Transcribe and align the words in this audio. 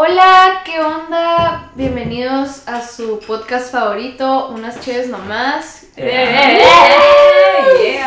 Hola, 0.00 0.62
¿qué 0.64 0.78
onda? 0.80 1.72
Bienvenidos 1.74 2.68
a 2.68 2.80
su 2.86 3.18
podcast 3.18 3.72
favorito, 3.72 4.46
Unas 4.50 4.78
Cheves 4.78 5.08
Nomás. 5.08 5.86
Eh, 5.96 6.60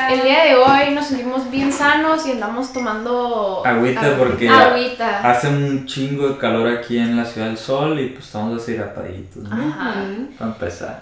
El 0.09 0.21
día 0.23 0.45
de 0.45 0.55
hoy 0.55 0.95
nos 0.95 1.07
sentimos 1.07 1.51
bien 1.51 1.73
sanos 1.73 2.25
y 2.25 2.31
andamos 2.31 2.71
tomando 2.71 3.61
Agüita 3.65 4.03
agü- 4.03 4.17
porque 4.17 4.47
agüita. 4.47 5.29
hace 5.29 5.49
un 5.49 5.85
chingo 5.85 6.29
de 6.29 6.37
calor 6.37 6.69
aquí 6.69 6.97
en 6.97 7.17
la 7.17 7.25
Ciudad 7.25 7.47
del 7.47 7.57
Sol 7.57 7.99
y 7.99 8.07
pues 8.11 8.23
estamos 8.25 8.65
deshidrataditos, 8.65 9.43
¿no? 9.43 9.61
Ajá. 9.61 9.95
Para 10.39 10.51
empezar. 10.51 11.01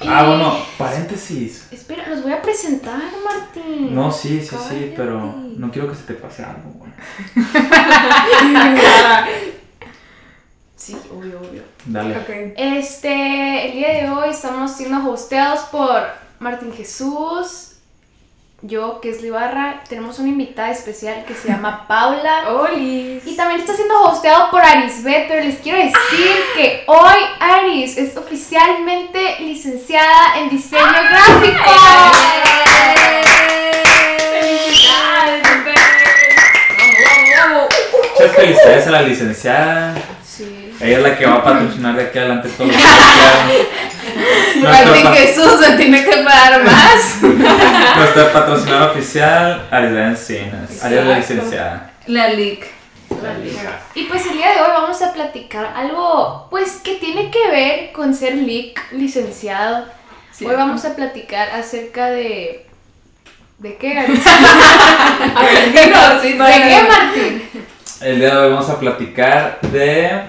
Y- 0.00 0.08
Ah, 0.08 0.22
bueno, 0.26 0.56
paréntesis. 0.78 1.68
Espera, 1.70 2.08
los 2.08 2.22
voy 2.22 2.32
a 2.32 2.40
presentar, 2.40 2.98
Martín. 3.22 3.94
No, 3.94 4.10
sí, 4.10 4.40
sí, 4.40 4.56
sí, 4.70 4.94
pero 4.96 5.34
no 5.58 5.70
quiero 5.70 5.90
que 5.90 5.96
se 5.96 6.04
te 6.04 6.14
pase 6.14 6.42
algo, 6.44 6.70
güey. 6.78 6.92
Sí, 10.84 10.96
obvio, 11.16 11.38
obvio. 11.38 11.62
Dale. 11.84 12.16
Ok. 12.16 12.54
Este, 12.56 13.66
el 13.66 13.72
día 13.72 13.88
de 13.90 14.10
hoy 14.10 14.30
estamos 14.30 14.72
siendo 14.72 15.08
hosteados 15.08 15.60
por 15.70 16.02
Martín 16.40 16.72
Jesús, 16.74 17.74
yo, 18.62 19.00
que 19.00 19.10
es 19.10 19.22
Libarra. 19.22 19.84
Tenemos 19.88 20.18
una 20.18 20.30
invitada 20.30 20.72
especial 20.72 21.24
que 21.24 21.34
se 21.34 21.46
llama 21.46 21.84
Paula. 21.88 22.50
Olis. 22.50 23.24
Y 23.24 23.36
también 23.36 23.60
está 23.60 23.76
siendo 23.76 23.94
hosteado 24.02 24.50
por 24.50 24.60
Arisbet, 24.60 25.28
pero 25.28 25.44
les 25.44 25.60
quiero 25.60 25.78
decir 25.78 26.36
que 26.56 26.82
hoy 26.88 27.16
Aris 27.38 27.96
es 27.96 28.16
oficialmente 28.16 29.36
licenciada 29.38 30.40
en 30.40 30.48
diseño 30.48 30.82
gráfico. 30.82 31.70
Muchas 38.18 38.34
felicidades 38.34 38.86
a 38.88 38.90
la 38.90 39.02
licenciada. 39.02 39.94
Ella 40.82 40.96
es 40.96 41.02
la 41.02 41.16
que 41.16 41.26
va 41.26 41.34
a 41.36 41.44
patrocinar 41.44 41.94
de 41.94 42.02
aquí 42.02 42.18
adelante 42.18 42.48
todo 42.48 42.66
lo 42.66 42.72
que 42.72 42.78
sea. 42.80 43.46
Martín 44.62 45.06
Jesús 45.14 45.64
se 45.64 45.76
tiene 45.76 46.04
que 46.04 46.16
pagar 46.18 46.64
más. 46.64 47.18
nuestra 47.22 48.32
patrocinadora 48.32 48.90
oficial, 48.90 49.68
Arisla 49.70 50.08
Encinas. 50.08 50.84
Ariel 50.84 51.08
la 51.08 51.18
licenciada. 51.18 51.92
La 52.06 52.28
leak. 52.30 52.66
Y 53.94 54.04
pues 54.04 54.26
el 54.26 54.32
día 54.32 54.54
de 54.54 54.60
hoy 54.62 54.68
vamos 54.72 55.00
a 55.02 55.12
platicar 55.12 55.72
algo, 55.76 56.48
pues 56.50 56.80
que 56.82 56.94
tiene 56.94 57.30
que 57.30 57.50
ver 57.50 57.92
con 57.92 58.14
ser 58.14 58.34
leak 58.34 58.92
licenciado. 58.92 59.84
Hoy 60.40 60.56
vamos 60.56 60.84
a 60.84 60.96
platicar 60.96 61.50
acerca 61.50 62.10
de... 62.10 62.66
¿De 63.58 63.76
qué? 63.76 63.96
A 63.96 64.02
ver, 64.02 64.16
sí, 66.22 66.32
¿De 66.32 66.36
qué, 66.36 66.84
Martín? 66.88 67.42
El 68.00 68.18
día 68.18 68.30
de 68.34 68.36
hoy 68.36 68.50
vamos 68.50 68.68
a 68.68 68.80
platicar 68.80 69.60
de 69.60 70.22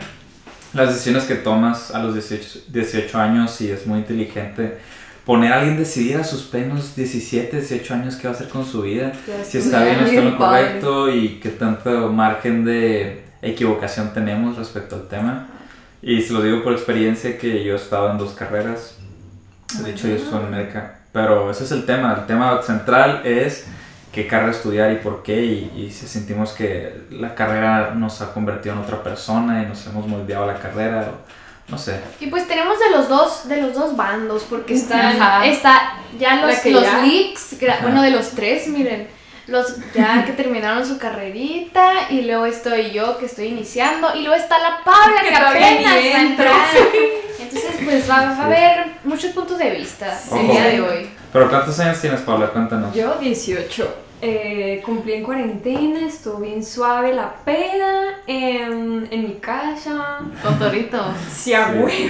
las 0.73 0.89
decisiones 0.89 1.25
que 1.25 1.35
tomas 1.35 1.91
a 1.91 1.99
los 1.99 2.13
18, 2.13 2.65
18 2.69 3.19
años 3.19 3.61
y 3.61 3.69
es 3.69 3.85
muy 3.85 3.99
inteligente 3.99 4.77
poner 5.25 5.53
a 5.53 5.59
alguien 5.59 5.77
decidir 5.77 6.17
a 6.17 6.23
sus 6.23 6.43
plenos 6.43 6.95
17, 6.95 7.57
18 7.57 7.93
años 7.93 8.15
qué 8.15 8.27
va 8.27 8.33
a 8.33 8.35
hacer 8.35 8.49
con 8.49 8.65
su 8.65 8.81
vida, 8.81 9.13
si 9.43 9.59
está 9.59 9.83
bien 9.83 9.99
o 9.99 10.01
está 10.01 10.09
en 10.09 10.15
lo 10.15 10.21
Bien 10.31 10.37
padre. 10.37 10.65
correcto 10.65 11.09
y 11.09 11.39
qué 11.41 11.49
tanto 11.49 12.11
margen 12.11 12.65
de 12.65 13.23
equivocación 13.41 14.13
tenemos 14.13 14.57
respecto 14.57 14.95
al 14.95 15.07
tema. 15.07 15.47
Y 16.01 16.21
se 16.21 16.33
lo 16.33 16.41
digo 16.41 16.63
por 16.63 16.73
experiencia 16.73 17.37
que 17.37 17.63
yo 17.63 17.73
he 17.73 17.77
estado 17.77 18.11
en 18.11 18.17
dos 18.17 18.33
carreras, 18.33 18.97
de 19.81 19.91
hecho 19.91 20.07
yo 20.07 20.15
estoy 20.15 20.43
en 20.43 20.51
médica, 20.51 20.99
pero 21.13 21.49
ese 21.49 21.63
es 21.63 21.71
el 21.71 21.85
tema, 21.85 22.13
el 22.19 22.25
tema 22.25 22.61
central 22.61 23.21
es 23.23 23.65
qué 24.13 24.27
carrera 24.27 24.51
estudiar 24.51 24.91
y 24.91 24.97
por 24.97 25.23
qué 25.23 25.41
y, 25.43 25.73
y 25.75 25.91
si 25.91 26.07
sentimos 26.07 26.51
que 26.53 27.01
la 27.09 27.33
carrera 27.35 27.93
nos 27.95 28.21
ha 28.21 28.31
convertido 28.33 28.75
en 28.75 28.81
otra 28.81 29.01
persona 29.03 29.63
y 29.63 29.65
nos 29.65 29.85
hemos 29.87 30.07
moldeado 30.07 30.43
a 30.43 30.47
la 30.53 30.59
carrera, 30.59 31.09
o 31.09 31.71
no 31.71 31.77
sé. 31.77 31.99
Y 32.19 32.27
pues 32.27 32.47
tenemos 32.47 32.77
de 32.79 32.91
los 32.91 33.09
dos, 33.09 33.47
de 33.49 33.61
los 33.61 33.73
dos 33.73 33.97
bandos, 33.97 34.45
porque 34.49 34.75
están, 34.75 35.19
Ajá. 35.21 35.45
está 35.45 35.93
ya 36.19 36.35
los, 36.45 36.63
los 36.65 36.83
ya- 36.83 37.01
leaks, 37.01 37.55
Ajá. 37.67 37.79
bueno 37.81 38.01
de 38.03 38.11
los 38.11 38.29
tres, 38.31 38.67
miren, 38.67 39.07
los 39.47 39.77
ya 39.93 40.23
que 40.25 40.33
terminaron 40.33 40.85
su 40.85 40.97
carrerita, 40.99 41.91
y 42.11 42.21
luego 42.21 42.45
estoy 42.45 42.91
yo 42.91 43.17
que 43.17 43.25
estoy 43.25 43.47
iniciando, 43.47 44.15
y 44.15 44.19
luego 44.21 44.35
está 44.35 44.59
la 44.59 44.83
Paula 44.85 45.21
que, 45.23 45.29
Que 45.29 45.35
apenas 45.35 45.85
va 45.85 45.89
a 45.97 45.99
entra. 45.99 46.21
entrar. 46.21 46.65
Entonces 47.39 47.71
pues 47.83 48.09
va, 48.09 48.15
va 48.25 48.37
a 48.37 48.45
haber 48.45 48.85
muchos 49.03 49.31
puntos 49.31 49.57
de 49.57 49.71
vista 49.71 50.17
el 50.33 50.47
día 50.47 50.63
de 50.65 50.81
hoy. 50.81 51.09
Pero 51.33 51.49
¿cuántos 51.49 51.79
años 51.79 51.99
tienes, 51.99 52.21
Paula? 52.21 52.47
Cuéntanos. 52.47 52.93
Yo 52.95 53.15
18. 53.15 53.95
Eh, 54.25 54.81
cumplí 54.85 55.15
en 55.15 55.23
cuarentena, 55.23 56.07
estuvo 56.07 56.37
bien 56.37 56.63
suave 56.63 57.13
la 57.13 57.35
peda 57.43 58.21
en, 58.25 59.05
en 59.11 59.23
mi 59.23 59.33
casa. 59.33 60.21
Totorito. 60.41 61.13
Sí, 61.29 61.53
a 61.53 61.73
Sí. 61.89 62.09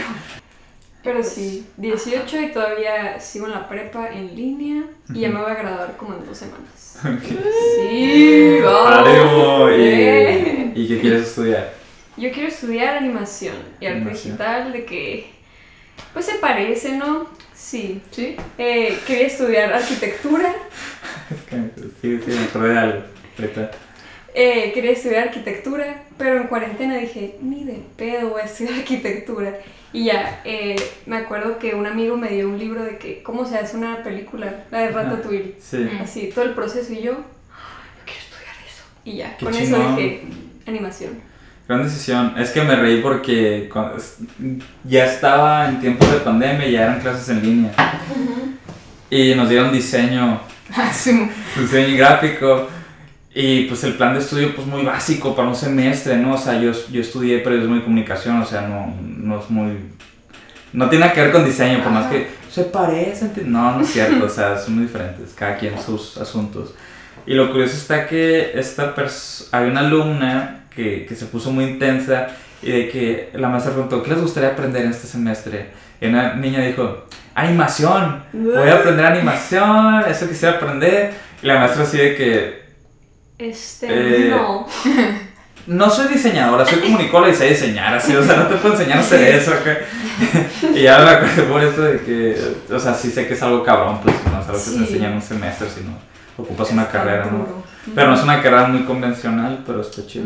Pero 1.01 1.23
sí, 1.23 1.65
18 1.75 2.41
y 2.41 2.51
todavía 2.51 3.19
sigo 3.19 3.47
en 3.47 3.53
la 3.53 3.67
prepa 3.67 4.09
en 4.11 4.35
línea 4.35 4.83
y 5.11 5.21
ya 5.21 5.29
me 5.29 5.41
voy 5.41 5.49
a 5.49 5.55
graduar 5.55 5.97
como 5.97 6.13
en 6.13 6.23
dos 6.23 6.37
semanas. 6.37 6.99
Sí, 7.79 8.59
vamos. 8.63 9.71
¿Y. 9.71 10.71
¿Y 10.75 10.87
qué 10.87 10.99
quieres 11.01 11.23
estudiar? 11.29 11.73
Yo 12.15 12.31
quiero 12.31 12.47
estudiar 12.47 12.95
animación 12.95 13.55
y 13.79 13.87
arte 13.87 14.07
digital, 14.07 14.71
de 14.71 14.85
que 14.85 15.31
pues 16.13 16.25
se 16.25 16.35
parece, 16.35 16.97
¿no? 16.97 17.27
Sí. 17.55 18.01
Sí. 18.11 18.35
Eh, 18.57 18.97
quería 19.07 19.27
estudiar 19.27 19.73
arquitectura, 19.73 20.53
Sí, 22.01 22.19
sí, 22.23 22.31
me 22.31 22.43
acordé 22.43 22.69
de 22.73 22.79
algo. 22.79 23.01
eh, 24.35 24.71
quería 24.73 24.91
estudiar 24.91 25.27
arquitectura, 25.27 26.03
pero 26.17 26.37
en 26.37 26.47
cuarentena 26.47 26.97
dije, 26.97 27.37
ni 27.41 27.63
de 27.63 27.83
pedo 27.97 28.29
voy 28.29 28.41
a 28.41 28.45
estudiar 28.45 28.75
arquitectura. 28.79 29.57
Y 29.91 30.05
ya, 30.05 30.41
eh, 30.43 30.75
me 31.05 31.17
acuerdo 31.17 31.59
que 31.59 31.75
un 31.75 31.85
amigo 31.85 32.17
me 32.17 32.29
dio 32.29 32.49
un 32.49 32.57
libro 32.57 32.83
de 32.83 32.97
que 32.97 33.21
cómo 33.21 33.45
se 33.45 33.57
hace 33.57 33.77
una 33.77 34.01
película, 34.03 34.65
la 34.71 34.79
de 34.79 34.87
Ratatouille. 34.91 35.55
Sí. 35.61 35.87
Así, 36.01 36.31
todo 36.33 36.45
el 36.45 36.53
proceso 36.53 36.91
y 36.93 37.01
yo, 37.03 37.11
"Ah, 37.51 37.83
yo 37.99 38.03
quiero 38.05 38.19
estudiar 38.21 38.55
eso. 38.67 38.83
Y 39.05 39.17
ya, 39.17 39.37
Qué 39.37 39.45
con 39.45 39.53
chingón. 39.53 39.81
eso 39.81 39.95
dije, 39.95 40.23
animación. 40.65 41.21
Gran 41.67 41.83
decisión. 41.83 42.33
Es 42.37 42.49
que 42.49 42.61
me 42.61 42.75
reí 42.75 43.01
porque 43.01 43.69
cuando 43.71 43.97
ya 44.83 45.05
estaba 45.05 45.69
en 45.69 45.79
tiempos 45.79 46.11
de 46.11 46.17
pandemia, 46.17 46.67
ya 46.67 46.83
eran 46.83 46.99
clases 46.99 47.29
en 47.29 47.41
línea. 47.41 47.71
Y 49.09 49.33
nos 49.35 49.47
dieron 49.47 49.71
diseño, 49.71 50.41
diseño 51.57 51.97
gráfico. 51.97 52.67
Y 53.33 53.65
pues 53.65 53.83
el 53.83 53.93
plan 53.93 54.13
de 54.13 54.19
estudio 54.19 54.53
pues 54.53 54.67
muy 54.67 54.83
básico 54.83 55.35
para 55.35 55.47
un 55.47 55.55
semestre, 55.55 56.17
¿no? 56.17 56.33
O 56.33 56.37
sea, 56.37 56.59
yo, 56.59 56.71
yo 56.91 57.01
estudié 57.01 57.39
periodismo 57.39 57.77
y 57.77 57.81
comunicación, 57.81 58.41
o 58.41 58.45
sea, 58.45 58.61
no, 58.61 58.93
no 59.01 59.39
es 59.39 59.49
muy... 59.49 59.77
No 60.71 60.89
tiene 60.89 61.11
que 61.13 61.21
ver 61.21 61.31
con 61.31 61.45
diseño, 61.45 61.81
por 61.81 61.91
más 61.91 62.11
que 62.11 62.27
se 62.51 62.65
parecen. 62.65 63.31
No, 63.45 63.77
no 63.77 63.81
es 63.81 63.89
cierto, 63.89 64.25
o 64.25 64.29
sea, 64.29 64.57
son 64.59 64.75
muy 64.75 64.83
diferentes, 64.83 65.33
cada 65.33 65.57
quien 65.57 65.79
sus 65.81 66.17
asuntos. 66.17 66.75
Y 67.25 67.33
lo 67.33 67.51
curioso 67.51 67.75
está 67.75 68.05
que 68.05 68.51
esta 68.53 68.93
hay 69.51 69.69
una 69.69 69.79
alumna 69.79 70.62
que, 70.75 71.05
que 71.05 71.15
se 71.15 71.25
puso 71.27 71.51
muy 71.51 71.65
intensa 71.65 72.27
y 72.61 72.71
de 72.71 72.89
que 72.89 73.29
la 73.33 73.49
maestra 73.49 73.73
preguntó, 73.73 74.01
¿qué 74.03 74.11
les 74.11 74.21
gustaría 74.21 74.49
aprender 74.49 74.85
en 74.85 74.91
este 74.91 75.07
semestre? 75.07 75.71
Y 76.01 76.07
una 76.07 76.35
niña 76.35 76.59
dijo, 76.61 77.05
animación, 77.35 78.23
voy 78.33 78.69
a 78.69 78.75
aprender 78.75 79.05
animación, 79.05 80.03
eso 80.09 80.27
quisiera 80.27 80.55
aprender. 80.55 81.13
Y 81.41 81.47
la 81.47 81.59
maestra 81.59 81.83
así 81.83 81.97
de 81.97 82.15
que, 82.15 82.63
Este, 83.37 83.87
Eh, 83.89 84.29
no. 84.29 84.67
no 85.67 85.89
soy 85.89 86.07
diseñadora, 86.07 86.65
soy 86.65 86.79
comunicóloga 86.79 87.31
y 87.31 87.35
sé 87.35 87.49
diseñar, 87.49 87.93
así, 87.95 88.15
o 88.15 88.23
sea, 88.23 88.37
no 88.37 88.47
te 88.47 88.55
puedo 88.55 88.75
enseñar 88.75 88.97
a 88.99 89.01
hacer 89.01 89.35
eso. 89.35 89.51
y 90.75 90.81
ya 90.83 90.99
me 90.99 91.09
acordé 91.09 91.43
por 91.43 91.63
eso 91.63 91.81
de 91.81 91.99
que, 92.01 92.37
o 92.73 92.79
sea, 92.79 92.93
sí 92.93 93.09
sé 93.11 93.27
que 93.27 93.33
es 93.33 93.41
algo 93.43 93.63
cabrón, 93.63 93.99
pues 94.03 94.15
no 94.31 94.39
es 94.41 94.47
algo 94.47 94.53
que 94.53 94.59
Sí. 94.59 94.75
te 94.77 94.81
enseñan 94.83 95.11
en 95.11 95.15
un 95.17 95.21
semestre, 95.21 95.67
sino 95.69 95.97
ocupas 96.37 96.71
una 96.71 96.87
carrera, 96.87 97.25
¿no? 97.31 97.63
Pero 97.95 98.07
no 98.09 98.15
es 98.15 98.23
una 98.23 98.41
carrera 98.41 98.67
muy 98.67 98.83
convencional, 98.83 99.59
pero 99.65 99.81
está 99.81 100.05
chido. 100.07 100.25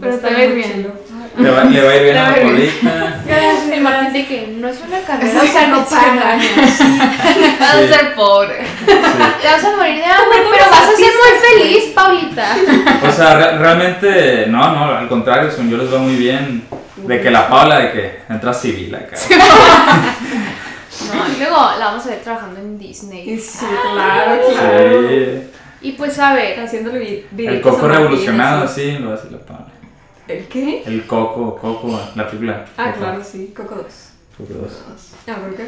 Pero 0.00 0.10
te 0.12 0.16
estar 0.16 0.32
va 0.32 0.38
a 0.38 0.44
ir 0.44 0.48
muy 0.50 0.58
bien. 0.58 0.72
chido. 0.72 0.92
Le 1.38 1.50
va, 1.50 1.64
le 1.64 1.82
va 1.82 1.90
a 1.90 1.96
ir 1.96 2.02
bien 2.04 2.16
a 2.16 2.22
la 2.22 2.34
a 2.34 2.40
ir 2.40 2.54
bien. 2.54 2.72
polita. 2.82 3.74
El 3.74 3.80
Martín 3.82 4.12
de 4.12 4.26
que 4.26 4.46
no 4.58 4.68
es 4.68 4.80
una 4.86 5.00
carrera, 5.00 5.40
O 5.42 5.46
sea, 5.46 5.68
no 5.68 5.84
paga. 5.84 6.36
Vas 7.60 7.74
a 7.74 7.88
ser 7.88 8.14
pobre. 8.14 8.58
Te 8.86 8.94
vas 9.48 9.64
a 9.64 9.76
morir 9.76 9.96
de 9.96 10.04
hambre, 10.04 10.38
pero 10.50 10.64
vas 10.70 10.82
a 10.82 10.96
ser 10.96 11.06
muy 11.06 11.62
feliz, 11.62 11.84
Paulita. 11.94 12.56
O 13.08 13.12
sea, 13.12 13.34
re- 13.36 13.58
realmente, 13.58 14.46
no, 14.48 14.72
no, 14.74 14.84
al 14.96 15.08
contrario, 15.08 15.50
yo 15.68 15.76
les 15.76 15.92
va 15.92 15.98
muy 15.98 16.16
bien. 16.16 16.64
De 16.96 17.20
que 17.20 17.30
la 17.30 17.48
Paula, 17.48 17.78
de 17.78 17.92
que 17.92 18.20
entra 18.28 18.52
civil 18.52 18.94
acá. 18.94 19.16
No, 21.14 21.34
y 21.34 21.38
luego 21.38 21.56
la 21.78 21.86
vamos 21.86 22.04
a 22.04 22.10
ver 22.10 22.20
trabajando 22.20 22.60
en 22.60 22.78
Disney. 22.78 23.38
Sí, 23.38 23.64
claro, 23.94 24.40
claro. 24.52 25.08
Sí. 25.08 25.42
Y 25.82 25.92
pues 25.92 26.18
a 26.18 26.34
ver, 26.34 26.58
Haciéndole 26.60 27.24
vi- 27.30 27.46
El 27.46 27.60
coco 27.60 27.88
revolucionado, 27.88 28.68
sí, 28.68 28.98
lo 28.98 29.12
hacer 29.14 29.32
la 29.32 29.38
Paula. 29.38 29.66
¿El 30.28 30.46
qué? 30.46 30.82
El 30.86 31.06
coco, 31.06 31.56
coco, 31.56 32.00
la 32.14 32.26
película. 32.26 32.64
Ah, 32.76 32.86
Coco. 32.92 32.98
claro, 32.98 33.24
sí, 33.24 33.52
Coco 33.56 33.74
2. 33.76 33.86
Coco 34.36 34.52
dos. 34.60 34.72
Ah, 35.26 35.36
¿por 35.36 35.56
qué? 35.56 35.64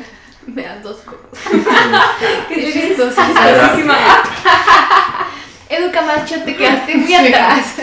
me 0.46 0.62
das 0.62 0.82
dos 0.82 0.98
cocos. 0.98 1.38
Qué 2.48 2.72
chistosa. 2.72 3.26
chistosísima. 3.26 3.96
Educa 5.68 6.02
macho, 6.02 6.42
te 6.44 6.54
quedaste 6.54 6.94
muy 6.96 7.14
atrás. 7.14 7.74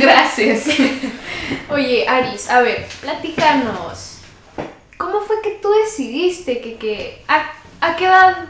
Gracias. 0.00 0.66
Oye, 1.70 2.06
Aris, 2.08 2.50
a 2.50 2.60
ver, 2.60 2.86
platícanos. 3.00 4.18
¿Cómo 4.98 5.20
fue 5.20 5.36
que 5.42 5.58
tú 5.62 5.68
decidiste 5.84 6.60
que, 6.60 6.74
que 6.76 7.22
a, 7.28 7.52
a 7.80 7.94
qué 7.96 8.06
edad 8.06 8.46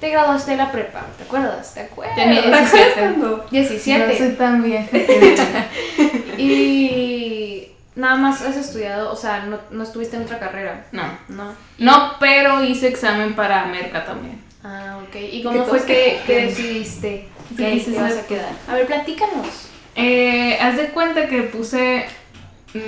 te 0.00 0.10
graduaste 0.10 0.52
de 0.52 0.56
la 0.56 0.72
prepa? 0.72 1.06
¿Te 1.18 1.24
acuerdas? 1.24 1.74
¿Te 1.74 1.80
acuerdas? 1.80 2.16
Tenía 2.16 2.42
17. 2.42 3.14
17. 3.50 4.06
No 4.06 4.18
soy 4.18 4.32
tan 4.36 4.64
y 6.38 7.68
nada 7.94 8.16
más 8.16 8.40
has 8.42 8.56
estudiado, 8.56 9.12
o 9.12 9.16
sea, 9.16 9.44
no, 9.44 9.58
no 9.70 9.82
estuviste 9.82 10.16
en 10.16 10.22
otra 10.22 10.38
carrera. 10.38 10.86
No. 10.92 11.04
No. 11.28 11.54
No, 11.78 12.14
pero 12.18 12.64
hice 12.64 12.88
examen 12.88 13.34
para 13.34 13.66
Merca 13.66 14.04
también. 14.04 14.40
Ah, 14.64 14.98
ok. 15.06 15.16
¿Y 15.32 15.42
cómo 15.42 15.64
fue 15.64 15.84
que, 15.84 16.20
que 16.26 16.46
decidiste 16.46 17.28
que 17.56 17.66
ahí 17.66 17.80
te 17.80 18.00
vas 18.00 18.16
a 18.16 18.26
quedar? 18.26 18.52
A 18.68 18.74
ver, 18.74 18.86
platícanos. 18.86 19.68
Eh, 19.96 20.58
haz 20.60 20.76
de 20.76 20.88
cuenta 20.88 21.28
que 21.28 21.42
puse 21.42 22.06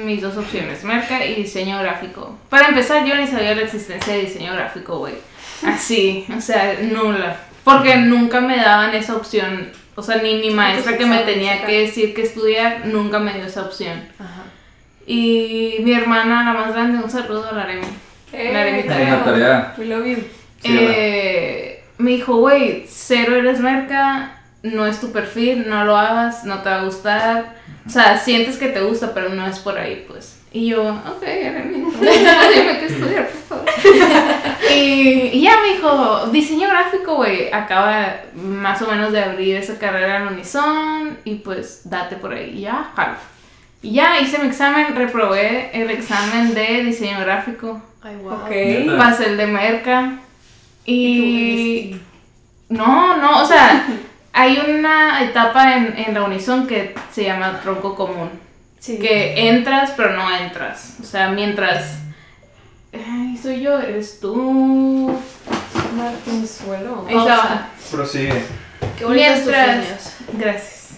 mis 0.05 0.23
dos 0.23 0.37
opciones, 0.37 0.85
Merca 0.85 1.25
y 1.26 1.35
diseño 1.35 1.79
gráfico. 1.81 2.38
Para 2.49 2.69
empezar, 2.69 3.05
yo 3.05 3.17
ni 3.17 3.26
sabía 3.26 3.55
la 3.55 3.62
existencia 3.62 4.14
de 4.14 4.20
diseño 4.20 4.53
gráfico, 4.55 4.99
güey. 4.99 5.14
Así, 5.64 6.26
o 6.37 6.41
sea, 6.41 6.79
nula. 6.82 7.37
Porque 7.64 7.97
nunca 7.97 8.41
me 8.41 8.56
daban 8.56 8.94
esa 8.94 9.17
opción. 9.17 9.70
O 9.94 10.03
sea, 10.03 10.17
ni 10.17 10.37
mi 10.37 10.50
maestra 10.50 10.97
que 10.97 11.06
me 11.06 11.19
tenía 11.19 11.64
que 11.64 11.82
decir 11.82 12.14
que 12.14 12.23
estudiar, 12.23 12.87
nunca 12.87 13.19
me 13.19 13.35
dio 13.35 13.44
esa 13.44 13.62
opción. 13.62 14.09
Ajá. 14.19 14.43
Y 15.06 15.76
mi 15.81 15.93
hermana, 15.93 16.44
la 16.44 16.59
más 16.59 16.73
grande, 16.73 17.03
un 17.03 17.11
saludo 17.11 17.49
a 17.50 17.53
la 17.53 17.62
Aremi. 17.64 17.87
Eh, 18.32 18.50
La 19.11 19.25
tarea. 19.25 19.75
We 19.76 19.85
love 19.85 20.06
you. 20.06 20.17
Sí, 20.62 20.79
eh, 20.81 21.85
me 21.99 22.12
dijo, 22.12 22.37
güey, 22.37 22.87
cero 22.88 23.37
eres 23.37 23.61
merca, 23.61 24.41
no 24.62 24.87
es 24.87 25.00
tu 25.00 25.12
perfil, 25.12 25.69
no 25.69 25.85
lo 25.85 25.97
hagas, 25.97 26.44
no 26.44 26.62
te 26.62 26.70
va 26.70 26.81
a 26.81 26.85
gustar. 26.85 27.56
O 27.87 27.91
sea, 27.91 28.17
sientes 28.17 28.56
que 28.56 28.69
te 28.69 28.81
gusta, 28.81 29.12
pero 29.12 29.29
no 29.29 29.47
es 29.47 29.59
por 29.59 29.76
ahí, 29.76 30.05
pues. 30.09 30.31
Y 30.52 30.66
yo, 30.66 30.82
ok, 30.90 31.22
Aremi, 31.22 31.76
dime 32.00 32.78
qué 32.78 32.87
estudiar, 32.87 33.28
por 33.28 33.58
favor. 33.58 33.64
y, 34.70 35.31
y 35.32 35.43
ya 35.43 35.56
me 35.62 35.75
dijo, 35.75 36.26
diseño 36.26 36.69
gráfico, 36.69 37.16
güey, 37.16 37.50
acaba 37.50 38.16
más 38.34 38.82
o 38.82 38.87
menos 38.87 39.12
de 39.12 39.22
abrir 39.22 39.56
esa 39.56 39.78
carrera 39.78 40.19
en 40.19 40.28
Unison 40.28 41.19
y 41.25 41.37
pues 41.37 41.88
date 41.88 42.16
por 42.16 42.34
ahí. 42.34 42.50
Y 42.50 42.60
ya, 42.62 42.93
jalo. 42.94 43.14
Y 43.81 43.94
ya 43.94 44.20
hice 44.20 44.38
mi 44.38 44.49
examen, 44.49 44.94
reprobé 44.94 45.70
el 45.72 45.90
examen 45.90 46.54
de 46.54 46.84
diseño 46.84 47.19
gráfico. 47.20 47.81
Ay, 48.02 48.16
wow. 48.16 48.34
Ok. 48.34 48.50
Neta. 48.50 48.99
Pasé 48.99 49.26
el 49.26 49.37
de 49.38 49.46
merca. 49.46 50.19
Y. 50.84 50.94
¿Y 50.96 52.00
No, 52.69 53.16
no, 53.16 53.43
o 53.43 53.46
sea, 53.46 53.87
hay 54.32 54.62
una 54.69 55.22
etapa 55.22 55.76
en, 55.76 55.94
en 55.96 56.14
la 56.14 56.25
Unison 56.25 56.66
que 56.66 56.94
se 57.10 57.25
llama 57.25 57.60
tronco 57.62 57.94
común. 57.94 58.31
Sí. 58.82 58.99
Que 58.99 59.49
entras, 59.49 59.93
pero 59.96 60.17
no 60.17 60.29
entras. 60.37 60.96
O 61.00 61.05
sea, 61.05 61.29
mientras. 61.29 61.99
Ay, 62.93 63.38
soy 63.40 63.61
yo, 63.61 63.79
eres 63.79 64.19
tú. 64.19 65.17
Martinzuelo. 65.96 67.06
Esa 67.08 67.17
Pausa. 67.17 67.37
baja. 67.37 67.69
Prosigue. 67.93 68.43
Qué 68.99 69.06
Mientras-. 69.06 70.17
Gracias. 70.32 70.88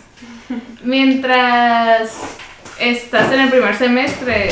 Mientras 0.82 2.12
estás 2.78 3.30
en 3.32 3.40
el 3.40 3.50
primer 3.50 3.76
semestre, 3.76 4.48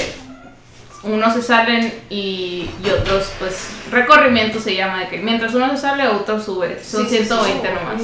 unos 1.03 1.33
se 1.33 1.43
salen 1.43 1.93
y, 2.11 2.69
y 2.85 2.91
otros, 2.91 3.33
pues, 3.39 3.71
recorrimiento 3.91 4.61
se 4.61 4.75
llama, 4.77 5.01
de 5.01 5.09
que 5.09 5.19
mientras 5.19 5.55
uno 5.55 5.71
se 5.71 5.79
sale, 5.79 6.07
otro 6.07 6.39
sube. 6.39 6.83
Son 6.85 7.05
Sí, 7.09 7.17
sí, 7.17 7.23
sí. 7.23 7.25
120 7.29 7.69
nomás. 7.73 8.03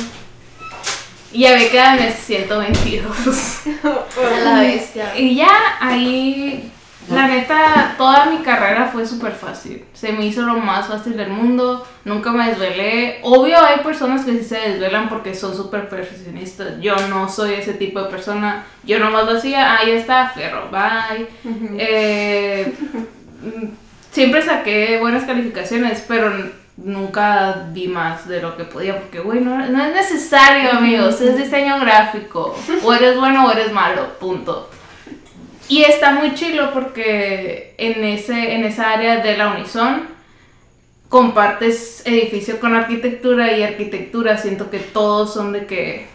Y 1.32 1.40
ya 1.40 1.56
me 1.56 1.68
quedan 1.68 1.98
es 1.98 2.14
122. 2.14 3.60
A 3.84 4.40
la 4.44 4.60
bestia. 4.60 5.18
y 5.18 5.34
ya 5.36 5.50
ahí, 5.80 6.72
la 7.10 7.26
neta, 7.26 7.94
toda 7.98 8.26
mi 8.26 8.38
carrera 8.38 8.86
fue 8.92 9.06
súper 9.06 9.32
fácil. 9.32 9.84
Se 9.92 10.12
me 10.12 10.26
hizo 10.26 10.42
lo 10.42 10.54
más 10.54 10.88
fácil 10.88 11.16
del 11.16 11.30
mundo. 11.30 11.86
Nunca 12.04 12.32
me 12.32 12.48
desvelé. 12.48 13.20
Obvio, 13.22 13.62
hay 13.62 13.80
personas 13.80 14.24
que 14.24 14.32
sí 14.32 14.44
se 14.44 14.58
desvelan 14.58 15.08
porque 15.08 15.34
son 15.34 15.54
súper 15.54 15.88
perfeccionistas. 15.88 16.80
Yo 16.80 16.96
no 17.08 17.28
soy 17.28 17.54
ese 17.54 17.74
tipo 17.74 18.00
de 18.00 18.10
persona. 18.10 18.64
Yo 18.84 18.98
nomás 18.98 19.26
lo 19.26 19.36
hacía, 19.38 19.74
ah, 19.74 19.84
ya 19.86 19.94
está, 19.94 20.28
ferro, 20.30 20.70
bye. 20.70 21.28
Eh, 21.78 22.74
mm, 23.42 23.66
siempre 24.10 24.42
saqué 24.42 24.98
buenas 24.98 25.24
calificaciones, 25.24 26.04
pero 26.08 26.32
nunca 26.84 27.68
di 27.72 27.88
más 27.88 28.28
de 28.28 28.40
lo 28.40 28.56
que 28.56 28.64
podía, 28.64 28.98
porque, 28.98 29.18
güey, 29.20 29.40
no, 29.40 29.66
no 29.66 29.84
es 29.84 29.94
necesario, 29.94 30.72
amigos, 30.72 31.20
es 31.20 31.36
diseño 31.36 31.78
gráfico. 31.80 32.56
O 32.84 32.94
eres 32.94 33.16
bueno 33.16 33.46
o 33.46 33.52
eres 33.52 33.72
malo, 33.72 34.18
punto. 34.18 34.70
Y 35.68 35.82
está 35.82 36.12
muy 36.12 36.34
chilo 36.34 36.72
porque 36.72 37.74
en, 37.76 38.02
ese, 38.04 38.54
en 38.54 38.64
esa 38.64 38.92
área 38.92 39.16
de 39.18 39.36
la 39.36 39.48
Unison 39.48 40.02
compartes 41.08 42.02
edificio 42.04 42.60
con 42.60 42.74
arquitectura 42.74 43.52
y 43.56 43.62
arquitectura 43.62 44.38
siento 44.38 44.70
que 44.70 44.78
todos 44.78 45.32
son 45.34 45.52
de 45.52 45.66
que 45.66 46.06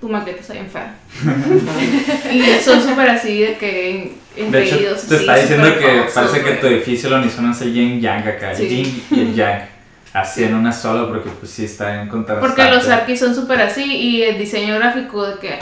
tu 0.00 0.08
maqueta 0.08 0.40
está 0.40 0.52
bien 0.54 0.70
fea. 0.70 0.94
y 2.32 2.62
son 2.62 2.82
súper 2.82 3.10
así 3.10 3.40
de 3.40 3.56
que 3.56 3.90
en, 4.36 4.50
De 4.52 4.62
hecho, 4.64 4.76
engreídos, 4.76 5.06
te 5.06 5.16
está 5.16 5.36
diciendo 5.36 5.66
que 5.78 6.04
parece 6.14 6.42
que 6.42 6.52
tu 6.52 6.66
edificio 6.68 7.10
lo 7.10 7.16
unísono 7.16 7.50
es 7.52 7.60
el 7.62 7.74
yin 7.74 8.00
yang 8.00 8.26
acá, 8.26 8.52
el 8.52 8.56
Sí. 8.56 8.68
yin 8.68 9.04
y 9.10 9.20
el 9.20 9.34
yang. 9.34 9.77
Así 10.12 10.44
en 10.44 10.54
una 10.54 10.72
sola, 10.72 11.06
porque 11.08 11.28
pues 11.30 11.50
sí 11.50 11.64
está 11.66 12.00
en 12.02 12.08
contraste. 12.08 12.40
Porque 12.46 12.70
los 12.70 12.88
arquis 12.88 13.20
son 13.20 13.34
súper 13.34 13.60
así 13.60 13.84
y 13.84 14.22
el 14.22 14.38
diseño 14.38 14.74
gráfico 14.76 15.26
de 15.26 15.38
que 15.38 15.58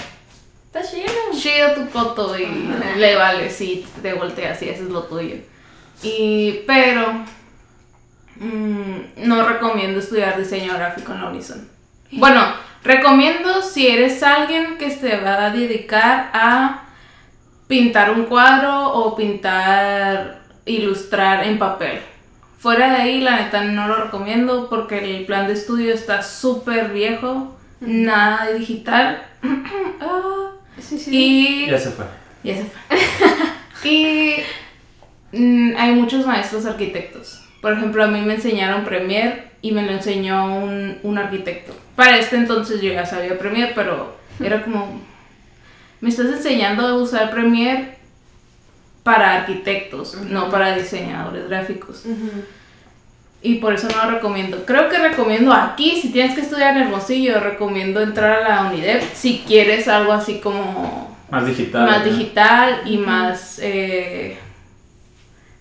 Está 0.67 0.83
chido. 0.83 1.07
chido 1.33 1.73
tu 1.75 1.87
foto 1.87 2.39
y 2.39 2.45
Ajá. 2.45 2.97
le 2.97 3.17
vale, 3.17 3.51
sí, 3.51 3.85
te 4.03 4.13
volteas 4.15 4.61
y 4.63 4.69
eso 4.69 4.85
es 4.85 4.91
lo 4.91 5.03
tuyo. 5.05 5.37
Y, 6.03 6.61
pero 6.67 7.25
mm, 8.37 8.97
no 9.29 9.49
recomiendo 9.49 9.99
estudiar 10.01 10.39
diseño 10.39 10.75
gráfico 10.75 11.13
en 11.13 11.21
la 11.23 11.29
Unison. 11.31 11.69
Bueno, 12.13 12.43
recomiendo 12.85 13.63
si 13.63 13.89
eres 13.89 14.23
alguien 14.23 14.77
que 14.79 14.91
se 14.91 15.17
va 15.17 15.47
a 15.47 15.51
dedicar 15.51 16.31
a 16.33 16.83
pintar 17.67 18.11
un 18.13 18.25
cuadro 18.27 18.91
o 18.93 19.17
pintar, 19.17 20.43
ilustrar 20.67 21.45
en 21.47 21.59
papel. 21.59 22.01
Fuera 22.67 22.91
de 22.91 22.97
ahí, 22.97 23.21
la 23.21 23.37
neta 23.37 23.63
no 23.63 23.87
lo 23.87 23.95
recomiendo 23.95 24.69
porque 24.69 24.99
el 24.99 25.25
plan 25.25 25.47
de 25.47 25.53
estudio 25.53 25.95
está 25.95 26.21
súper 26.25 26.89
viejo, 26.89 27.57
nada 27.79 28.47
de 28.47 28.59
digital. 28.59 29.23
Ah, 30.01 30.51
Sí, 30.77 30.99
sí. 30.99 31.11
y 31.17 31.71
Ya 31.71 31.79
se 31.79 31.91
fue. 31.93 32.07
ya 32.43 32.57
se 32.57 32.65
fue. 32.65 32.99
y 33.89 34.35
mm, 35.31 35.77
hay 35.79 35.95
muchos 35.95 36.27
maestros 36.27 36.67
arquitectos. 36.67 37.45
Por 37.63 37.73
ejemplo, 37.75 38.03
a 38.03 38.09
mí 38.09 38.21
me 38.23 38.35
enseñaron 38.35 38.85
Premiere 38.85 39.45
y 39.63 39.71
me 39.71 39.83
lo 39.83 39.93
enseñó 39.93 40.57
un, 40.57 40.99
un 41.05 41.19
arquitecto. 41.19 41.73
Para 41.95 42.19
este 42.19 42.35
entonces 42.35 42.81
yo 42.83 42.93
ya 42.93 43.07
sabía 43.07 43.39
Premiere, 43.39 43.75
pero 43.77 44.17
era 44.43 44.65
como, 44.65 45.01
me 46.01 46.09
estás 46.09 46.27
enseñando 46.27 46.85
a 46.85 46.97
usar 46.97 47.31
Premiere 47.31 47.96
para 49.07 49.35
arquitectos, 49.37 50.17
no 50.23 50.51
para 50.51 50.75
diseñadores 50.77 51.49
gráficos. 51.49 52.03
Y 53.41 53.55
por 53.57 53.73
eso 53.75 53.87
no 53.89 54.05
lo 54.05 54.11
recomiendo. 54.17 54.65
Creo 54.67 54.89
que 54.89 54.99
recomiendo 54.99 55.53
aquí, 55.53 56.01
si 56.01 56.11
tienes 56.11 56.35
que 56.35 56.41
estudiar 56.41 56.77
en 56.77 56.83
Hermosillo, 56.83 57.39
recomiendo 57.39 58.01
entrar 58.01 58.43
a 58.43 58.49
la 58.49 58.69
UNIDEP 58.73 59.05
si 59.15 59.45
quieres 59.47 59.87
algo 59.87 60.13
así 60.13 60.41
como 60.41 61.17
Más 61.31 61.47
digital. 61.47 61.87
más 61.87 62.05
¿no? 62.05 62.13
digital 62.13 62.81
y 62.85 62.99
más 62.99 63.61
eh, 63.63 64.39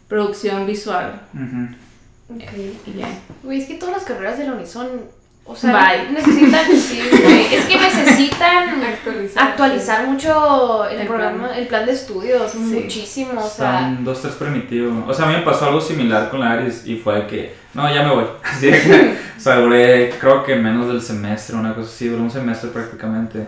producción 0.08 0.66
visual. 0.66 1.22
Ujú. 1.36 2.36
Ok. 2.36 2.52
Y 2.88 2.98
ya. 2.98 3.08
Güey, 3.44 3.60
es 3.62 3.68
que 3.68 3.76
todas 3.76 3.94
las 3.98 4.06
carreras 4.06 4.40
de 4.40 4.48
la 4.48 4.54
Unison, 4.54 4.88
o 5.48 5.56
sea, 5.56 5.72
Bye. 5.72 6.12
necesitan, 6.12 6.66
sí, 6.76 7.00
güey, 7.24 7.54
es 7.54 7.66
que 7.66 7.78
necesitan 7.78 8.82
Actualizar. 8.84 9.48
actualizar 9.48 10.08
mucho 10.08 10.86
el, 10.90 11.02
El 11.02 11.08
programa, 11.08 11.48
plan. 11.48 11.60
el 11.60 11.68
plan 11.68 11.86
de 11.86 11.92
estudios, 11.92 12.52
Sí. 12.52 12.58
muchísimo, 12.58 13.42
o 13.44 13.48
sea, 13.50 13.94
un 13.98 14.04
2, 14.04 14.22
3 14.22 14.34
primitivo. 14.36 15.06
O 15.08 15.14
sea, 15.14 15.26
a 15.26 15.30
mí 15.30 15.36
me 15.36 15.42
pasó 15.44 15.66
algo 15.68 15.80
similar 15.82 16.30
con 16.30 16.40
la 16.40 16.54
Aris 16.54 16.84
y 16.86 16.96
fue 16.98 17.28
que, 17.28 17.56
no, 17.76 17.94
ya 17.94 18.04
me 18.04 18.16
voy. 18.16 18.26
Así 18.44 18.72
que, 18.72 19.18
o 19.38 19.40
sea, 19.40 19.58
duré, 19.58 20.10
creo 20.20 20.44
que 20.44 20.56
menos 20.56 20.88
del 20.88 21.02
semestre, 21.02 21.56
una 21.56 21.76
cosa 21.76 21.90
así, 21.90 22.08
duré 22.08 22.22
un 22.24 22.32
semestre 22.32 22.70
prácticamente. 22.72 23.46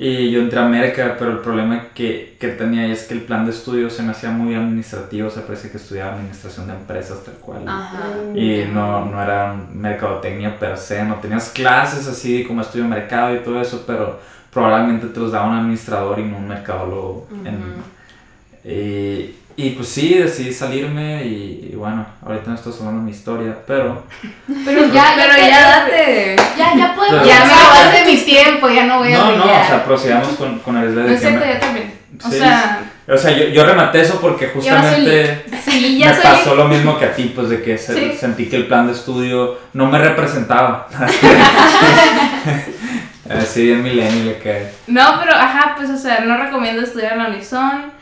Y 0.00 0.30
yo 0.30 0.40
entré 0.42 0.60
a 0.60 0.66
América, 0.66 1.16
pero 1.18 1.32
el 1.32 1.38
problema 1.38 1.86
que, 1.94 2.36
que 2.38 2.48
tenía 2.48 2.86
es 2.86 3.04
que 3.04 3.14
el 3.14 3.22
plan 3.22 3.44
de 3.44 3.50
estudio 3.50 3.90
se 3.90 4.02
me 4.04 4.12
hacía 4.12 4.30
muy 4.30 4.54
administrativo, 4.54 5.26
o 5.26 5.30
sea, 5.30 5.44
parece 5.44 5.70
que 5.70 5.76
estudiaba 5.78 6.12
administración 6.14 6.68
de 6.68 6.74
empresas 6.74 7.24
tal 7.24 7.34
cual. 7.34 7.66
ajá. 7.66 7.98
Y 8.34 8.64
no, 8.72 9.04
no 9.06 9.20
era 9.22 9.54
mercadotecnia 9.72 10.58
per 10.58 10.76
se, 10.78 11.04
no 11.04 11.16
tenías 11.16 11.50
clases 11.50 12.06
así 12.06 12.44
como 12.44 12.60
estudio 12.60 12.84
de 12.84 12.90
mercado 12.90 13.34
y 13.34 13.40
todo 13.40 13.60
eso, 13.60 13.82
pero 13.86 14.20
probablemente 14.52 15.08
te 15.08 15.18
los 15.20 15.32
daba 15.32 15.48
un 15.48 15.56
administrador 15.56 16.18
y 16.20 16.24
no 16.24 16.36
un 16.38 16.48
mercadólogo. 16.48 17.26
en- 17.44 17.97
y, 18.70 19.34
y 19.56 19.70
pues 19.70 19.88
sí, 19.88 20.14
decidí 20.14 20.52
salirme 20.52 21.24
y, 21.24 21.70
y 21.72 21.76
bueno, 21.76 22.06
ahorita 22.24 22.50
no 22.50 22.54
estoy 22.56 22.72
hablando 22.78 23.02
mi 23.02 23.10
historia, 23.10 23.56
pero 23.66 24.04
Pero 24.64 24.86
ya, 24.92 25.12
Pero 25.16 25.34
te- 25.34 25.48
ya 25.48 25.68
date. 25.68 26.36
ya, 26.56 26.74
ya. 26.76 26.94
Pero- 26.96 27.24
Ya 27.24 27.44
me 27.44 27.52
acabaste 27.52 28.04
mi 28.06 28.16
tiempo, 28.18 28.68
ya 28.68 28.84
no 28.86 28.98
voy 28.98 29.12
a 29.12 29.18
no, 29.18 29.36
no, 29.36 29.44
o 29.44 29.66
sea, 29.66 29.84
procedamos 29.84 30.28
con, 30.36 30.58
con 30.60 30.76
el 30.76 30.94
No 30.94 31.00
de 31.02 31.14
es 31.14 31.20
cierto, 31.20 31.44
yo 31.46 31.58
también. 31.58 31.98
O 32.24 32.30
Sí. 32.30 32.38
sea, 32.38 32.80
O 33.10 33.16
sea, 33.16 33.30
yo, 33.36 33.44
yo 33.48 33.64
rematé 33.64 34.00
eso 34.02 34.20
porque 34.20 34.48
justamente 34.48 35.44
Sí, 35.64 35.80
me 35.80 35.98
ya 35.98 36.12
soy 36.14 36.22
pasó 36.22 36.54
lo 36.54 36.66
mismo 36.68 36.98
que 36.98 37.04
a 37.06 37.14
ti, 37.14 37.32
pues 37.34 37.48
de 37.48 37.62
que 37.62 37.78
se- 37.78 37.94
Sí. 37.94 38.16
sentí 38.18 38.48
que 38.48 38.56
el 38.56 38.66
plan 38.66 38.86
de 38.86 38.92
estudio 38.92 39.58
no 39.72 39.86
me 39.86 39.98
representaba. 39.98 40.88
Así 43.30 43.62
bien 43.66 43.82
milenio 43.82 44.24
le 44.24 44.38
cae. 44.38 44.72
No, 44.86 45.18
pero 45.20 45.34
ajá, 45.34 45.74
pues 45.76 45.90
o 45.90 45.96
sea, 45.98 46.20
no 46.20 46.38
recomiendo 46.38 46.82
estudiar 46.82 47.12
en 47.12 47.18
la 47.18 47.28
Unison. 47.28 47.92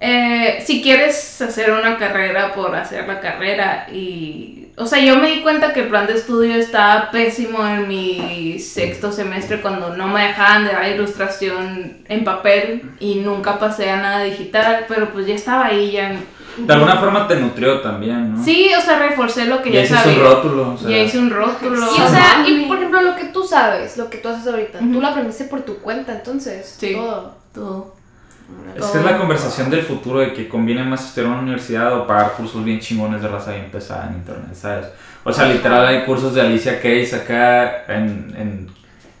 Eh, 0.00 0.62
si 0.66 0.82
quieres 0.82 1.40
hacer 1.40 1.72
una 1.72 1.96
carrera 1.96 2.52
por 2.54 2.74
hacer 2.76 3.06
la 3.08 3.20
carrera 3.20 3.86
y... 3.92 4.62
O 4.78 4.84
sea, 4.84 4.98
yo 4.98 5.16
me 5.16 5.30
di 5.30 5.40
cuenta 5.40 5.72
que 5.72 5.80
el 5.80 5.88
plan 5.88 6.06
de 6.06 6.12
estudio 6.12 6.54
estaba 6.54 7.10
pésimo 7.10 7.66
en 7.66 7.88
mi 7.88 8.58
sexto 8.58 9.10
semestre 9.10 9.62
cuando 9.62 9.96
no 9.96 10.06
me 10.06 10.26
dejaban 10.26 10.66
de 10.66 10.72
dar 10.72 10.86
ilustración 10.92 11.96
en 12.06 12.24
papel 12.24 12.82
y 13.00 13.14
nunca 13.16 13.58
pasé 13.58 13.88
a 13.88 13.96
nada 13.96 14.22
digital, 14.24 14.84
pero 14.86 15.10
pues 15.14 15.26
ya 15.26 15.34
estaba 15.34 15.64
ahí, 15.66 15.92
ya... 15.92 16.14
De 16.58 16.72
alguna 16.74 16.96
forma 16.98 17.26
te 17.26 17.36
nutrió 17.36 17.80
también, 17.80 18.34
¿no? 18.34 18.44
Sí, 18.44 18.70
o 18.76 18.80
sea, 18.82 18.98
reforcé 18.98 19.46
lo 19.46 19.62
que 19.62 19.70
Ya 19.70 19.76
ya, 19.80 19.84
hiciste 19.84 20.02
sabía. 20.04 20.18
un 20.18 20.24
rótulo. 20.24 20.72
O 20.74 20.76
sea, 20.76 20.90
Ya 20.90 20.98
hice 20.98 21.18
un 21.18 21.30
rótulo. 21.30 21.86
Sí, 21.94 22.02
o 22.02 22.08
sea, 22.10 22.44
y 22.46 22.64
por 22.66 22.76
ejemplo, 22.76 23.00
lo 23.00 23.16
que 23.16 23.24
tú 23.24 23.44
sabes, 23.44 23.96
lo 23.96 24.10
que 24.10 24.18
tú 24.18 24.28
haces 24.28 24.46
ahorita, 24.46 24.78
Ujú. 24.80 24.92
tú 24.92 25.00
lo 25.00 25.06
aprendiste 25.08 25.44
por 25.44 25.62
tu 25.62 25.78
cuenta, 25.78 26.12
entonces. 26.12 26.76
Sí. 26.78 26.92
Todo. 26.94 27.34
Todo. 27.54 27.95
Es 28.76 28.84
que 28.86 28.98
es 28.98 29.04
la 29.04 29.18
conversación 29.18 29.70
del 29.70 29.82
futuro 29.82 30.20
de 30.20 30.32
que 30.32 30.48
conviene 30.48 30.84
más 30.84 31.06
estudiar 31.06 31.26
en 31.26 31.32
una 31.32 31.42
universidad 31.42 31.98
o 31.98 32.06
pagar 32.06 32.34
cursos 32.34 32.62
bien 32.64 32.78
chingones 32.78 33.22
de 33.22 33.28
raza 33.28 33.52
bien 33.52 33.70
pesada 33.70 34.08
en 34.08 34.16
internet, 34.16 34.54
¿sabes? 34.54 34.86
O 35.24 35.32
sea, 35.32 35.46
literal 35.46 35.86
hay 35.86 36.04
cursos 36.04 36.34
de 36.34 36.42
Alicia 36.42 36.80
Keys 36.80 37.14
acá 37.14 37.84
en, 37.86 38.34
en, 38.38 38.70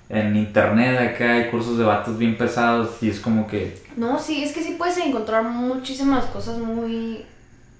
en 0.08 0.36
internet, 0.36 1.00
acá 1.00 1.32
hay 1.32 1.50
cursos 1.50 1.78
de 1.78 1.84
vatos 1.84 2.18
bien 2.18 2.36
pesados 2.36 3.02
y 3.02 3.10
es 3.10 3.18
como 3.18 3.46
que... 3.46 3.82
No, 3.96 4.18
sí, 4.18 4.44
es 4.44 4.52
que 4.52 4.62
sí 4.62 4.76
puedes 4.78 4.98
encontrar 4.98 5.42
muchísimas 5.42 6.26
cosas 6.26 6.58
muy, 6.58 7.24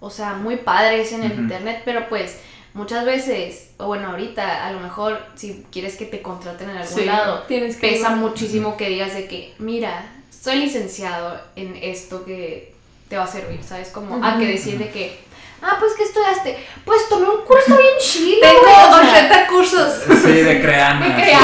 o 0.01 0.11
sea, 0.11 0.35
muy 0.35 0.57
padres 0.57 1.13
en 1.13 1.23
el 1.25 1.39
internet, 1.39 1.83
pero 1.85 2.09
pues 2.09 2.41
muchas 2.75 3.05
veces, 3.05 3.71
o 3.79 3.87
bueno, 3.87 4.09
ahorita 4.09 4.67
a 4.67 4.73
lo 4.73 4.81
mejor 4.81 5.19
si 5.35 5.65
quieres 5.71 5.97
que 5.97 6.07
te 6.07 6.23
contraten 6.23 6.71
en 6.71 6.79
algún 6.79 6.99
Sí, 6.99 7.05
lado, 7.05 7.43
Tienes 7.47 7.77
que 7.77 7.89
pesa 7.89 8.17
muchísimo 8.17 8.77
que 8.77 8.89
digas 8.89 9.15
de 9.15 9.29
que, 9.29 9.55
mira, 9.59 10.05
soy 10.41 10.57
licenciado 10.57 11.41
en 11.57 11.77
esto 11.77 12.25
que 12.25 12.75
te 13.09 13.17
va 13.17 13.25
a 13.25 13.27
servir, 13.27 13.63
¿sabes? 13.63 13.89
Como 13.89 14.25
a 14.25 14.39
que 14.39 14.47
decir 14.47 14.79
de 14.79 14.91
que, 14.91 15.19
ah, 15.63 15.77
pues, 15.79 15.93
¿qué 15.97 16.03
estudiaste? 16.05 16.59
Pues 16.85 17.09
tomé 17.09 17.29
un 17.29 17.43
curso 17.45 17.77
bien 17.77 17.95
chido, 18.01 18.41
Tengo 18.41 18.61
güey", 18.63 18.75
o 18.75 19.11
sea, 19.11 19.27
80 19.27 19.47
cursos. 19.49 19.93
Sí, 20.25 20.33
de 20.33 20.61
creana. 20.63 21.07
de 21.07 21.15
crear. 21.15 21.43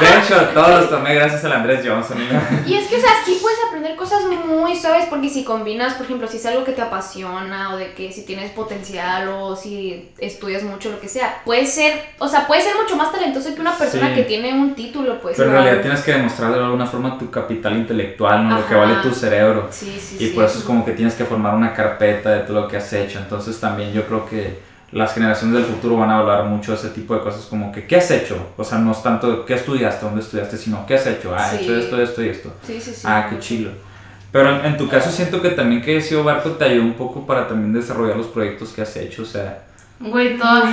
De 0.00 0.18
hecho, 0.20 0.40
todos 0.54 0.68
los 0.70 0.90
tomé 0.90 1.14
gracias 1.14 1.44
al 1.44 1.52
Andrés 1.52 1.80
Johnson. 1.86 2.18
Y 2.66 2.74
es 2.74 2.86
que, 2.88 2.96
o 2.96 3.00
sea, 3.00 3.10
sí 3.24 3.38
puedes 3.40 3.58
aprender 3.66 3.96
cosas 3.96 4.22
muy 4.24 4.76
suaves 4.76 5.06
porque 5.10 5.28
si 5.28 5.44
combinas, 5.44 5.94
por 5.94 6.06
ejemplo, 6.06 6.28
si 6.28 6.36
es 6.36 6.46
algo 6.46 6.64
que 6.64 6.72
te 6.72 6.82
apasiona 6.82 7.74
o 7.74 7.76
de 7.76 7.92
que 7.94 8.12
si 8.12 8.24
tienes 8.24 8.50
potencial 8.52 9.28
o 9.28 9.56
si 9.56 10.10
estudias 10.18 10.62
mucho, 10.62 10.90
lo 10.90 11.00
que 11.00 11.08
sea, 11.08 11.42
puede 11.44 11.66
ser, 11.66 12.00
o 12.18 12.28
sea, 12.28 12.46
puede 12.46 12.62
ser 12.62 12.74
mucho 12.76 12.96
más 12.96 13.10
talentoso 13.12 13.54
que 13.54 13.60
una 13.60 13.76
persona 13.76 14.08
Sí. 14.08 14.14
que 14.14 14.22
tiene 14.22 14.52
un 14.52 14.74
título, 14.74 15.20
pues. 15.20 15.36
Pero 15.36 15.48
en 15.50 15.54
realidad 15.56 15.82
tienes 15.82 16.00
que 16.02 16.12
demostrar 16.12 16.52
de 16.52 16.58
alguna 16.60 16.86
forma 16.86 17.18
tu 17.18 17.30
capital 17.30 17.76
intelectual, 17.76 18.48
¿no? 18.48 18.58
Lo 18.60 18.66
que 18.66 18.74
vale 18.74 18.94
tu 19.02 19.12
cerebro. 19.12 19.68
Sí, 19.70 19.98
sí, 20.00 20.16
Y 20.20 20.28
sí. 20.28 20.32
por 20.34 20.44
eso 20.44 20.58
es 20.58 20.64
como 20.64 20.84
que 20.84 20.92
tienes 20.92 21.14
que 21.14 21.24
formar 21.24 21.54
una 21.54 21.72
carpeta 21.74 22.30
de 22.30 22.40
todo 22.40 22.60
lo 22.62 22.68
que 22.68 22.76
has 22.76 22.92
hecho. 22.92 23.18
Entonces 23.18 23.37
también 23.60 23.92
yo 23.92 24.04
creo 24.06 24.26
que 24.26 24.58
las 24.92 25.12
generaciones 25.12 25.54
del 25.56 25.64
futuro 25.66 25.98
van 25.98 26.10
a 26.10 26.18
hablar 26.18 26.44
mucho 26.44 26.72
de 26.72 26.78
ese 26.78 26.88
tipo 26.88 27.14
de 27.14 27.20
cosas 27.20 27.42
como 27.46 27.70
que 27.72 27.86
¿qué 27.86 27.96
has 27.96 28.10
hecho? 28.10 28.36
O 28.56 28.64
sea, 28.64 28.78
no 28.78 28.92
es 28.92 29.02
tanto 29.02 29.44
qué 29.44 29.54
estudiaste, 29.54 30.04
dónde 30.06 30.22
estudiaste, 30.22 30.56
sino 30.56 30.86
qué 30.86 30.94
has 30.94 31.06
hecho. 31.06 31.34
Ah, 31.36 31.50
he 31.54 31.58
Sí. 31.58 31.64
hecho 31.64 31.76
esto, 31.76 32.00
esto 32.02 32.22
y 32.22 32.28
esto. 32.30 32.52
Sí, 32.66 32.80
sí, 32.80 32.92
sí. 32.94 33.02
Ah, 33.04 33.26
qué 33.28 33.38
chilo. 33.38 33.70
Pero 34.32 34.50
en, 34.60 34.64
en 34.66 34.76
tu 34.76 34.88
caso 34.88 35.10
siento 35.10 35.40
que 35.42 35.50
también 35.50 35.80
que 35.82 36.00
sido 36.00 36.24
barco 36.24 36.50
te 36.52 36.64
ayudó 36.64 36.84
un 36.84 36.94
poco 36.94 37.26
para 37.26 37.46
también 37.48 37.72
desarrollar 37.72 38.16
los 38.16 38.26
proyectos 38.28 38.70
que 38.70 38.82
has 38.82 38.96
hecho. 38.96 39.22
O 39.22 39.26
sea, 39.26 39.62
Güey, 40.00 40.38
toda, 40.38 40.72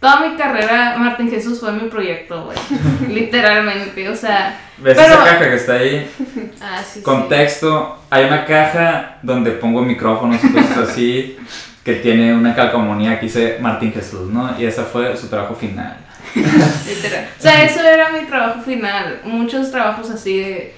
toda 0.00 0.20
mi 0.28 0.36
carrera, 0.36 0.96
Martín 0.98 1.30
Jesús 1.30 1.60
fue 1.60 1.72
mi 1.72 1.88
proyecto, 1.88 2.44
güey. 2.44 2.58
Literalmente, 3.14 4.08
o 4.08 4.14
sea. 4.16 4.60
¿Ves 4.78 4.96
Pero- 4.96 5.14
esa 5.14 5.24
caja 5.24 5.38
que 5.50 5.54
está 5.54 5.72
ahí? 5.74 6.10
Ah, 6.60 6.82
sí, 6.82 6.94
sí. 6.98 7.02
Contexto, 7.02 7.98
hay 8.10 8.24
una 8.24 8.44
caja 8.44 9.18
donde 9.22 9.52
pongo 9.52 9.82
micrófonos 9.82 10.42
y 10.42 10.48
cosas 10.50 10.78
así 10.78 11.36
que 11.84 11.94
tiene 11.94 12.34
una 12.34 12.54
calcomanía 12.54 13.20
que 13.20 13.26
dice 13.26 13.58
Martín 13.60 13.92
Jesús, 13.92 14.30
¿no? 14.32 14.58
Y 14.58 14.64
ese 14.66 14.82
fue 14.82 15.16
su 15.16 15.28
trabajo 15.28 15.54
final. 15.54 15.96
Literal. 16.34 17.28
O 17.38 17.42
sea, 17.42 17.62
eso 17.62 17.80
era 17.80 18.10
mi 18.10 18.26
trabajo 18.26 18.60
final. 18.62 19.20
Muchos 19.24 19.70
trabajos 19.70 20.10
así 20.10 20.38
de. 20.38 20.74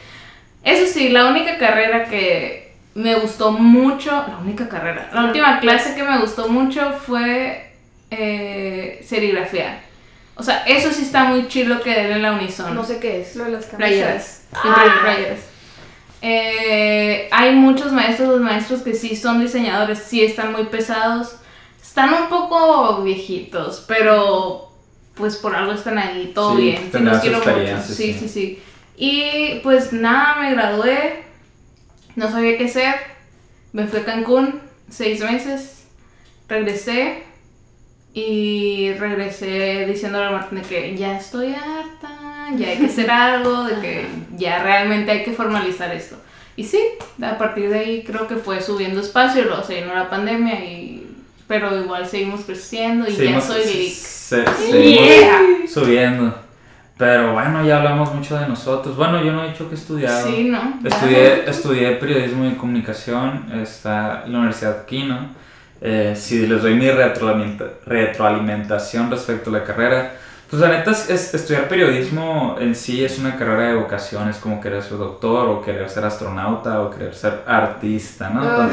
Eso 0.63 0.93
sí, 0.93 1.09
la 1.09 1.27
única 1.27 1.57
carrera 1.57 2.05
que 2.05 2.75
me 2.95 3.15
gustó 3.15 3.53
mucho. 3.53 4.11
La 4.11 4.39
única 4.43 4.69
carrera. 4.69 5.09
La 5.15 5.25
última 5.25 5.61
clase 5.61 5.95
que 5.95 6.03
me 6.03 6.19
gustó 6.19 6.49
mucho 6.49 6.93
fue 6.93 7.71
eh, 8.11 9.03
serigrafía. 9.07 9.81
O 10.39 10.43
sea, 10.43 10.63
eso 10.67 10.93
sí 10.93 11.03
está 11.03 11.25
muy 11.25 11.49
chilo 11.49 11.81
que 11.83 11.91
den 11.91 12.13
en 12.13 12.23
la 12.23 12.33
Unison. 12.33 12.75
No 12.75 12.85
sé 12.85 12.99
qué 13.01 13.21
es. 13.23 13.35
Lo 13.37 13.45
de 13.45 13.51
las 13.51 13.67
camisas. 13.67 13.89
Playeras. 13.89 14.43
Ah. 14.53 15.01
Playeras. 15.03 15.41
Eh, 16.23 17.29
hay 17.31 17.55
muchos 17.55 17.93
maestros, 17.93 18.29
los 18.29 18.41
maestros 18.41 18.83
que 18.83 18.95
sí 18.95 19.15
son 19.17 19.41
diseñadores, 19.41 19.99
sí 19.99 20.23
están 20.23 20.53
muy 20.53 20.65
pesados. 20.65 21.37
Están 21.83 22.13
un 22.15 22.29
poco 22.29 23.03
viejitos, 23.03 23.85
pero 23.89 24.73
pues 25.15 25.37
por 25.37 25.55
algo 25.57 25.73
están 25.73 25.99
ahí, 25.99 26.31
todo 26.35 26.55
Sí, 26.57 26.63
bien. 26.63 26.91
Sí, 26.93 26.99
los 27.01 27.19
quiero 27.19 27.39
mucho. 27.39 27.83
sí. 27.83 28.17
sí, 28.19 28.29
sí. 28.29 28.63
Y 28.97 29.61
pues 29.63 29.93
nada, 29.93 30.37
me 30.41 30.53
gradué, 30.53 31.25
no 32.17 32.31
sabía 32.31 32.57
qué 32.59 32.65
hacer, 32.67 32.95
me 33.73 33.87
fui 33.87 34.01
a 34.01 34.05
Cancún 34.05 34.61
seis 34.89 35.21
meses, 35.21 35.85
regresé 36.49 37.25
y 38.15 38.93
regresé 38.99 39.87
diciéndole 39.87 40.27
a 40.27 40.31
Martín 40.31 40.61
de 40.63 40.65
que 40.69 40.97
ya 40.97 41.19
estoy 41.19 41.55
harta, 41.55 42.49
ya 42.57 42.69
hay 42.69 42.79
que 42.79 42.87
hacer 42.87 43.11
algo, 43.11 43.65
de 43.65 43.81
que 43.81 44.07
ya 44.37 44.63
realmente 44.63 45.11
hay 45.11 45.23
que 45.25 45.33
formalizar 45.33 45.95
esto. 45.95 46.17
Y 46.57 46.65
sí, 46.65 46.81
a 47.23 47.39
partir 47.39 47.69
de 47.71 47.79
ahí 47.79 48.05
creo 48.05 48.27
que 48.27 48.35
fue 48.37 48.61
subiendo 48.61 49.01
espacio, 49.01 49.45
luego 49.45 49.63
se 49.63 49.75
llenó 49.77 49.95
la 49.95 50.11
pandemia 50.11 50.55
y... 50.65 51.05
Pero 51.47 51.75
igual 51.81 52.07
seguimos 52.07 52.43
creciendo 52.43 53.09
y 53.09 53.13
Seguimos- 53.13 53.47
ya 53.49 53.55
soy 53.55 53.63
geek. 53.65 53.93
se- 53.95 54.45
Yeah. 54.83 55.41
subiendo. 55.67 56.35
Pero 56.99 57.33
bueno, 57.33 57.65
ya 57.65 57.79
hablamos 57.79 58.13
mucho 58.13 58.37
de 58.39 58.47
nosotros. 58.49 58.97
Bueno, 58.97 59.23
yo 59.25 59.33
no 59.33 59.45
he 59.45 59.49
dicho 59.49 59.67
que 59.69 59.77
he 59.77 59.79
estudiado. 59.79 60.29
Sí, 60.29 60.45
¿no? 60.45 60.79
Estudié, 60.85 61.49
estudié 61.49 61.93
periodismo 61.93 62.45
y 62.45 62.51
comunicación, 62.57 63.47
está 63.63 64.25
en 64.27 64.33
la 64.33 64.39
Universidad 64.41 64.85
Quino. 64.85 65.29
Eh, 65.81 66.15
si 66.17 66.47
les 66.47 66.61
doy 66.63 66.75
mi 66.75 66.87
retroalimenta- 66.91 67.71
retroalimentación 67.87 69.11
respecto 69.11 69.51
a 69.51 69.53
la 69.55 69.65
carrera, 69.65 70.13
pues 70.51 70.61
la 70.63 70.69
neta 70.69 70.91
es, 70.93 71.09
es- 71.11 71.35
estudiar 71.35 71.69
periodismo 71.69 72.57
en 72.59 72.75
sí 72.75 73.05
es 73.05 73.19
una 73.19 73.37
carrera 73.37 73.69
de 73.69 73.75
vocación, 73.77 74.29
es 74.29 74.37
como 74.39 74.61
querer 74.61 74.83
ser 74.83 74.99
doctor 74.99 75.49
o 75.49 75.63
querer 75.63 75.89
ser 75.89 76.05
astronauta 76.05 76.81
o 76.81 76.91
querer 76.91 77.15
ser 77.15 77.43
artista, 77.47 78.31
¿no? 78.31 78.41
Ah, 78.43 78.69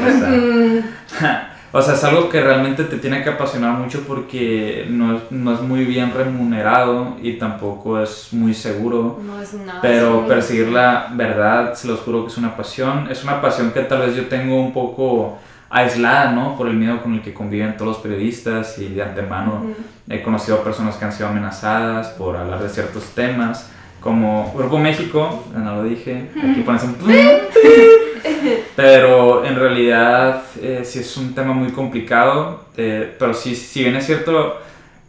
o 1.72 1.82
sea, 1.82 1.94
es 1.94 2.04
algo 2.04 2.28
que 2.30 2.40
realmente 2.40 2.84
te 2.84 2.96
tiene 2.96 3.22
que 3.22 3.30
apasionar 3.30 3.72
mucho 3.72 4.02
porque 4.06 4.86
no, 4.88 5.16
es- 5.16 5.22
no 5.30 5.52
es 5.52 5.60
muy 5.60 5.84
bien 5.84 6.12
remunerado 6.14 7.16
y 7.22 7.34
tampoco 7.34 8.00
es 8.00 8.28
muy 8.32 8.54
seguro. 8.54 9.20
No 9.22 9.40
es 9.40 9.52
nada. 9.54 9.80
Pero 9.82 10.22
sí. 10.22 10.28
perseguir 10.28 10.68
la 10.68 11.08
verdad, 11.12 11.74
se 11.74 11.88
los 11.88 12.00
juro 12.00 12.24
que 12.24 12.32
es 12.32 12.38
una 12.38 12.56
pasión. 12.56 13.08
Es 13.10 13.22
una 13.22 13.40
pasión 13.40 13.70
que 13.72 13.80
tal 13.82 14.00
vez 14.00 14.16
yo 14.16 14.26
tengo 14.26 14.58
un 14.60 14.72
poco 14.72 15.38
aislada, 15.76 16.32
¿no? 16.32 16.56
Por 16.56 16.68
el 16.68 16.74
miedo 16.74 17.02
con 17.02 17.14
el 17.14 17.20
que 17.20 17.34
conviven 17.34 17.76
todos 17.76 17.96
los 17.96 17.98
periodistas 17.98 18.78
y 18.78 18.88
de 18.88 19.02
antemano 19.02 19.74
he 20.08 20.22
conocido 20.22 20.62
personas 20.62 20.96
que 20.96 21.04
han 21.04 21.12
sido 21.12 21.28
amenazadas 21.28 22.08
por 22.08 22.36
hablar 22.36 22.62
de 22.62 22.68
ciertos 22.70 23.04
temas. 23.14 23.70
Como 24.00 24.54
Grupo 24.56 24.78
México, 24.78 25.44
ya 25.52 25.58
no 25.58 25.76
lo 25.76 25.84
dije, 25.84 26.30
aquí 26.38 26.62
pones 26.62 26.82
un... 26.84 26.96
Pero 28.76 29.44
en 29.44 29.56
realidad 29.56 30.42
eh, 30.60 30.82
sí 30.84 31.00
es 31.00 31.16
un 31.16 31.34
tema 31.34 31.52
muy 31.52 31.72
complicado, 31.72 32.66
eh, 32.76 33.14
pero 33.18 33.32
sí, 33.32 33.54
si 33.54 33.82
bien 33.82 33.96
es 33.96 34.04
cierto, 34.04 34.60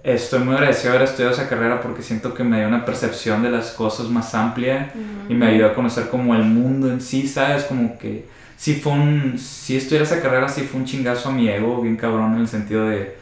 estoy 0.04 0.40
muy 0.40 0.56
agradecido 0.56 0.92
de 0.92 0.98
haber 0.98 1.10
estudiado 1.10 1.34
esa 1.34 1.50
carrera 1.50 1.82
porque 1.82 2.02
siento 2.02 2.34
que 2.34 2.44
me 2.44 2.60
dio 2.60 2.68
una 2.68 2.86
percepción 2.86 3.44
de 3.44 3.52
las 3.52 3.72
cosas 3.72 4.08
más 4.08 4.34
amplia 4.34 4.94
y 5.28 5.34
me 5.34 5.48
ayudó 5.48 5.68
a 5.68 5.74
conocer 5.74 6.08
como 6.08 6.34
el 6.34 6.44
mundo 6.44 6.90
en 6.90 7.02
sí, 7.02 7.28
¿sabes? 7.28 7.66
Como 7.66 7.98
que 8.00 8.26
sí 8.58 8.74
fue 8.74 8.92
un, 8.92 9.38
si 9.38 9.78
estudiar 9.78 10.04
esa 10.04 10.22
carrera 10.22 10.50
sí 10.50 10.62
fue 10.62 10.80
un 10.82 10.86
chingazo 10.86 11.30
a 11.30 11.32
mi 11.32 11.48
ego, 11.48 11.82
bien 11.82 11.96
cabrón 11.96 12.34
en 12.34 12.42
el 12.42 12.48
sentido 12.48 12.90
de, 12.90 13.16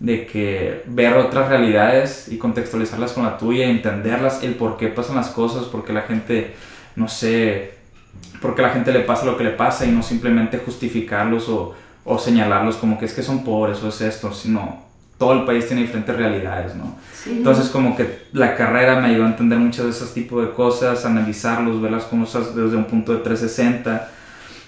de 0.00 0.26
que 0.26 0.82
ver 0.86 1.14
otras 1.16 1.48
realidades 1.48 2.26
y 2.28 2.36
contextualizarlas 2.36 3.12
con 3.12 3.24
la 3.24 3.38
tuya, 3.38 3.66
entenderlas, 3.66 4.42
el 4.42 4.54
por 4.56 4.76
qué 4.76 4.88
pasan 4.88 5.16
las 5.16 5.28
cosas, 5.28 5.64
por 5.64 5.84
qué 5.84 5.92
la 5.92 6.02
gente, 6.02 6.54
no 6.96 7.08
sé, 7.08 7.74
por 8.42 8.56
qué 8.56 8.62
la 8.62 8.70
gente 8.70 8.92
le 8.92 9.00
pasa 9.00 9.24
lo 9.24 9.38
que 9.38 9.44
le 9.44 9.50
pasa 9.50 9.86
y 9.86 9.92
no 9.92 10.02
simplemente 10.02 10.58
justificarlos 10.58 11.48
o, 11.48 11.74
o 12.04 12.18
señalarlos 12.18 12.76
como 12.76 12.98
que 12.98 13.04
es 13.04 13.14
que 13.14 13.22
son 13.22 13.44
pobres 13.44 13.82
o 13.84 13.88
es 13.88 14.00
esto, 14.00 14.32
sino 14.32 14.90
todo 15.18 15.34
el 15.34 15.44
país 15.44 15.68
tiene 15.68 15.82
diferentes 15.82 16.16
realidades, 16.16 16.74
¿no? 16.74 16.96
Sí. 17.12 17.34
Entonces 17.36 17.68
como 17.68 17.94
que 17.94 18.22
la 18.32 18.56
carrera 18.56 18.98
me 19.00 19.08
ayudó 19.08 19.26
a 19.26 19.28
entender 19.28 19.58
muchos 19.58 19.84
de 19.84 19.90
esos 19.90 20.14
tipos 20.14 20.42
de 20.42 20.52
cosas, 20.52 21.04
analizarlos, 21.04 21.80
ver 21.80 21.92
las 21.92 22.04
cosas 22.04 22.56
desde 22.56 22.74
un 22.74 22.86
punto 22.86 23.12
de 23.12 23.18
360 23.18 24.10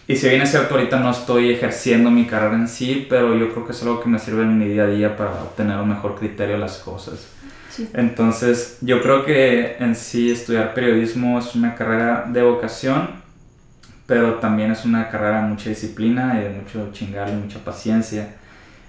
Y 0.08 0.16
si 0.16 0.28
bien 0.28 0.42
es 0.42 0.50
cierto, 0.50 0.74
ahorita 0.74 0.98
no 0.98 1.10
estoy 1.10 1.52
ejerciendo 1.52 2.10
mi 2.10 2.26
carrera 2.26 2.56
en 2.56 2.68
sí, 2.68 3.06
pero 3.08 3.36
yo 3.36 3.52
creo 3.52 3.64
que 3.64 3.72
es 3.72 3.82
algo 3.82 4.00
que 4.00 4.08
me 4.08 4.18
sirve 4.18 4.42
en 4.42 4.58
mi 4.58 4.66
día 4.66 4.84
a 4.84 4.88
día 4.88 5.16
para 5.16 5.30
obtener 5.30 5.78
un 5.78 5.88
mejor 5.88 6.16
criterio 6.16 6.54
de 6.54 6.60
las 6.60 6.78
cosas. 6.78 7.28
Entonces, 7.94 8.78
yo 8.80 9.00
creo 9.00 9.24
que 9.24 9.76
en 9.78 9.94
sí 9.94 10.30
estudiar 10.30 10.74
periodismo 10.74 11.38
es 11.38 11.54
una 11.54 11.74
carrera 11.74 12.24
de 12.28 12.42
vocación, 12.42 13.08
pero 14.06 14.34
también 14.34 14.72
es 14.72 14.84
una 14.84 15.08
carrera 15.08 15.42
de 15.42 15.48
mucha 15.48 15.70
disciplina 15.70 16.38
y 16.38 16.42
de 16.42 16.50
mucho 16.50 16.90
chingar 16.92 17.28
y 17.30 17.32
mucha 17.32 17.60
paciencia. 17.60 18.34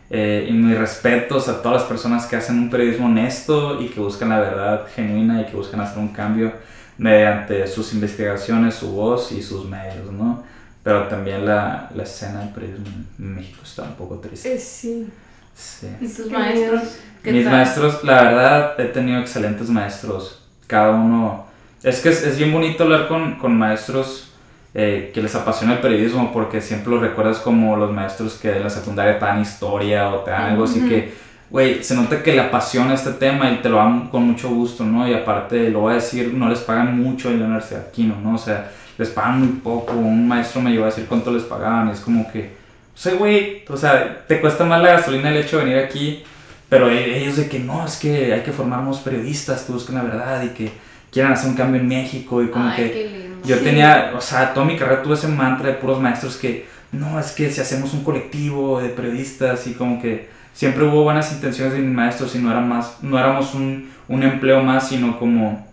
Eh, 0.10 0.48
y 0.50 0.54
mis 0.54 0.78
respetos 0.78 1.48
a 1.48 1.62
todas 1.62 1.82
las 1.82 1.90
personas 1.90 2.26
que 2.26 2.36
hacen 2.36 2.60
un 2.60 2.70
periodismo 2.70 3.06
honesto 3.06 3.82
y 3.82 3.88
que 3.88 4.00
buscan 4.00 4.30
la 4.30 4.40
verdad 4.40 4.88
genuina 4.94 5.42
y 5.42 5.46
que 5.46 5.56
buscan 5.56 5.80
hacer 5.80 6.00
un 6.00 6.10
cambio 6.10 6.52
mediante 6.98 7.66
sus 7.68 7.94
investigaciones, 7.94 8.76
su 8.76 8.92
voz 8.92 9.32
y 9.32 9.42
sus 9.42 9.66
medios, 9.66 10.12
¿no? 10.12 10.44
Pero 10.84 11.08
también 11.08 11.46
la, 11.46 11.90
la 11.96 12.04
escena 12.04 12.40
del 12.40 12.50
periodismo 12.50 12.88
en 13.18 13.36
México 13.36 13.62
está 13.64 13.84
un 13.84 13.96
poco 13.96 14.20
triste. 14.20 14.54
Eh, 14.54 14.60
sí. 14.60 15.10
Sí. 15.56 15.88
¿Y 16.02 16.08
tus 16.08 16.30
maestros? 16.30 16.82
Mis 17.24 17.46
maestros, 17.46 18.04
la 18.04 18.24
verdad, 18.24 18.80
he 18.80 18.86
tenido 18.86 19.20
excelentes 19.20 19.70
maestros. 19.70 20.44
Cada 20.68 20.92
uno... 20.92 21.46
Es 21.84 22.02
que 22.02 22.10
es, 22.10 22.24
es 22.24 22.38
bien 22.38 22.52
bonito 22.52 22.84
hablar 22.84 23.08
con, 23.08 23.36
con 23.36 23.58
maestros 23.58 24.32
eh, 24.74 25.12
que 25.14 25.22
les 25.22 25.36
apasiona 25.36 25.74
el 25.74 25.80
periodismo 25.80 26.32
porque 26.34 26.60
siempre 26.60 26.92
los 26.92 27.02
recuerdas 27.02 27.38
como 27.38 27.76
los 27.76 27.92
maestros 27.92 28.36
que 28.36 28.50
de 28.50 28.60
la 28.60 28.70
secundaria 28.70 29.20
te 29.20 29.26
dan 29.26 29.42
historia 29.42 30.10
o 30.10 30.20
te 30.22 30.32
dan 30.32 30.52
algo 30.52 30.64
así 30.64 30.82
que, 30.88 31.14
güey, 31.50 31.84
se 31.84 31.94
nota 31.96 32.24
que 32.24 32.34
le 32.34 32.42
apasiona 32.42 32.94
este 32.94 33.12
tema 33.12 33.52
y 33.52 33.58
te 33.58 33.70
lo 33.70 33.78
dan 33.78 34.08
con 34.08 34.24
mucho 34.24 34.50
gusto, 34.50 34.84
¿no? 34.84 35.08
Y 35.08 35.14
aparte, 35.14 35.70
lo 35.70 35.82
voy 35.82 35.92
a 35.92 35.96
decir, 35.96 36.34
no 36.34 36.50
les 36.50 36.60
pagan 36.60 36.98
mucho 37.00 37.30
en 37.30 37.40
la 37.40 37.46
Universidad 37.46 37.86
aquí, 37.90 38.04
¿no? 38.04 38.34
O 38.34 38.38
sea, 38.38 38.72
les 38.98 39.10
pagan 39.10 39.40
muy 39.40 39.60
poco. 39.60 39.94
Un 39.94 40.28
maestro 40.28 40.62
me 40.62 40.72
llevó 40.72 40.84
a 40.84 40.88
decir 40.88 41.06
cuánto 41.08 41.32
les 41.32 41.44
pagaban 41.44 41.90
y 41.90 41.92
es 41.92 42.00
como 42.00 42.32
que, 42.32 42.52
o 42.94 42.98
sea, 42.98 43.14
güey, 43.14 43.64
o 43.68 43.78
sea, 43.78 44.26
te 44.28 44.40
cuesta 44.40 44.64
más 44.64 44.82
la 44.82 44.94
gasolina 44.94 45.30
el 45.30 45.38
hecho 45.38 45.58
de 45.58 45.66
venir 45.66 45.80
aquí, 45.80 46.24
pero 46.70 46.90
e-, 46.90 47.20
ellos 47.20 47.38
de 47.38 47.48
que 47.48 47.60
no, 47.60 47.86
es 47.86 47.98
que 47.98 48.34
hay 48.34 48.42
que 48.42 48.52
formarnos 48.52 49.00
periodistas 49.00 49.64
que 49.64 49.74
busquen 49.74 49.96
la 49.96 50.04
verdad 50.04 50.44
y 50.44 50.50
que 50.50 50.72
quieran 51.12 51.34
hacer 51.34 51.50
un 51.50 51.56
cambio 51.56 51.80
en 51.80 51.88
México 51.88 52.42
y 52.42 52.48
como 52.48 52.76
que 52.76 53.30
yo 53.46 53.60
tenía, 53.60 54.14
o 54.16 54.22
sea, 54.22 54.54
toda 54.54 54.66
mi 54.66 54.78
carrera 54.78 55.04
tuve 55.04 55.16
ese 55.16 55.28
mantra 55.28 55.68
de 55.68 55.74
puros 55.74 56.00
maestros 56.00 56.38
que 56.38 56.66
no, 56.94 57.20
es 57.20 57.32
que 57.32 57.52
si 57.52 57.60
hacemos 57.60 57.94
un 57.94 58.04
colectivo 58.04 58.80
de 58.80 58.90
periodistas 58.90 59.66
y 59.68 59.74
como 59.74 60.02
que 60.02 60.30
siempre 60.54 60.84
hubo 60.84 61.04
buenas 61.04 61.32
intenciones 61.34 61.74
de 61.74 61.80
mis 61.80 61.94
maestros 61.94 62.36
y 62.36 62.40
no, 62.40 62.52
era 62.52 62.62
más, 62.62 62.98
no 63.02 63.18
éramos 63.18 63.56
un, 63.56 63.90
un 64.08 64.24
empleo 64.24 64.62
más, 64.62 64.90
sino 64.90 65.18
como, 65.18 65.68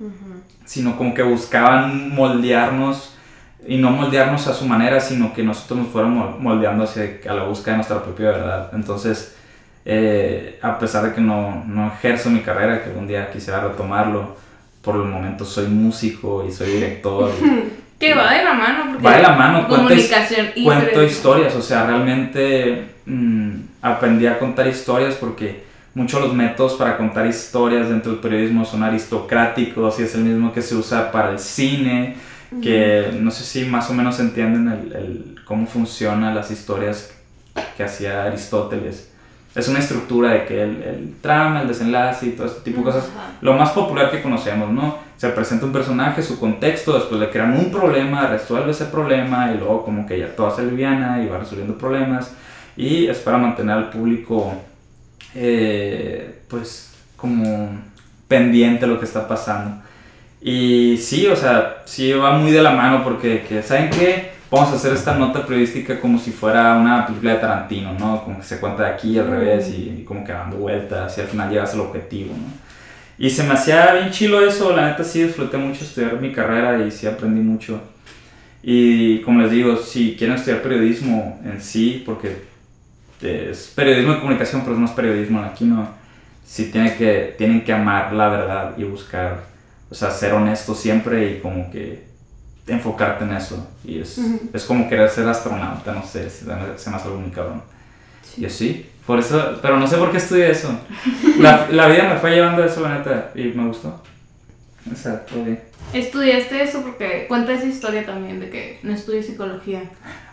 sino 0.64 0.96
como 0.96 1.12
que 1.12 1.22
buscaban 1.22 2.14
moldearnos 2.14 3.14
y 3.66 3.76
no 3.76 3.90
moldearnos 3.90 4.46
a 4.46 4.54
su 4.54 4.66
manera, 4.66 4.98
sino 4.98 5.34
que 5.34 5.42
nosotros 5.42 5.80
nos 5.80 5.88
fuéramos 5.88 6.40
moldeando 6.40 6.84
hacia 6.84 7.20
a 7.28 7.34
la 7.34 7.44
búsqueda 7.44 7.72
de 7.72 7.76
nuestra 7.76 8.02
propia 8.02 8.30
verdad. 8.30 8.70
Entonces, 8.72 9.36
eh, 9.84 10.58
a 10.62 10.78
pesar 10.78 11.04
de 11.04 11.14
que 11.14 11.20
no, 11.20 11.64
no 11.66 11.88
ejerzo 11.88 12.30
mi 12.30 12.40
carrera, 12.40 12.82
que 12.82 12.88
algún 12.88 13.06
día 13.06 13.30
quisiera 13.30 13.60
retomarlo, 13.60 14.36
por 14.80 14.96
el 14.96 15.02
momento 15.02 15.44
soy 15.44 15.66
músico 15.66 16.46
y 16.48 16.52
soy 16.52 16.72
director. 16.72 17.30
que 18.00 18.14
va 18.14 18.32
de 18.32 18.44
la 18.44 18.54
mano. 18.54 18.84
Porque 18.92 19.06
va 19.06 19.16
de 19.16 19.22
la 19.22 19.32
mano. 19.32 19.68
Comunicación 19.68 20.48
y 20.56 20.64
Cuento 20.64 21.02
historias, 21.04 21.54
o 21.54 21.62
sea, 21.62 21.86
realmente 21.86 22.86
mm, 23.06 23.52
aprendí 23.82 24.26
a 24.26 24.38
contar 24.38 24.66
historias 24.66 25.14
porque 25.14 25.64
muchos 25.94 26.20
de 26.20 26.26
los 26.26 26.36
métodos 26.36 26.74
para 26.74 26.96
contar 26.96 27.26
historias 27.26 27.88
dentro 27.88 28.12
del 28.12 28.20
periodismo 28.20 28.64
son 28.64 28.82
aristocráticos 28.82 30.00
y 30.00 30.04
es 30.04 30.14
el 30.14 30.22
mismo 30.22 30.52
que 30.52 30.62
se 30.62 30.74
usa 30.74 31.12
para 31.12 31.30
el 31.30 31.38
cine, 31.38 32.16
que 32.62 33.10
no 33.20 33.30
sé 33.30 33.44
si 33.44 33.64
más 33.66 33.90
o 33.90 33.94
menos 33.94 34.18
entienden 34.18 34.66
el, 34.68 34.92
el, 34.92 35.36
cómo 35.44 35.66
funcionan 35.66 36.34
las 36.34 36.50
historias 36.50 37.12
que 37.76 37.84
hacía 37.84 38.24
Aristóteles 38.24 39.10
es 39.54 39.68
una 39.68 39.80
estructura 39.80 40.30
de 40.30 40.46
que 40.46 40.62
el, 40.62 40.82
el, 40.82 41.14
trama, 41.20 41.62
el 41.62 41.68
desenlace 41.68 42.26
y 42.26 42.30
todo 42.30 42.46
este 42.46 42.60
tipo 42.60 42.78
de 42.78 42.84
cosas, 42.84 43.08
lo 43.40 43.54
más 43.54 43.70
popular 43.70 44.10
que 44.10 44.22
conocemos, 44.22 44.70
¿no? 44.70 44.98
Se 45.20 45.28
presenta 45.28 45.66
un 45.66 45.72
personaje, 45.72 46.22
su 46.22 46.40
contexto, 46.40 46.94
después 46.94 47.20
le 47.20 47.28
crean 47.28 47.52
un 47.52 47.70
problema, 47.70 48.26
resuelve 48.26 48.70
ese 48.70 48.86
problema 48.86 49.52
y 49.52 49.58
luego 49.58 49.84
como 49.84 50.06
que 50.06 50.18
ya 50.18 50.34
todo 50.34 50.50
se 50.50 50.62
aliviana 50.62 51.22
y 51.22 51.28
va 51.28 51.36
resolviendo 51.36 51.76
problemas 51.76 52.32
y 52.74 53.06
es 53.06 53.18
para 53.18 53.36
mantener 53.36 53.76
al 53.76 53.90
público 53.90 54.54
eh, 55.34 56.40
pues 56.48 56.94
como 57.18 57.68
pendiente 58.28 58.86
de 58.86 58.92
lo 58.94 58.98
que 58.98 59.04
está 59.04 59.28
pasando. 59.28 59.82
Y 60.40 60.96
sí, 60.96 61.26
o 61.26 61.36
sea, 61.36 61.82
sí 61.84 62.14
va 62.14 62.38
muy 62.38 62.50
de 62.50 62.62
la 62.62 62.70
mano 62.70 63.04
porque, 63.04 63.44
que, 63.46 63.62
¿saben 63.62 63.90
qué? 63.90 64.30
vamos 64.50 64.70
a 64.70 64.76
hacer 64.76 64.94
esta 64.94 65.14
nota 65.16 65.44
periodística 65.44 66.00
como 66.00 66.18
si 66.18 66.30
fuera 66.30 66.78
una 66.78 67.06
película 67.06 67.34
de 67.34 67.40
Tarantino, 67.40 67.92
¿no? 67.92 68.24
Como 68.24 68.38
que 68.38 68.44
se 68.44 68.58
cuenta 68.58 68.84
de 68.84 68.88
aquí 68.88 69.18
al 69.18 69.28
revés 69.28 69.68
y, 69.68 70.02
como 70.08 70.24
que 70.24 70.32
dando 70.32 70.56
vueltas 70.56 71.18
y 71.18 71.20
al 71.20 71.26
final 71.26 71.50
llegas 71.50 71.74
al 71.74 71.80
objetivo, 71.80 72.32
¿no? 72.32 72.69
Y 73.20 73.28
se 73.28 73.42
me 73.42 73.52
hacía 73.52 73.92
bien 73.92 74.10
chilo 74.10 74.40
eso, 74.40 74.74
la 74.74 74.88
neta 74.88 75.04
sí 75.04 75.22
disfruté 75.22 75.58
mucho 75.58 75.84
estudiar 75.84 76.18
mi 76.18 76.32
carrera 76.32 76.82
y 76.86 76.90
sí 76.90 77.06
aprendí 77.06 77.42
mucho. 77.42 77.78
Y 78.62 79.20
como 79.20 79.42
les 79.42 79.50
digo, 79.50 79.76
si 79.76 80.16
quieren 80.16 80.36
estudiar 80.36 80.62
periodismo 80.62 81.38
en 81.44 81.60
sí, 81.60 82.02
porque 82.06 82.44
es 83.20 83.72
periodismo 83.76 84.14
de 84.14 84.20
comunicación, 84.20 84.62
pero 84.64 84.82
es 84.82 84.90
periodismo, 84.92 85.42
aquí 85.42 85.66
no, 85.66 85.86
sí 86.46 86.70
tiene 86.72 86.96
que, 86.96 87.34
tienen 87.36 87.62
que 87.62 87.74
amar 87.74 88.14
la 88.14 88.30
verdad 88.30 88.78
y 88.78 88.84
buscar, 88.84 89.44
o 89.90 89.94
sea, 89.94 90.10
ser 90.10 90.32
honesto 90.32 90.74
siempre 90.74 91.32
y 91.32 91.40
como 91.40 91.70
que 91.70 92.06
enfocarte 92.66 93.24
en 93.24 93.32
eso. 93.32 93.68
Y 93.84 94.00
es, 94.00 94.18
es 94.50 94.64
como 94.64 94.88
querer 94.88 95.10
ser 95.10 95.28
astronauta, 95.28 95.92
no 95.92 96.06
sé, 96.06 96.30
se, 96.30 96.46
me 96.46 96.54
hace 96.54 96.88
algo 96.88 97.20
muy 97.20 97.30
cabrón. 97.30 97.62
Y 98.38 98.46
así, 98.46 98.88
por 99.10 99.18
eso, 99.18 99.58
pero 99.60 99.76
no 99.76 99.88
sé 99.88 99.96
por 99.96 100.12
qué 100.12 100.18
estudié 100.18 100.52
eso. 100.52 100.70
La, 101.40 101.66
la, 101.68 101.88
vida 101.88 102.08
me 102.08 102.20
fue 102.20 102.30
llevando 102.30 102.62
a 102.62 102.66
eso, 102.66 102.80
la 102.82 102.98
neta, 102.98 103.32
y 103.34 103.44
me 103.44 103.66
gustó. 103.66 104.00
O 104.90 104.94
sea, 104.94 105.26
todo 105.26 105.42
bien. 105.42 105.60
Estudiaste 105.92 106.62
eso 106.62 106.82
porque 106.82 107.24
cuenta 107.26 107.52
esa 107.52 107.66
historia 107.66 108.06
también 108.06 108.38
de 108.38 108.50
que 108.50 108.78
no 108.84 108.92
estudié 108.92 109.20
psicología. 109.20 109.82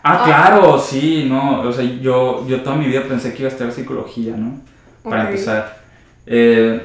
Ah, 0.04 0.22
claro, 0.24 0.78
sí, 0.78 1.26
no, 1.28 1.62
o 1.62 1.72
sea, 1.72 1.82
yo, 1.82 2.46
yo 2.46 2.60
toda 2.60 2.76
mi 2.76 2.86
vida 2.86 3.02
pensé 3.02 3.32
que 3.32 3.40
iba 3.40 3.48
a 3.48 3.52
estudiar 3.52 3.72
psicología, 3.72 4.36
¿no? 4.36 4.60
Para 5.02 5.24
empezar. 5.24 5.78
Eh, 6.24 6.80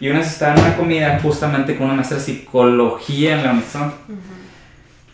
y 0.00 0.08
una 0.08 0.18
vez 0.18 0.32
estaba 0.32 0.54
en 0.56 0.64
una 0.64 0.76
comida 0.76 1.20
justamente 1.22 1.76
con 1.76 1.86
una 1.86 1.94
maestra 1.94 2.18
de 2.18 2.24
psicología 2.24 3.36
en 3.36 3.44
la 3.44 3.50
universidad. 3.52 3.92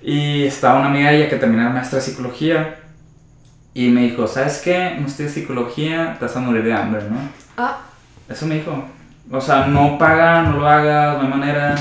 Y 0.02 0.44
estaba 0.44 0.79
una 0.79 0.88
amiga 0.88 1.11
de 1.11 1.18
ella 1.18 1.29
que 1.29 1.37
terminaba 1.37 1.74
maestra 1.74 1.98
de 1.98 2.07
psicología. 2.07 2.86
Y 3.76 3.90
me 3.90 4.04
dijo, 4.04 4.26
¿sabes 4.26 4.62
qué? 4.64 4.96
No 4.98 5.06
estudias 5.06 5.34
psicología, 5.34 6.16
te 6.18 6.24
vas 6.24 6.34
a 6.34 6.40
morir 6.40 6.64
de 6.64 6.72
hambre, 6.72 7.02
¿no? 7.10 7.18
Ah. 7.58 7.80
Eso 8.26 8.46
me 8.46 8.54
dijo. 8.54 8.72
O 9.30 9.38
sea, 9.38 9.66
no 9.66 9.98
paga, 9.98 10.44
no 10.44 10.60
lo 10.60 10.66
hagas, 10.66 11.18
no 11.18 11.24
hay 11.24 11.28
manera. 11.28 11.74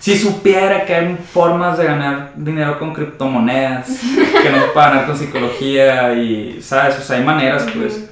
Si 0.00 0.18
supiera 0.18 0.84
que 0.84 0.92
hay 0.92 1.16
formas 1.32 1.78
de 1.78 1.84
ganar 1.84 2.32
dinero 2.34 2.80
con 2.80 2.92
criptomonedas, 2.92 3.86
que 4.42 4.50
no 4.50 4.72
para 4.74 4.90
ganar 4.90 5.06
con 5.06 5.16
psicología 5.16 6.14
y, 6.14 6.60
¿sabes? 6.60 6.98
O 6.98 7.02
sea, 7.02 7.16
hay 7.16 7.24
maneras, 7.24 7.64
pues. 7.72 8.10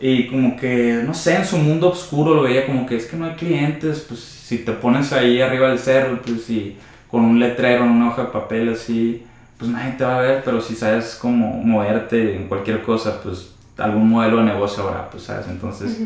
Y 0.00 0.28
como 0.28 0.56
que, 0.56 1.02
no 1.04 1.12
sé, 1.12 1.34
en 1.34 1.44
su 1.44 1.58
mundo 1.58 1.90
oscuro 1.90 2.34
lo 2.34 2.42
veía 2.42 2.66
como 2.66 2.86
que 2.86 2.98
es 2.98 3.06
que 3.06 3.16
no 3.16 3.26
hay 3.26 3.34
clientes, 3.34 4.06
pues 4.06 4.20
si 4.20 4.58
te 4.58 4.70
pones 4.70 5.12
ahí 5.12 5.40
arriba 5.40 5.70
del 5.70 5.80
cerro, 5.80 6.22
pues 6.22 6.44
si 6.44 6.76
con 7.10 7.24
un 7.24 7.40
letrero 7.40 7.82
en 7.82 7.90
una 7.90 8.10
hoja 8.10 8.22
de 8.22 8.28
papel 8.28 8.72
así, 8.72 9.26
pues 9.64 9.72
nadie 9.72 9.92
te 9.92 10.04
va 10.04 10.18
a 10.18 10.20
ver, 10.20 10.42
pero 10.44 10.60
si 10.60 10.74
sabes 10.74 11.18
cómo 11.20 11.62
moverte 11.62 12.36
en 12.36 12.48
cualquier 12.48 12.82
cosa, 12.82 13.20
pues 13.22 13.54
algún 13.78 14.10
modelo 14.10 14.38
de 14.38 14.44
negocio 14.44 14.84
habrá, 14.84 15.10
pues 15.10 15.24
sabes, 15.24 15.46
entonces... 15.48 16.00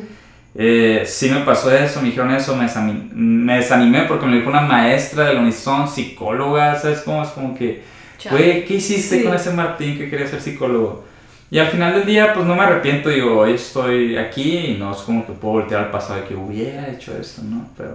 Eh, 0.55 1.05
sí 1.07 1.31
me 1.31 1.41
pasó 1.41 1.71
eso, 1.71 2.01
me 2.01 2.09
dijeron 2.09 2.33
eso, 2.33 2.57
me, 2.57 2.67
me 3.13 3.57
desanimé 3.59 4.05
porque 4.05 4.27
me 4.27 4.39
dijo 4.39 4.49
una 4.49 4.63
maestra 4.63 5.27
de 5.27 5.35
la 5.35 5.41
Unison, 5.41 5.87
psicóloga, 5.87 6.75
¿sabes 6.75 7.01
cómo? 7.03 7.23
Es 7.23 7.29
como 7.29 7.55
que, 7.55 7.85
güey, 8.29 8.65
¿qué 8.65 8.75
hiciste 8.75 9.23
con 9.23 9.35
ese 9.35 9.53
Martín 9.53 9.97
que 9.97 10.11
quería 10.11 10.27
ser 10.27 10.41
psicólogo? 10.41 11.05
Y 11.51 11.59
al 11.59 11.69
final 11.69 11.95
del 11.95 12.07
día, 12.07 12.35
pues 12.35 12.45
no 12.45 12.57
me 12.57 12.63
arrepiento, 12.63 13.09
digo, 13.09 13.39
hoy 13.39 13.53
estoy 13.53 14.17
aquí 14.17 14.59
y 14.59 14.77
no 14.79 14.93
es 14.93 14.99
como 14.99 15.25
que 15.25 15.33
puedo 15.33 15.55
voltear 15.55 15.85
al 15.85 15.91
pasado 15.91 16.23
de 16.23 16.27
que 16.27 16.35
hubiera 16.35 16.89
hecho 16.89 17.17
esto, 17.17 17.43
¿no? 17.43 17.69
Pero, 17.77 17.95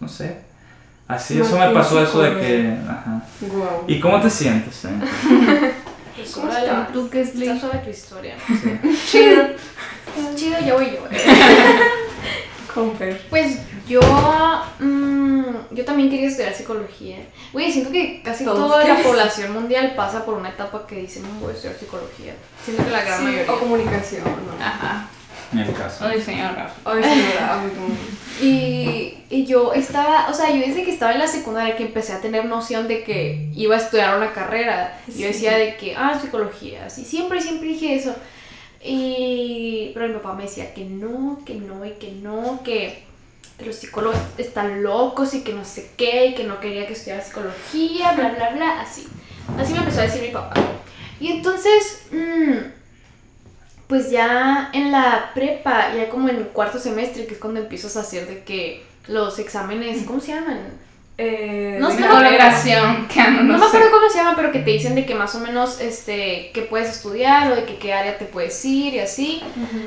no 0.00 0.08
sé, 0.08 0.38
Así, 1.12 1.40
eso 1.40 1.58
me 1.58 1.70
pasó 1.70 2.02
eso 2.02 2.22
de 2.22 2.40
que... 2.40 2.76
Ajá. 2.88 3.22
¿Y 3.86 4.00
cómo 4.00 4.20
te 4.20 4.30
sientes? 4.30 4.84
Eh? 4.84 4.88
¿Cómo 6.34 6.50
estás? 6.50 6.92
¿Tú 6.92 7.10
qué 7.10 7.20
es 7.20 7.34
Está 7.34 7.82
tu 7.82 7.90
historia. 7.90 8.36
Chido. 9.10 9.44
Chido, 10.34 10.58
ya 10.60 10.74
voy 10.74 10.86
yo. 10.86 11.00
Pues 13.28 13.58
yo, 13.86 14.00
mmm, 14.78 15.42
yo 15.72 15.84
también 15.84 16.08
quería 16.08 16.28
estudiar 16.28 16.54
psicología. 16.54 17.18
Güey, 17.52 17.70
siento 17.70 17.92
que 17.92 18.22
casi 18.22 18.46
toda 18.46 18.82
la 18.82 19.02
población 19.02 19.52
mundial 19.52 19.92
pasa 19.94 20.24
por 20.24 20.34
una 20.38 20.48
etapa 20.48 20.86
que 20.86 20.96
dicen, 20.96 21.22
no 21.22 21.40
voy 21.40 21.50
a 21.50 21.54
estudiar 21.54 21.78
psicología. 21.78 22.32
Siento 22.64 22.82
que 22.82 22.90
la 22.90 23.02
gran 23.02 23.24
mayoría. 23.24 23.52
O 23.52 23.58
comunicación, 23.58 24.24
¿no? 24.24 24.64
Ajá. 24.64 25.06
En 25.52 25.58
el 25.58 25.72
caso. 25.74 26.04
Ay, 26.06 26.20
señor 26.20 26.50
Ay, 26.84 27.02
señora. 27.02 27.62
Y, 28.40 29.18
y 29.28 29.44
yo 29.44 29.72
estaba, 29.74 30.28
o 30.30 30.34
sea, 30.34 30.50
yo 30.50 30.66
desde 30.66 30.84
que 30.84 30.92
estaba 30.92 31.12
en 31.12 31.18
la 31.18 31.26
secundaria 31.26 31.76
que 31.76 31.84
empecé 31.84 32.12
a 32.12 32.20
tener 32.20 32.46
noción 32.46 32.88
de 32.88 33.04
que 33.04 33.50
iba 33.54 33.76
a 33.76 33.78
estudiar 33.78 34.16
una 34.16 34.32
carrera, 34.32 34.98
yo 35.06 35.26
decía 35.26 35.56
de 35.56 35.76
que, 35.76 35.94
ah, 35.94 36.18
psicología, 36.20 36.86
así, 36.86 37.04
siempre, 37.04 37.40
siempre 37.40 37.68
dije 37.68 37.94
eso. 37.94 38.14
Y, 38.82 39.92
pero 39.94 40.08
mi 40.08 40.14
papá 40.14 40.34
me 40.34 40.44
decía 40.44 40.74
que 40.74 40.84
no, 40.84 41.38
que 41.44 41.54
no 41.54 41.84
y 41.84 41.92
que 41.92 42.12
no, 42.12 42.62
que, 42.64 43.04
que 43.58 43.66
los 43.66 43.76
psicólogos 43.76 44.18
están 44.38 44.82
locos 44.82 45.34
y 45.34 45.42
que 45.42 45.52
no 45.52 45.64
sé 45.64 45.90
qué, 45.96 46.28
y 46.28 46.34
que 46.34 46.44
no 46.44 46.58
quería 46.58 46.86
que 46.86 46.94
estudiara 46.94 47.22
psicología, 47.22 48.12
bla, 48.12 48.30
bla, 48.30 48.50
bla, 48.50 48.80
así. 48.80 49.06
Así 49.58 49.72
me 49.72 49.80
empezó 49.80 50.00
a 50.00 50.04
decir 50.04 50.22
mi 50.22 50.28
papá. 50.28 50.54
Y 51.20 51.28
entonces, 51.28 52.06
mmm, 52.10 52.81
pues 53.92 54.10
ya 54.10 54.70
en 54.72 54.90
la 54.90 55.32
prepa, 55.34 55.94
ya 55.94 56.08
como 56.08 56.30
en 56.30 56.36
el 56.36 56.46
cuarto 56.46 56.78
semestre, 56.78 57.26
que 57.26 57.34
es 57.34 57.38
cuando 57.38 57.60
empiezas 57.60 57.94
a 57.98 58.00
hacer 58.00 58.26
de 58.26 58.42
que 58.42 58.82
los 59.06 59.38
exámenes, 59.38 60.04
¿cómo 60.06 60.18
se 60.18 60.32
llaman? 60.34 60.60
Eh, 61.18 61.76
No 61.78 61.90
sé, 61.90 62.00
no, 62.00 62.08
colocación, 62.08 63.06
que 63.06 63.20
no, 63.20 63.30
No, 63.30 63.42
no 63.42 63.58
me 63.58 63.66
acuerdo 63.66 63.90
cómo 63.90 64.08
se 64.08 64.16
llama, 64.16 64.32
pero 64.34 64.50
que 64.50 64.60
te 64.60 64.70
dicen 64.70 64.94
de 64.94 65.04
que 65.04 65.14
más 65.14 65.34
o 65.34 65.40
menos, 65.40 65.78
este, 65.78 66.52
que 66.54 66.62
puedes 66.62 66.88
estudiar 66.88 67.52
o 67.52 67.54
de 67.54 67.66
que 67.66 67.76
qué 67.76 67.92
área 67.92 68.16
te 68.16 68.24
puedes 68.24 68.64
ir 68.64 68.94
y 68.94 69.00
así. 69.00 69.42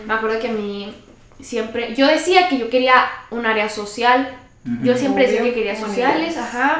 Me 0.05 0.13
acuerdo 0.13 0.39
que 0.39 0.49
a 0.49 0.51
mí 0.51 0.93
siempre, 1.41 1.95
yo 1.95 2.05
decía 2.05 2.47
que 2.47 2.59
yo 2.59 2.69
quería 2.69 3.07
un 3.31 3.47
área 3.47 3.69
social, 3.69 4.37
yo 4.83 4.95
siempre 4.95 5.25
decía 5.25 5.41
que 5.41 5.53
quería 5.55 5.75
sociales, 5.75 6.37
ajá. 6.37 6.77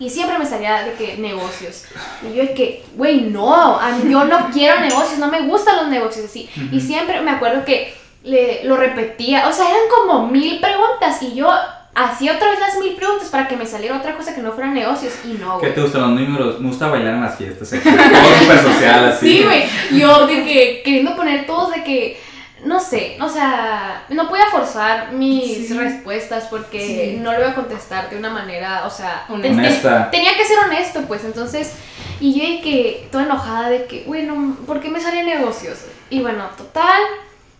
Y 0.00 0.10
siempre 0.10 0.38
me 0.38 0.46
salía 0.46 0.82
de 0.82 0.94
que 0.94 1.16
negocios. 1.18 1.84
Y 2.22 2.34
yo 2.34 2.42
de 2.42 2.54
que, 2.54 2.82
güey, 2.96 3.20
no, 3.20 3.78
yo 4.08 4.24
no 4.24 4.48
quiero 4.52 4.80
negocios, 4.80 5.18
no 5.18 5.28
me 5.28 5.42
gustan 5.42 5.76
los 5.76 5.88
negocios 5.88 6.24
así. 6.26 6.48
Y 6.72 6.80
siempre 6.80 7.20
me 7.20 7.30
acuerdo 7.30 7.64
que 7.64 7.94
le, 8.24 8.64
lo 8.64 8.76
repetía, 8.76 9.46
o 9.48 9.52
sea, 9.52 9.66
eran 9.68 9.82
como 9.94 10.26
mil 10.26 10.58
preguntas 10.60 11.22
y 11.22 11.34
yo 11.34 11.48
hacía 11.94 12.34
otra 12.36 12.50
vez 12.50 12.60
las 12.60 12.78
mil 12.78 12.94
preguntas 12.94 13.28
para 13.28 13.46
que 13.48 13.56
me 13.56 13.66
saliera 13.66 13.96
otra 13.98 14.16
cosa 14.16 14.34
que 14.34 14.40
no 14.42 14.52
fueran 14.52 14.72
negocios 14.74 15.12
y 15.24 15.34
no, 15.38 15.58
¿Qué 15.58 15.66
güey. 15.66 15.74
te 15.74 15.82
gustan 15.82 16.00
los 16.02 16.10
números? 16.20 16.60
Me 16.60 16.68
gusta 16.68 16.88
bailar 16.88 17.14
en 17.14 17.20
las 17.22 17.36
fiestas. 17.36 17.72
eh. 17.72 17.80
Todo 17.84 18.38
súper 18.40 18.58
social, 18.62 19.04
así. 19.06 19.26
Sí, 19.38 19.44
güey. 19.44 19.64
Yo 19.98 20.26
de 20.26 20.44
que 20.44 20.82
queriendo 20.84 21.14
poner 21.16 21.46
todos 21.46 21.72
de 21.72 21.82
que 21.84 22.20
no 22.64 22.78
sé, 22.80 23.16
o 23.20 23.28
sea, 23.28 24.04
no 24.10 24.28
podía 24.28 24.46
forzar 24.46 25.12
mis 25.12 25.68
Sí. 25.68 25.74
respuestas 25.78 26.44
porque 26.48 27.14
Sí. 27.14 27.18
no 27.20 27.32
lo 27.32 27.38
iba 27.40 27.50
a 27.50 27.54
contestar 27.54 28.10
de 28.10 28.16
una 28.18 28.30
manera, 28.30 28.86
o 28.86 28.90
sea, 28.90 29.24
Honesta. 29.28 29.42
ten- 29.48 29.56
ten- 29.56 29.66
Honesta. 29.66 30.10
tenía 30.10 30.36
que 30.36 30.44
ser 30.44 30.58
honesto, 30.58 31.00
pues, 31.08 31.24
entonces, 31.24 31.72
y 32.20 32.34
yo 32.38 32.46
de 32.56 32.60
que, 32.60 33.08
toda 33.10 33.24
enojada 33.24 33.70
de 33.70 33.86
que, 33.86 34.04
bueno, 34.06 34.56
¿por 34.66 34.80
qué 34.80 34.88
me 34.90 35.00
salen 35.00 35.26
negocios? 35.26 35.78
Y 36.10 36.20
bueno, 36.20 36.48
total, 36.56 37.00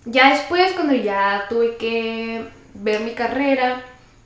ya 0.04 0.30
después 0.30 0.72
cuando 0.72 0.94
ya 0.94 1.46
tuve 1.48 1.76
que 1.76 2.44
ver 2.74 3.00
mi 3.00 3.12
carrera, 3.12 3.82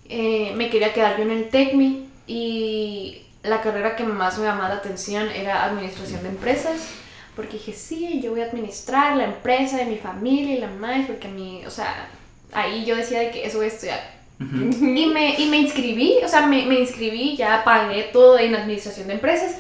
eh, 0.09 0.53
me 0.57 0.71
quería 0.71 0.93
quedar 0.93 1.17
yo 1.17 1.23
en 1.23 1.31
el 1.31 1.49
TECMI 1.51 2.09
y 2.27 3.23
la 3.43 3.61
carrera 3.61 3.95
que 3.97 4.05
más 4.05 4.39
me 4.39 4.47
llamaba 4.47 4.69
la 4.71 4.75
atención 4.77 5.29
era 5.31 5.65
administración 5.65 6.23
de 6.23 6.31
empresas. 6.31 6.89
Porque 7.37 7.55
dije, 7.55 7.73
sí, 7.73 8.21
yo 8.23 8.31
voy 8.31 8.41
a 8.43 8.45
administrar 8.47 9.17
la 9.17 9.25
empresa 9.25 9.77
de 9.79 9.87
mi 9.87 9.97
familia 9.97 10.55
y 10.55 10.59
la 10.59 10.69
más, 10.69 11.07
porque 11.07 11.27
a 11.29 11.31
mí, 11.31 11.63
o 11.67 11.71
sea, 11.71 12.09
ahí 12.53 12.85
yo 12.85 12.95
decía 12.97 13.21
de 13.21 13.31
que 13.31 13.45
eso 13.45 13.59
voy 13.59 13.67
a 13.67 13.69
estudiar. 13.71 14.15
Y 14.41 15.07
me, 15.07 15.35
y 15.41 15.47
me 15.49 15.59
inscribí, 15.59 16.19
o 16.25 16.29
sea, 16.29 16.47
me, 16.47 16.65
me 16.67 16.79
inscribí, 16.79 17.37
ya 17.37 17.63
pagué 17.65 18.05
todo 18.13 18.39
en 18.39 18.55
administración 18.55 19.07
de 19.09 19.15
empresas. 19.15 19.57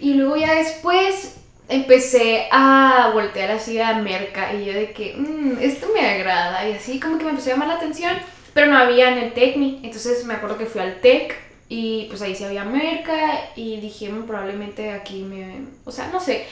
Y 0.00 0.14
luego 0.14 0.36
ya 0.36 0.54
después 0.54 1.36
empecé 1.68 2.46
a 2.50 3.10
voltear 3.12 3.50
así 3.50 3.78
a 3.80 3.94
Merca 3.94 4.54
y 4.54 4.64
yo 4.64 4.72
de 4.72 4.92
que, 4.92 5.14
"Mm, 5.16 5.58
esto 5.60 5.88
me 5.92 6.00
agrada. 6.08 6.68
Y 6.68 6.72
así 6.72 6.98
como 7.00 7.18
que 7.18 7.24
me 7.24 7.30
empezó 7.30 7.50
a 7.50 7.52
llamar 7.54 7.68
la 7.68 7.74
atención, 7.74 8.12
pero 8.54 8.68
no 8.68 8.78
había 8.78 9.10
en 9.12 9.18
el 9.18 9.32
TECMI. 9.34 9.80
Entonces 9.82 10.24
me 10.24 10.34
acuerdo 10.34 10.56
que 10.58 10.66
fui 10.66 10.80
al 10.80 11.00
TEC 11.00 11.34
y 11.68 12.06
pues 12.08 12.22
ahí 12.22 12.34
sí 12.34 12.44
había 12.44 12.64
Merca 12.64 13.50
y 13.56 13.80
dije, 13.80 14.08
"Mm, 14.08 14.26
probablemente 14.26 14.90
aquí 14.92 15.22
me, 15.24 15.56
o 15.84 15.92
sea, 15.92 16.08
no 16.12 16.20
sé. 16.20 16.46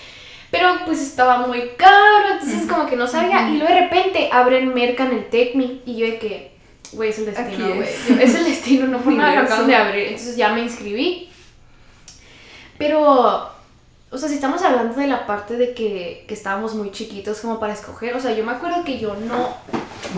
Pero 0.51 0.69
pues 0.85 1.01
estaba 1.01 1.47
muy 1.47 1.71
caro, 1.77 2.35
entonces 2.35 2.67
como 2.69 2.87
que 2.87 2.97
no 2.97 3.07
sabía. 3.07 3.49
Y 3.49 3.59
luego 3.59 3.73
de 3.75 3.81
repente 3.81 4.29
abren 4.33 4.73
Merca 4.73 5.05
en 5.05 5.13
el 5.13 5.29
TECMI 5.29 5.83
y 5.85 5.97
yo 5.97 6.07
de 6.07 6.19
que, 6.19 6.53
güey, 6.93 7.11
es 7.11 7.19
el 7.19 7.27
destino, 7.27 7.75
güey. 7.75 7.89
es. 8.21 8.35
El 8.35 8.45
destino, 8.45 8.87
no 8.87 8.99
por 8.99 9.13
nada 9.15 9.31
lo 9.31 9.41
Ingreso. 9.41 9.55
acaban 9.55 9.67
de 9.69 9.77
abrir. 9.77 10.03
Entonces 10.09 10.37
ya 10.37 10.51
me 10.51 10.63
inscribí. 10.63 11.29
Pero, 12.79 13.51
o 14.11 14.19
sea, 14.19 14.29
si 14.29 14.35
estamos 14.35 14.63
hablando 14.63 14.95
de 14.95 15.07
la 15.07 15.27
parte 15.27 15.57
de 15.57 15.75
que, 15.75 16.25
que 16.29 16.35
estábamos 16.35 16.75
muy 16.75 16.91
chiquitos 16.91 17.41
como 17.41 17.59
para 17.59 17.73
escoger, 17.73 18.15
o 18.15 18.21
sea, 18.21 18.33
yo 18.33 18.45
me 18.45 18.53
acuerdo 18.53 18.85
que 18.85 18.99
yo 18.99 19.15
no, 19.15 19.57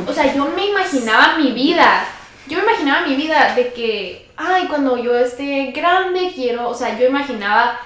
o 0.06 0.12
sea, 0.12 0.34
yo 0.34 0.44
me 0.56 0.66
imaginaba 0.66 1.38
mi 1.38 1.52
vida, 1.52 2.04
yo 2.48 2.58
me 2.58 2.64
imaginaba 2.64 3.06
mi 3.06 3.14
vida 3.14 3.54
de 3.54 3.72
que, 3.72 4.28
ay, 4.36 4.66
cuando 4.66 4.96
yo 4.98 5.16
esté 5.16 5.72
grande 5.72 6.32
quiero, 6.34 6.68
o 6.68 6.74
sea, 6.74 6.98
yo 6.98 7.06
imaginaba 7.06 7.78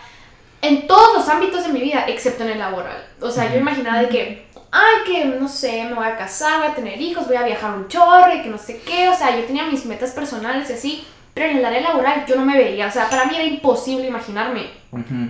en 0.62 0.86
todos 0.86 1.14
los 1.16 1.28
ámbitos 1.28 1.64
de 1.64 1.72
mi 1.72 1.80
vida, 1.80 2.04
excepto 2.06 2.44
en 2.44 2.50
el 2.50 2.58
laboral. 2.58 3.04
O 3.20 3.30
sea, 3.30 3.52
yo 3.52 3.58
imaginaba 3.58 4.00
de 4.00 4.08
que, 4.08 4.46
ay, 4.70 4.94
que 5.04 5.24
no 5.24 5.48
sé, 5.48 5.84
me 5.84 5.94
voy 5.94 6.06
a 6.06 6.16
casar, 6.16 6.60
voy 6.60 6.68
a 6.68 6.74
tener 6.74 7.00
hijos, 7.00 7.26
voy 7.26 7.36
a 7.36 7.42
viajar 7.42 7.74
un 7.76 7.88
chorro 7.88 8.32
y 8.32 8.42
que 8.42 8.48
no 8.48 8.58
sé 8.58 8.80
qué. 8.86 9.08
O 9.08 9.14
sea, 9.14 9.36
yo 9.36 9.44
tenía 9.44 9.64
mis 9.64 9.84
metas 9.84 10.12
personales 10.12 10.70
y 10.70 10.72
así, 10.72 11.04
pero 11.34 11.50
en 11.50 11.58
el 11.58 11.64
área 11.64 11.80
laboral 11.80 12.24
yo 12.26 12.36
no 12.36 12.46
me 12.46 12.56
veía. 12.56 12.86
O 12.86 12.90
sea, 12.92 13.10
para 13.10 13.24
mí 13.24 13.34
era 13.34 13.44
imposible 13.44 14.06
imaginarme 14.06 14.70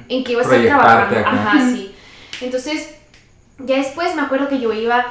en 0.08 0.22
que 0.22 0.32
iba 0.32 0.42
a 0.42 0.44
estar 0.44 0.62
trabajando. 0.62 1.18
acá. 1.18 1.30
Ajá, 1.30 1.60
sí. 1.60 1.94
Entonces, 2.42 2.94
ya 3.58 3.76
después 3.76 4.14
me 4.14 4.22
acuerdo 4.22 4.48
que 4.48 4.60
yo 4.60 4.72
iba, 4.72 5.06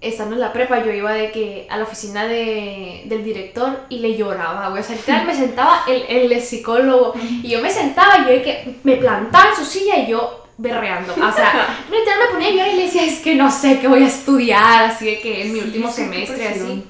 estando 0.00 0.34
en 0.34 0.40
la 0.40 0.52
prepa, 0.52 0.82
yo 0.82 0.92
iba 0.92 1.12
de 1.12 1.30
que 1.30 1.66
a 1.68 1.76
la 1.76 1.84
oficina 1.84 2.26
de, 2.26 3.02
del 3.06 3.22
director 3.22 3.84
y 3.88 3.98
le 3.98 4.16
lloraba, 4.16 4.68
güey. 4.70 4.80
O 4.80 4.84
sea, 4.84 4.96
literal 4.96 5.26
me 5.26 5.34
sentaba 5.34 5.82
el, 5.86 6.04
el 6.08 6.40
psicólogo 6.40 7.14
y 7.42 7.48
yo 7.48 7.60
me 7.60 7.70
sentaba 7.70 8.18
y 8.18 8.22
yo 8.22 8.28
de 8.30 8.42
que 8.42 8.74
me 8.82 8.96
plantaba 8.96 9.50
en 9.50 9.56
su 9.56 9.64
silla 9.64 9.98
y 9.98 10.08
yo 10.08 10.46
berreando. 10.56 11.12
O 11.12 11.32
sea, 11.32 11.76
literal 11.90 12.18
me 12.18 12.32
ponía 12.32 12.48
a 12.48 12.50
llorar 12.50 12.68
y 12.68 12.76
le 12.76 12.84
decía, 12.84 13.04
es 13.04 13.20
que 13.20 13.34
no 13.34 13.50
sé 13.50 13.78
qué 13.80 13.88
voy 13.88 14.02
a 14.04 14.08
estudiar, 14.08 14.84
así 14.84 15.06
de 15.06 15.20
que 15.20 15.42
en 15.42 15.52
mi 15.52 15.60
Sí, 15.60 15.66
último 15.66 15.90
semestre, 15.90 16.48
así. 16.48 16.84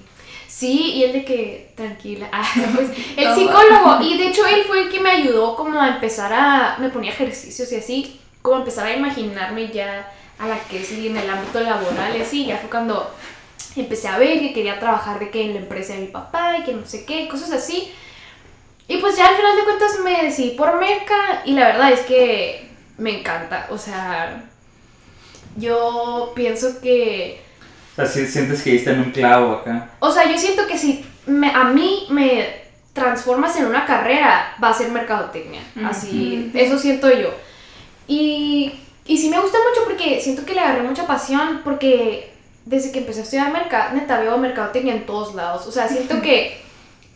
Sí, 0.46 0.92
y 0.96 1.04
él 1.04 1.12
de 1.12 1.24
que, 1.24 1.72
tranquila. 1.76 2.28
Ah, 2.32 2.46
pues, 2.74 2.90
el 3.16 3.34
psicólogo, 3.34 4.02
y 4.02 4.18
de 4.18 4.28
hecho 4.28 4.46
él 4.46 4.62
fue 4.66 4.82
el 4.82 4.88
que 4.88 5.00
me 5.00 5.10
ayudó 5.10 5.56
como 5.56 5.80
a 5.80 5.88
empezar 5.88 6.32
a, 6.32 6.76
me 6.78 6.90
ponía 6.90 7.12
ejercicios 7.12 7.70
y 7.72 7.76
así, 7.76 8.20
como 8.42 8.56
a 8.56 8.58
empezar 8.60 8.86
a 8.86 8.96
imaginarme 8.96 9.68
ya 9.68 10.12
a 10.40 10.46
la 10.48 10.58
que 10.58 10.82
sí 10.82 11.06
en 11.08 11.16
el 11.18 11.28
ámbito 11.30 11.60
laboral 11.60 12.16
y 12.16 12.22
así, 12.22 12.46
ya 12.46 12.56
fue 12.58 12.70
cuando 12.70 13.14
empecé 13.76 14.08
a 14.08 14.18
ver 14.18 14.40
que 14.40 14.52
quería 14.52 14.80
trabajar 14.80 15.18
de 15.20 15.30
que 15.30 15.44
en 15.44 15.54
la 15.54 15.60
empresa 15.60 15.92
de 15.92 16.00
mi 16.00 16.06
papá 16.08 16.56
y 16.58 16.64
que 16.64 16.72
no 16.72 16.84
sé 16.86 17.04
qué, 17.04 17.28
cosas 17.28 17.52
así. 17.52 17.92
Y 18.88 18.96
pues 18.96 19.16
ya 19.16 19.28
al 19.28 19.36
final 19.36 19.56
de 19.56 19.64
cuentas 19.64 19.98
me 20.02 20.24
decidí 20.24 20.50
por 20.56 20.80
Merca 20.80 21.42
y 21.44 21.52
la 21.52 21.66
verdad 21.66 21.92
es 21.92 22.00
que 22.00 22.68
me 22.98 23.20
encanta, 23.20 23.68
o 23.70 23.78
sea, 23.78 24.42
yo 25.56 26.32
pienso 26.34 26.80
que... 26.80 27.40
O 27.92 27.96
sea, 27.96 28.06
si 28.06 28.26
sientes 28.26 28.62
que 28.62 28.70
diste 28.72 28.90
en 28.90 29.00
un 29.00 29.10
clavo 29.10 29.52
acá. 29.52 29.90
O 30.00 30.10
sea, 30.10 30.30
yo 30.30 30.38
siento 30.38 30.66
que 30.66 30.78
si 30.78 31.04
me- 31.26 31.52
a 31.54 31.64
mí 31.64 32.06
me 32.10 32.60
transformas 32.92 33.56
en 33.56 33.66
una 33.66 33.84
carrera, 33.84 34.56
va 34.62 34.70
a 34.70 34.74
ser 34.74 34.90
mercadotecnia. 34.90 35.60
Así, 35.84 36.50
eso 36.54 36.78
siento 36.78 37.10
yo. 37.10 37.30
Y, 38.08 38.74
y 39.10 39.18
sí 39.18 39.28
me 39.28 39.40
gusta 39.40 39.58
mucho 39.58 39.84
porque 39.84 40.20
siento 40.20 40.44
que 40.44 40.54
le 40.54 40.60
agarré 40.60 40.82
mucha 40.82 41.06
pasión 41.06 41.62
porque 41.64 42.32
desde 42.64 42.92
que 42.92 43.00
empecé 43.00 43.20
a 43.20 43.22
estudiar 43.24 43.52
mercado, 43.52 43.94
neta 43.94 44.20
veo 44.20 44.38
mercadotecnia 44.38 44.94
en 44.94 45.04
todos 45.04 45.34
lados. 45.34 45.66
O 45.66 45.72
sea, 45.72 45.88
siento 45.88 46.22
que, 46.22 46.56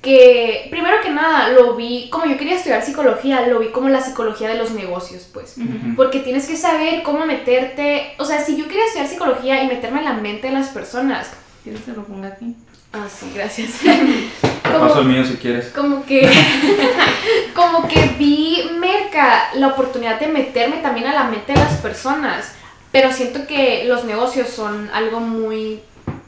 que 0.02 0.66
primero 0.70 0.96
que 1.02 1.10
nada 1.10 1.50
lo 1.50 1.76
vi, 1.76 2.10
como 2.10 2.26
yo 2.26 2.36
quería 2.36 2.56
estudiar 2.56 2.82
psicología, 2.82 3.46
lo 3.46 3.60
vi 3.60 3.68
como 3.68 3.88
la 3.88 4.00
psicología 4.00 4.48
de 4.48 4.56
los 4.56 4.72
negocios, 4.72 5.28
pues. 5.32 5.54
Porque 5.96 6.18
tienes 6.18 6.46
que 6.46 6.56
saber 6.56 7.04
cómo 7.04 7.26
meterte, 7.26 8.14
o 8.18 8.24
sea, 8.24 8.44
si 8.44 8.56
yo 8.56 8.66
quería 8.66 8.86
estudiar 8.86 9.08
psicología 9.08 9.62
y 9.62 9.68
meterme 9.68 10.00
en 10.00 10.06
la 10.06 10.14
mente 10.14 10.48
de 10.48 10.54
las 10.54 10.70
personas, 10.70 11.30
¿Quieres 11.64 11.80
que 11.80 11.92
lo 11.92 12.04
ponga 12.04 12.28
aquí? 12.28 12.54
Ah, 12.92 13.08
sí, 13.08 13.32
gracias. 13.34 13.80
Te 14.64 14.70
paso 14.70 14.86
el 14.86 14.92
como, 14.92 15.04
mío 15.04 15.24
si 15.24 15.34
quieres. 15.36 15.66
como 15.68 16.04
que 16.04 16.28
como 17.54 17.86
que 17.86 18.14
vi 18.18 18.70
Merca 18.78 19.50
la 19.54 19.68
oportunidad 19.68 20.18
de 20.18 20.26
meterme 20.28 20.78
también 20.78 21.06
a 21.06 21.12
la 21.14 21.24
mente 21.24 21.52
de 21.52 21.58
las 21.60 21.74
personas, 21.80 22.52
pero 22.90 23.12
siento 23.12 23.46
que 23.46 23.84
los 23.86 24.04
negocios 24.04 24.48
son 24.48 24.90
algo 24.92 25.20
muy 25.20 25.80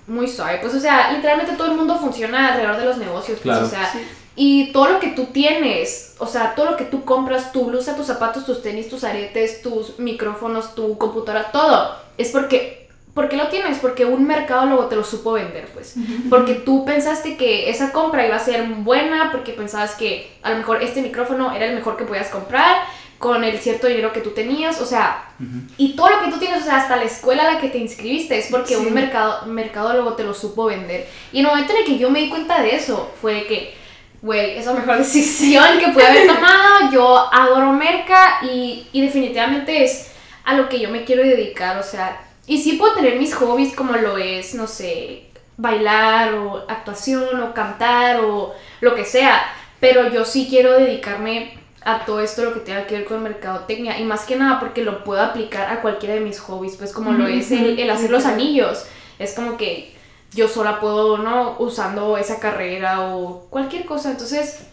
muy 0.07 0.29
suave, 0.29 0.59
pues 0.63 0.73
o 0.75 0.79
sea, 0.81 1.11
literalmente 1.13 1.55
todo 1.57 1.71
el 1.73 1.77
mundo 1.77 1.99
funciona 1.99 2.53
alrededor 2.53 2.77
de 2.77 2.85
los 2.85 2.97
negocios, 2.99 3.41
pues 3.43 3.57
Claro. 3.59 3.67
o 3.67 3.69
sea, 3.69 3.91
Sí. 3.91 3.99
y 4.37 4.73
todo 4.73 4.89
lo 4.89 5.01
que 5.01 5.09
tú 5.09 5.25
tienes, 5.27 6.15
o 6.19 6.27
sea, 6.29 6.55
todo 6.55 6.71
lo 6.71 6.77
que 6.77 6.85
tú 6.85 7.05
compras, 7.05 7.51
tu 7.51 7.65
blusa, 7.65 7.97
tus 7.97 8.07
zapatos, 8.07 8.47
tus 8.47 8.63
tenis, 8.63 8.89
tus 8.89 9.03
aretes, 9.03 9.63
tus 9.63 9.99
micrófonos, 9.99 10.77
tu 10.77 10.97
computadora, 10.97 11.51
todo, 11.51 11.97
es 12.19 12.29
porque, 12.31 12.86
¿por 13.17 13.31
qué 13.31 13.39
lo 13.39 13.49
tienes? 13.49 13.79
Porque 13.79 14.05
un 14.05 14.27
mercado 14.27 14.67
luego 14.67 14.87
te 14.89 14.95
lo 14.95 15.03
supo 15.03 15.33
vender, 15.33 15.67
pues. 15.73 15.95
Porque 16.29 16.53
tú 16.53 16.85
pensaste 16.85 17.39
que 17.39 17.71
esa 17.71 17.91
compra 17.91 18.27
iba 18.27 18.37
a 18.37 18.39
ser 18.39 18.63
buena, 18.67 19.33
porque 19.33 19.55
pensabas 19.55 19.95
que 19.95 20.37
a 20.43 20.51
lo 20.51 20.59
mejor 20.59 20.83
este 20.83 21.01
micrófono 21.01 21.57
era 21.57 21.65
el 21.65 21.75
mejor 21.75 21.97
que 21.97 22.05
podías 22.05 22.29
comprar, 22.29 22.77
con 23.17 23.43
el 23.43 23.59
cierto 23.59 23.87
dinero 23.87 24.13
que 24.13 24.21
tú 24.21 24.33
tenías, 24.33 24.83
o 24.83 24.85
sea, 24.85 25.31
y 25.79 25.97
todo 25.97 26.11
lo 26.11 26.23
que 26.23 26.31
tú 26.31 26.39
tienes, 26.39 26.61
o 26.61 26.65
sea, 26.67 26.77
hasta 26.77 26.97
la 26.97 27.05
escuela 27.05 27.49
a 27.49 27.55
la 27.55 27.59
que 27.59 27.71
te 27.71 27.79
inscribiste 27.79 28.37
es 28.37 28.49
porque 28.51 28.77
un 28.77 28.93
mercado, 28.93 29.47
mercadólogo 29.47 30.13
te 30.13 30.23
lo 30.23 30.35
supo 30.35 30.67
vender. 30.67 31.09
Y 31.33 31.39
en 31.39 31.47
el 31.47 31.51
momento 31.53 31.73
en 31.73 31.79
el 31.79 31.85
que 31.87 31.97
yo 31.97 32.11
me 32.11 32.21
di 32.21 32.29
cuenta 32.29 32.61
de 32.61 32.77
eso, 32.77 33.11
fue 33.23 33.47
que, 33.47 33.73
güey, 34.21 34.59
es 34.59 34.67
la 34.67 34.75
mejor 34.75 34.99
decisión 34.99 35.79
que 35.79 35.89
pude 35.89 36.07
haber 36.07 36.27
tomado, 36.27 36.93
yo 36.93 37.33
adoro 37.33 37.73
merca 37.73 38.41
y, 38.43 38.87
y 38.93 39.01
definitivamente 39.01 39.85
es 39.85 40.11
a 40.45 40.53
lo 40.53 40.69
que 40.69 40.79
yo 40.79 40.91
me 40.91 41.05
quiero 41.05 41.23
dedicar, 41.23 41.79
o 41.79 41.83
sea, 41.83 42.26
y 42.47 42.63
sí 42.63 42.75
puedo 42.75 42.95
tener 42.95 43.19
mis 43.19 43.35
hobbies 43.35 43.75
como 43.75 43.93
lo 43.93 44.19
es, 44.19 44.55
no 44.55 44.67
sé, 44.67 45.27
bailar 45.57 46.35
o 46.35 46.65
actuación 46.69 47.41
o 47.41 47.55
cantar 47.55 48.21
o 48.21 48.55
lo 48.81 48.95
que 48.95 49.05
sea, 49.05 49.43
pero 49.81 50.11
yo 50.11 50.25
sí 50.25 50.47
quiero 50.49 50.73
dedicarme 50.73 51.59
a 51.85 52.05
todo 52.05 52.21
esto 52.21 52.45
lo 52.45 52.53
que 52.53 52.61
tenga 52.61 52.87
que 52.87 52.97
ver 52.97 53.05
con 53.05 53.23
mercadotecnia 53.23 53.99
y 53.99 54.05
más 54.05 54.25
que 54.25 54.37
nada 54.37 54.59
porque 54.59 54.83
lo 54.83 55.05
puedo 55.05 55.23
aplicar 55.23 55.71
a 55.71 55.83
cualquiera 55.83 56.15
de 56.15 56.21
mis 56.21 56.41
hobbies, 56.41 56.77
pues 56.77 56.93
como 56.93 57.13
lo 57.13 57.27
es 57.27 57.51
el, 57.53 57.89
hacer 57.91 58.11
los 58.11 58.27
anillos, 58.27 58.87
es 59.19 59.35
como 59.35 59.57
que 59.57 59.95
yo 60.33 60.49
sola 60.49 60.81
puedo, 60.81 61.19
¿no? 61.19 61.57
Usando 61.59 62.17
esa 62.17 62.41
carrera 62.41 63.07
o 63.07 63.47
cualquier 63.51 63.87
cosa, 63.87 64.11
entonces 64.11 64.67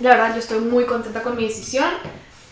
la 0.00 0.10
verdad 0.10 0.32
yo 0.34 0.40
estoy 0.40 0.58
muy 0.58 0.84
contenta 0.84 1.22
con 1.22 1.36
mi 1.36 1.44
decisión 1.44 1.88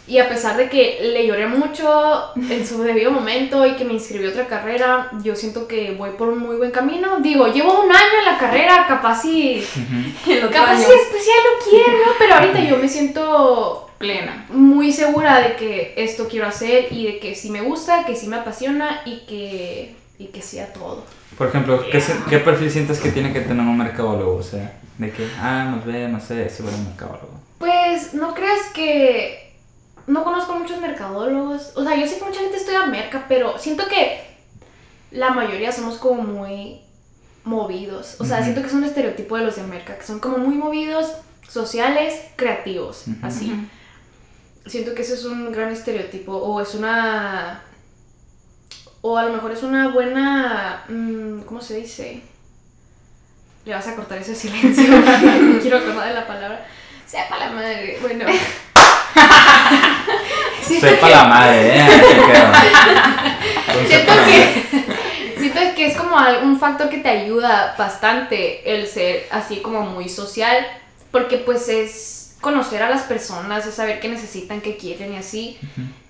y 0.09 0.19
a 0.19 0.29
pesar 0.29 0.57
de 0.57 0.69
que 0.69 0.99
le 1.01 1.27
lloré 1.27 1.49
mucho 1.49 2.31
en 2.37 2.65
su 2.65 2.83
debido 2.83 3.11
momento 3.11 3.67
y 3.67 3.75
que 3.75 3.85
me 3.85 3.95
inscribí 3.95 4.27
a 4.27 4.31
otra 4.31 4.47
carrera, 4.47 5.11
yo 5.23 5.35
siento 5.35 5.67
que 5.67 5.93
voy 5.93 6.11
por 6.11 6.29
un 6.29 6.39
muy 6.39 6.57
buen 6.57 6.71
camino. 6.71 7.19
Digo, 7.21 7.49
llevo 7.49 7.81
un 7.81 7.91
año 7.91 8.19
en 8.21 8.25
la 8.25 8.39
carrera, 8.39 8.87
capaz 8.87 9.25
y... 9.25 9.67
capaz 10.53 10.79
y 10.79 10.83
especial 10.83 11.39
no 11.45 11.71
quiero, 11.71 11.93
¿no? 12.07 12.13
Pero 12.19 12.35
ahorita 12.35 12.61
yo 12.61 12.77
me 12.77 12.89
siento 12.89 13.91
plena. 13.99 14.47
Muy 14.51 14.93
segura 14.93 15.41
de 15.41 15.57
que 15.57 15.95
esto 15.97 16.29
quiero 16.29 16.47
hacer 16.47 16.93
y 16.93 17.07
de 17.07 17.19
que 17.19 17.35
sí 17.35 17.51
me 17.51 17.63
gusta, 17.63 18.05
que 18.05 18.15
sí 18.15 18.29
me 18.29 18.37
apasiona 18.37 19.03
y 19.05 19.27
que, 19.27 19.97
y 20.19 20.27
que 20.27 20.43
sea 20.43 20.73
todo. 20.73 21.05
Por 21.37 21.49
ejemplo, 21.49 21.85
¿qué, 21.91 22.03
¿qué, 22.31 22.39
perfil 22.39 22.71
sientes 22.71 23.01
que 23.01 23.11
tiene 23.11 23.33
que 23.33 23.41
tener 23.41 23.67
un 23.67 23.77
mercadólogo? 23.77 24.37
O 24.37 24.43
sea, 24.43 24.79
de 24.99 25.11
que, 25.11 25.27
ah, 25.41 25.73
nos 25.75 25.85
ve, 25.85 26.09
no 26.09 26.21
sé, 26.21 26.49
si 26.49 26.63
fuera 26.63 26.77
un 26.77 26.85
mercadólogo. 26.85 27.41
Pues, 27.59 28.15
no 28.15 28.35
creas 28.35 28.67
que... 28.73 29.46
No 30.07 30.25
conozco 30.25 30.55
muchos 30.55 30.81
mercadólogos. 30.81 31.73
O 31.75 31.85
sea, 31.85 31.97
yo 31.97 32.07
sé 32.07 32.19
que 32.19 32.25
mucha 32.25 32.41
gente 32.41 32.57
estudia 32.57 32.87
merca, 32.87 33.27
pero 33.29 33.59
siento 33.59 33.87
que 33.89 34.25
la 35.11 35.31
mayoría 35.31 35.73
somos 35.73 35.97
como 35.97 36.23
muy 36.23 36.81
movidos. 37.45 38.17
O 38.21 38.25
sea, 38.25 38.43
siento 38.43 38.61
que 38.61 38.69
es 38.69 38.75
un 38.75 38.85
estereotipo 38.85 39.37
de 39.37 39.45
los 39.45 39.57
de 39.57 39.63
merca, 39.63 39.97
que 39.99 40.05
son 40.05 40.21
como 40.21 40.39
muy 40.39 40.57
movidos, 40.57 41.13
sociales, 41.49 42.21
creativos, 42.37 43.05
así 43.23 43.53
siento 44.67 44.95
que 44.95 45.03
ese 45.03 45.15
es 45.15 45.25
un 45.25 45.53
gran 45.53 45.71
estereotipo 45.71 46.33
o 46.33 46.61
es 46.61 46.75
una 46.75 47.63
o 49.01 49.17
a 49.17 49.25
lo 49.25 49.33
mejor 49.33 49.53
es 49.53 49.63
una 49.63 49.89
buena 49.89 50.85
mm, 50.89 51.41
¿cómo 51.43 51.61
se 51.61 51.77
dice? 51.77 52.23
Le 53.65 53.75
vas 53.75 53.87
a 53.87 53.97
cortar 53.97 54.19
ese 54.19 54.35
silencio. 54.35 54.85
no 54.89 55.59
quiero 55.61 55.79
acordar 55.79 56.09
de 56.09 56.15
la 56.15 56.27
palabra. 56.27 56.65
Sepa 57.05 57.37
la 57.37 57.51
madre. 57.51 57.99
Bueno. 58.01 58.25
Sepa 60.67 61.09
la 61.09 61.25
madre, 61.25 61.79
¿eh? 61.79 61.87
siento 63.87 64.13
que 64.25 65.37
siento 65.39 65.61
que 65.75 65.87
es 65.87 65.97
como 65.97 66.17
un 66.43 66.59
factor 66.59 66.89
que 66.89 66.99
te 66.99 67.09
ayuda 67.09 67.75
bastante 67.79 68.75
el 68.75 68.87
ser 68.87 69.27
así 69.31 69.59
como 69.59 69.83
muy 69.83 70.09
social 70.09 70.67
porque 71.11 71.39
pues 71.39 71.69
es 71.69 72.37
conocer 72.41 72.83
a 72.83 72.91
las 72.91 73.03
personas, 73.03 73.67
es 73.67 73.75
saber 73.75 74.01
qué 74.01 74.09
necesitan, 74.09 74.61
qué 74.61 74.77
quieren 74.77 75.15
y 75.15 75.17
así. 75.17 75.59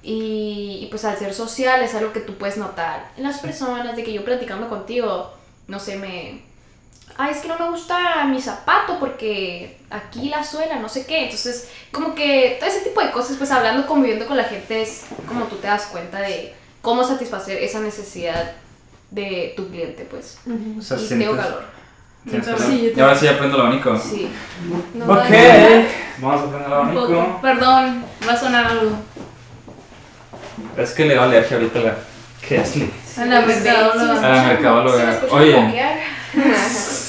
y, 0.02 0.86
pues 0.90 1.04
al 1.04 1.16
ser 1.16 1.32
social 1.32 1.82
es 1.82 1.94
algo 1.94 2.12
que 2.12 2.20
tú 2.20 2.34
puedes 2.34 2.56
notar 2.56 3.10
en 3.16 3.22
las 3.22 3.38
personas, 3.38 3.96
de 3.96 4.04
que 4.04 4.12
yo 4.12 4.24
platicando 4.24 4.68
contigo, 4.68 5.32
no 5.68 5.78
sé, 5.78 5.96
me... 5.96 6.42
Ay, 7.18 7.32
es 7.32 7.38
que 7.38 7.48
no 7.48 7.58
me 7.58 7.70
gusta 7.70 8.24
mi 8.26 8.40
zapato 8.40 8.98
porque 8.98 9.78
aquí 9.90 10.28
la 10.28 10.44
suela, 10.44 10.76
no 10.76 10.88
sé 10.88 11.06
qué. 11.06 11.24
Entonces, 11.24 11.70
como 11.90 12.14
que 12.14 12.56
todo 12.58 12.68
ese 12.68 12.80
tipo 12.80 13.00
de 13.00 13.10
cosas, 13.10 13.36
pues 13.36 13.50
hablando, 13.50 13.86
conviviendo 13.86 14.26
con 14.26 14.36
la 14.36 14.44
gente, 14.44 14.82
es 14.82 15.04
como 15.26 15.44
tú 15.46 15.56
te 15.56 15.66
das 15.66 15.86
cuenta 15.86 16.20
de 16.20 16.54
cómo 16.82 17.04
satisfacer 17.04 17.62
esa 17.62 17.80
necesidad 17.80 18.52
de 19.10 19.54
tu 19.56 19.68
cliente, 19.68 20.06
pues. 20.10 20.38
y 20.46 21.08
tengo 21.08 21.36
calor. 21.36 21.64
Sí, 22.58 22.92
y 22.94 23.00
ahora 23.00 23.16
sí 23.16 23.28
aprendo 23.28 23.56
el 23.56 23.62
abanico. 23.62 23.96
Sí. 23.96 24.28
ok, 25.00 25.08
vamos 26.18 26.40
a 26.40 26.44
aprender 26.44 26.66
el 26.66 26.72
abanico. 26.72 27.38
Perdón, 27.40 28.04
va 28.26 28.32
a 28.32 28.36
sonar 28.36 28.66
algo. 28.66 28.90
Es 30.76 30.90
que 30.92 31.04
le 31.04 31.16
va 31.16 31.24
alergia 31.24 31.56
ahorita 31.56 31.78
la 31.78 31.94
Kesley. 32.46 32.90
A 33.16 33.24
la 33.24 33.40
mercadóloga. 33.42 34.18
A 34.18 34.36
la 34.36 34.42
mercadóloga. 34.48 35.20
Oye, 35.30 35.92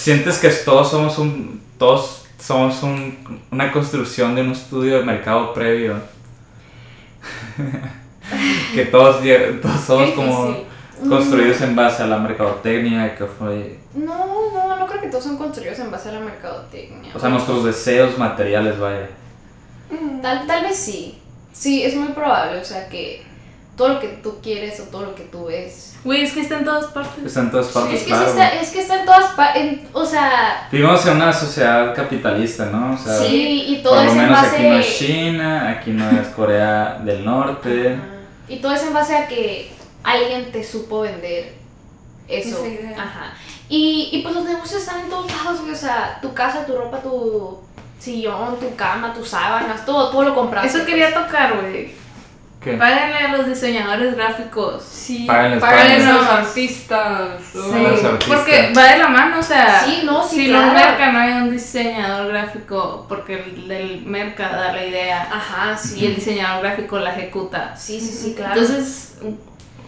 ¿sientes 0.08 0.40
que 0.40 0.48
todos 0.50 0.90
somos 0.90 1.18
un. 1.18 1.62
Todos 1.78 2.24
somos 2.40 2.82
un, 2.82 3.42
una 3.52 3.74
construcción 3.74 4.36
de 4.36 4.42
un 4.42 4.52
estudio 4.52 5.00
de 5.00 5.04
mercado 5.04 5.54
previo? 5.54 6.00
que 8.74 8.86
todos, 8.86 9.22
todos 9.62 9.82
somos 9.82 10.12
como 10.12 10.56
construidos 11.10 11.60
en 11.60 11.76
base 11.76 12.04
a 12.04 12.08
la 12.08 12.20
mercadotecnia 12.20 13.18
que 13.18 13.26
fue... 13.26 13.80
No, 13.94 14.52
no, 14.54 14.78
no 14.78 14.88
creo 14.88 15.02
que 15.02 15.10
todos 15.10 15.26
son 15.26 15.38
construidos 15.38 15.78
en 15.80 15.92
base 15.92 16.08
a 16.08 16.14
la 16.14 16.22
mercadotecnia. 16.22 17.14
O 17.14 17.20
sea, 17.20 17.28
nuestros 17.28 17.66
deseos 17.66 18.18
materiales, 18.18 18.80
vaya. 18.80 19.10
Mm, 19.92 20.22
tal, 20.22 20.48
tal 20.48 20.64
vez 20.64 20.78
sí. 20.78 21.20
Sí, 21.52 21.84
es 21.84 21.96
muy 21.96 22.14
probable. 22.14 22.62
O 22.62 22.64
sea, 22.64 22.88
que 22.88 23.26
todo 23.78 23.90
lo 23.90 24.00
que 24.00 24.08
tú 24.08 24.40
quieres 24.42 24.80
o 24.80 24.84
todo 24.86 25.04
lo 25.04 25.16
que 25.16 25.24
tú 25.24 25.46
ves. 25.46 25.96
Güey, 26.04 26.24
es 26.24 26.34
que 26.34 26.42
está 26.42 26.58
en 26.58 26.66
todas 26.66 26.88
partes. 26.88 27.24
Está 27.24 27.42
en 27.42 27.52
todas 27.52 27.68
partes. 27.68 28.02
es, 28.02 28.08
que 28.08 28.14
está, 28.14 28.50
es 28.50 28.70
que 28.72 28.80
está 28.80 29.00
en 29.00 29.06
todas 29.06 29.34
partes. 29.34 29.80
O 29.94 30.04
sea. 30.04 30.68
Vivimos 30.72 31.06
en 31.06 31.16
una 31.18 31.32
sociedad 31.32 31.96
capitalista, 31.96 32.66
¿no? 32.66 32.96
O 32.96 32.98
sea, 32.98 33.20
sí, 33.20 33.66
y 33.68 33.84
todo 33.84 34.02
es 34.02 34.12
en 34.12 34.30
base. 34.30 34.56
Aquí 34.56 34.68
no 34.68 34.80
es 34.80 34.98
China, 34.98 35.70
aquí 35.70 35.92
no 35.92 36.10
es 36.10 36.28
Corea 36.30 37.00
del 37.04 37.24
Norte. 37.24 38.00
Y 38.50 38.58
todo 38.58 38.74
es 38.74 38.82
en 38.82 38.94
base 38.94 39.16
a 39.16 39.28
que 39.28 39.72
alguien 40.04 40.52
te 40.52 40.64
supo 40.64 41.02
vender 41.02 41.54
eso. 42.28 42.66
Ajá. 42.98 43.34
Y, 43.70 44.10
y 44.12 44.22
pues 44.24 44.34
los 44.34 44.46
negocios 44.46 44.82
están 44.82 45.02
en 45.02 45.10
todos 45.10 45.28
lados, 45.30 45.60
O 45.60 45.76
sea, 45.76 46.18
tu 46.22 46.34
casa, 46.34 46.66
tu 46.66 46.76
ropa, 46.76 47.00
tu 47.00 47.60
sillón, 48.00 48.58
tu 48.60 48.76
cama, 48.76 49.14
tus 49.14 49.30
sábanas, 49.30 49.86
todo, 49.86 50.10
todo 50.10 50.24
lo 50.24 50.34
compras. 50.34 50.66
Eso 50.66 50.86
quería 50.86 51.14
tocar, 51.14 51.62
güey. 51.62 52.07
¿Qué? 52.72 52.78
Páganle 52.78 53.18
a 53.18 53.38
los 53.38 53.48
diseñadores 53.48 54.16
gráficos. 54.16 54.84
Sí, 54.84 55.26
páganle 55.26 56.04
a 56.06 56.14
los 56.14 56.28
artistas. 56.28 57.42
Sí, 57.52 57.60
porque 58.28 58.74
va 58.76 58.92
de 58.92 58.98
la 58.98 59.08
mano, 59.08 59.40
o 59.40 59.44
sea, 59.44 59.84
sí, 59.86 60.02
no, 60.04 60.28
sí, 60.28 60.46
si 60.46 60.52
no 60.52 60.74
merca 60.74 61.12
no 61.12 61.20
hay 61.20 61.34
un 61.34 61.52
diseñador 61.52 62.28
gráfico, 62.28 63.06
porque 63.08 63.36
el, 63.36 63.72
el 63.72 64.06
merca 64.06 64.50
da 64.50 64.74
la 64.74 64.86
idea. 64.86 65.30
Ajá, 65.32 65.78
sí. 65.78 66.00
Y 66.00 66.06
el 66.08 66.16
diseñador 66.16 66.64
gráfico 66.64 67.00
la 67.00 67.16
ejecuta. 67.16 67.76
Sí, 67.76 68.00
sí, 68.00 68.12
sí, 68.12 68.34
claro. 68.36 68.60
Entonces, 68.60 69.18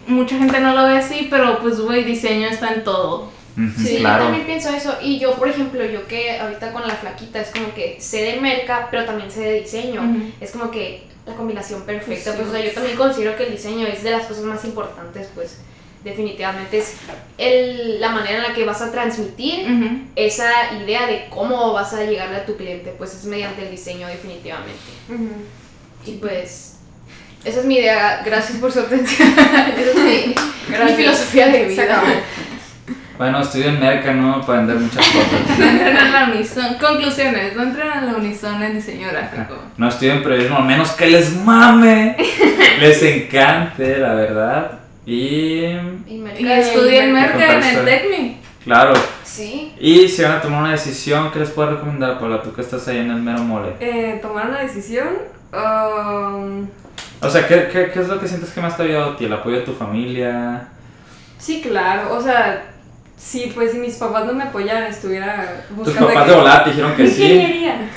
mucha 0.06 0.36
gente 0.38 0.60
no 0.60 0.74
lo 0.74 0.86
ve 0.86 0.98
así, 0.98 1.28
pero 1.30 1.60
pues, 1.60 1.80
güey, 1.80 2.04
diseño 2.04 2.48
está 2.48 2.72
en 2.74 2.84
todo. 2.84 3.30
sí, 3.76 3.98
yo 3.98 4.08
también 4.08 4.46
pienso 4.46 4.70
eso. 4.70 4.96
Y 5.02 5.18
yo, 5.18 5.34
por 5.34 5.48
ejemplo, 5.48 5.84
yo 5.84 6.06
que 6.06 6.38
ahorita 6.38 6.72
con 6.72 6.86
la 6.86 6.94
flaquita 6.94 7.40
es 7.40 7.50
como 7.50 7.74
que 7.74 7.96
sé 8.00 8.22
de 8.22 8.40
merca, 8.40 8.88
pero 8.90 9.04
también 9.04 9.30
sé 9.30 9.40
de 9.40 9.60
diseño. 9.60 10.02
Es 10.40 10.50
como 10.50 10.70
que 10.70 11.09
la 11.26 11.34
combinación 11.34 11.82
perfecta. 11.82 12.34
Pues, 12.34 12.48
o 12.48 12.52
sea, 12.52 12.64
yo 12.64 12.72
también 12.72 12.96
considero 12.96 13.36
que 13.36 13.44
el 13.44 13.52
diseño 13.52 13.86
es 13.86 14.02
de 14.02 14.10
las 14.10 14.26
cosas 14.26 14.44
más 14.44 14.64
importantes, 14.64 15.28
pues 15.34 15.58
definitivamente 16.04 16.78
es 16.78 16.94
el, 17.36 18.00
la 18.00 18.08
manera 18.08 18.38
en 18.38 18.42
la 18.42 18.54
que 18.54 18.64
vas 18.64 18.80
a 18.80 18.90
transmitir 18.90 19.66
esa 20.16 20.50
idea 20.82 21.06
de 21.06 21.26
cómo 21.28 21.72
vas 21.72 21.92
a 21.92 22.04
llegarle 22.04 22.36
a 22.36 22.46
tu 22.46 22.56
cliente, 22.56 22.94
pues 22.96 23.14
es 23.14 23.24
mediante 23.24 23.62
el 23.62 23.70
diseño 23.70 24.06
definitivamente. 24.06 24.80
Y 26.06 26.12
pues 26.12 26.70
esa 27.44 27.60
es 27.60 27.64
mi 27.64 27.76
idea. 27.76 28.22
Gracias 28.24 28.58
por 28.58 28.70
su 28.70 28.80
atención. 28.80 29.28
Esa 29.38 30.84
es 30.84 30.90
mi, 30.90 30.94
filosofía 30.94 31.48
de 31.48 31.64
vida. 31.64 32.02
Bueno, 33.20 33.42
estoy 33.42 33.64
en 33.64 33.78
Merca, 33.78 34.14
¿no? 34.14 34.40
Para 34.46 34.60
vender 34.60 34.78
muchas 34.78 35.06
cosas. 35.06 35.58
No 35.58 35.66
entren 35.66 35.94
a 35.94 36.08
la 36.08 36.32
unison. 36.32 36.76
Conclusiones, 36.80 37.54
no 37.54 37.64
entren 37.64 37.90
a 37.90 38.00
la 38.00 38.14
unison 38.14 38.62
en 38.62 38.72
diseño 38.72 39.08
gráfico. 39.08 39.58
No 39.76 39.90
estoy 39.90 40.08
en 40.08 40.22
periodismo, 40.22 40.56
a 40.56 40.62
menos 40.62 40.92
que 40.92 41.06
les 41.06 41.36
mame. 41.36 42.16
les 42.80 43.02
encante, 43.02 43.98
la 43.98 44.14
verdad. 44.14 44.78
Y... 45.04 45.64
Y, 46.06 46.24
estudien 46.46 47.12
Merca 47.12 47.58
en 47.58 47.62
el 47.62 47.84
Tecni. 47.84 48.38
Claro. 48.64 48.94
Sí. 49.22 49.74
Y 49.78 50.08
si 50.08 50.22
van 50.22 50.32
a 50.32 50.40
tomar 50.40 50.62
una 50.62 50.72
decisión, 50.72 51.30
¿qué 51.30 51.40
les 51.40 51.50
puedo 51.50 51.72
recomendar, 51.72 52.18
Paula? 52.18 52.40
Tú 52.40 52.54
que 52.54 52.62
estás 52.62 52.88
ahí 52.88 53.00
en 53.00 53.10
el 53.10 53.20
mero 53.20 53.40
mole. 53.40 53.74
Eh, 53.80 54.18
tomar 54.22 54.48
una 54.48 54.60
decisión... 54.60 55.08
Um, 55.52 56.68
o 57.20 57.28
sea, 57.28 57.46
¿qué, 57.46 57.68
¿qué, 57.70 57.90
qué, 57.92 58.00
es 58.00 58.08
lo 58.08 58.18
que 58.18 58.26
sientes 58.26 58.48
que 58.48 58.62
más 58.62 58.78
te 58.78 58.82
ha 58.82 58.86
ayudado 58.86 59.10
a 59.10 59.16
ti? 59.18 59.26
¿El 59.26 59.32
apoyo 59.34 59.56
de 59.56 59.62
tu 59.62 59.74
familia? 59.74 60.68
Sí, 61.36 61.60
claro. 61.60 62.14
O 62.14 62.22
sea, 62.22 62.70
sí, 63.20 63.52
pues 63.54 63.72
si 63.72 63.78
mis 63.78 63.96
papás 63.96 64.24
no 64.24 64.32
me 64.32 64.44
apoyaran, 64.44 64.84
estuviera 64.84 65.66
buscando... 65.70 66.06
Tus 66.06 66.14
papás 66.14 66.28
de 66.28 66.34
volada 66.34 66.64
te 66.64 66.70
dijeron 66.70 66.96
que 66.96 67.06
sí. 67.06 67.22
Ingeniería. 67.22 67.90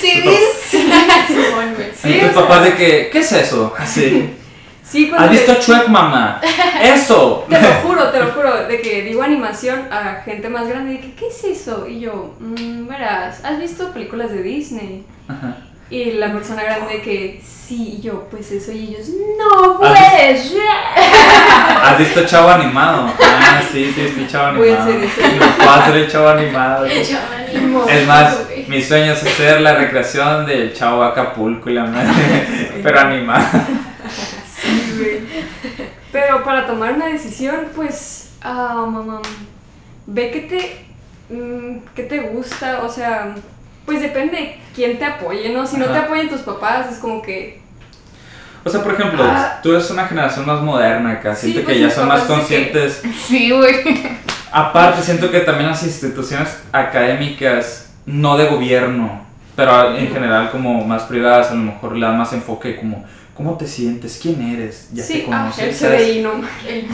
sí, 0.00 0.22
Sí, 0.70 2.12
sí, 2.12 2.20
tus 2.20 2.42
papás 2.42 2.64
de 2.64 2.74
que, 2.74 3.10
¿qué 3.10 3.18
es 3.18 3.32
eso? 3.32 3.74
Así. 3.78 4.34
Sí, 4.82 5.12
¿Has 5.16 5.30
visto 5.30 5.54
Chuck, 5.54 5.88
mamá? 5.88 6.40
¡Eso! 6.82 7.46
Te 7.48 7.60
lo 7.60 7.68
juro, 7.82 8.08
te 8.08 8.18
lo 8.18 8.32
juro, 8.32 8.66
de 8.66 8.80
que 8.80 9.02
digo 9.02 9.22
animación 9.22 9.86
a 9.92 10.22
gente 10.24 10.48
más 10.48 10.66
grande, 10.68 10.94
de 10.94 11.00
que, 11.00 11.14
¿qué 11.14 11.28
es 11.28 11.44
eso? 11.44 11.86
Y 11.86 12.00
yo, 12.00 12.34
mmm, 12.40 12.88
verás, 12.88 13.44
¿has 13.44 13.60
visto 13.60 13.92
películas 13.92 14.32
de 14.32 14.42
Disney? 14.42 15.04
Ajá. 15.28 15.58
Y 15.90 16.12
la 16.12 16.32
persona 16.32 16.62
grande 16.62 17.02
que, 17.02 17.42
sí, 17.44 17.96
y 17.98 18.00
yo, 18.00 18.28
pues 18.30 18.52
eso, 18.52 18.70
y 18.70 18.94
ellos, 18.94 19.08
no 19.36 19.76
pues 19.76 19.90
¿Has 21.82 21.98
visto 21.98 22.24
Chavo 22.26 22.48
Animado? 22.48 23.12
Ah, 23.20 23.60
sí, 23.72 23.92
sí, 23.92 24.08
sí, 24.14 24.26
Chavo 24.30 24.50
Animado. 24.50 24.58
Voy 24.58 24.70
a 24.70 24.82
hacer 24.84 25.02
eso. 25.02 25.56
Puedo 25.56 25.70
hacer 25.70 25.96
el 25.96 26.08
Chavo 26.08 26.28
Animado. 26.28 26.86
El 26.86 27.04
Chavo 27.04 27.26
Animado. 27.48 27.88
Es 27.88 28.06
más, 28.06 28.38
mi 28.68 28.80
sueño 28.80 29.14
es 29.14 29.22
hacer 29.24 29.62
la 29.62 29.74
recreación 29.74 30.46
del 30.46 30.72
Chavo 30.72 31.02
Acapulco 31.02 31.68
y 31.68 31.74
la 31.74 31.86
madre, 31.86 32.46
pero 32.84 33.00
animada. 33.00 33.50
Sí, 34.48 34.94
güey. 34.96 35.20
Pero 36.12 36.44
para 36.44 36.68
tomar 36.68 36.92
una 36.92 37.06
decisión, 37.06 37.66
pues, 37.74 38.30
ah, 38.42 38.86
mamá, 38.88 39.22
ve 40.06 40.30
que 40.30 40.40
te, 40.42 41.34
mm, 41.34 41.78
que 41.96 42.04
te 42.04 42.20
gusta, 42.20 42.82
o 42.84 42.88
sea 42.88 43.34
pues 43.84 44.00
depende 44.00 44.58
quién 44.74 44.98
te 44.98 45.04
apoye, 45.04 45.50
¿no? 45.50 45.66
Si 45.66 45.76
no 45.76 45.86
te 45.86 45.98
apoyan 45.98 46.28
tus 46.28 46.40
papás, 46.40 46.92
es 46.92 46.98
como 46.98 47.22
que... 47.22 47.60
O 48.62 48.68
sea, 48.68 48.82
por 48.82 48.92
ejemplo, 48.92 49.22
ah. 49.24 49.58
tú 49.62 49.72
eres 49.72 49.90
una 49.90 50.06
generación 50.06 50.46
más 50.46 50.60
moderna 50.60 51.12
acá, 51.12 51.34
siento 51.34 51.60
que 51.60 51.66
pues 51.66 51.80
ya 51.80 51.90
son 51.90 52.08
más 52.08 52.22
conscientes. 52.22 53.02
Sí, 53.26 53.50
güey. 53.50 54.02
Aparte, 54.52 55.02
siento 55.02 55.30
que 55.30 55.40
también 55.40 55.70
las 55.70 55.82
instituciones 55.82 56.58
académicas, 56.72 57.90
no 58.04 58.36
de 58.36 58.46
gobierno, 58.46 59.24
pero 59.56 59.96
en 59.96 60.12
general 60.12 60.50
como 60.50 60.84
más 60.84 61.04
privadas, 61.04 61.50
a 61.50 61.54
lo 61.54 61.60
mejor 61.60 61.96
le 61.96 62.04
dan 62.04 62.18
más 62.18 62.32
enfoque 62.32 62.76
como 62.76 63.04
cómo 63.34 63.56
te 63.56 63.66
sientes, 63.66 64.18
quién 64.20 64.42
eres, 64.42 64.90
ya 64.92 65.06
te 65.06 65.22
ah, 65.22 65.50
conoces. 65.50 65.82
el 65.82 66.22
no. 66.22 66.32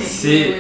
sí, 0.01 0.55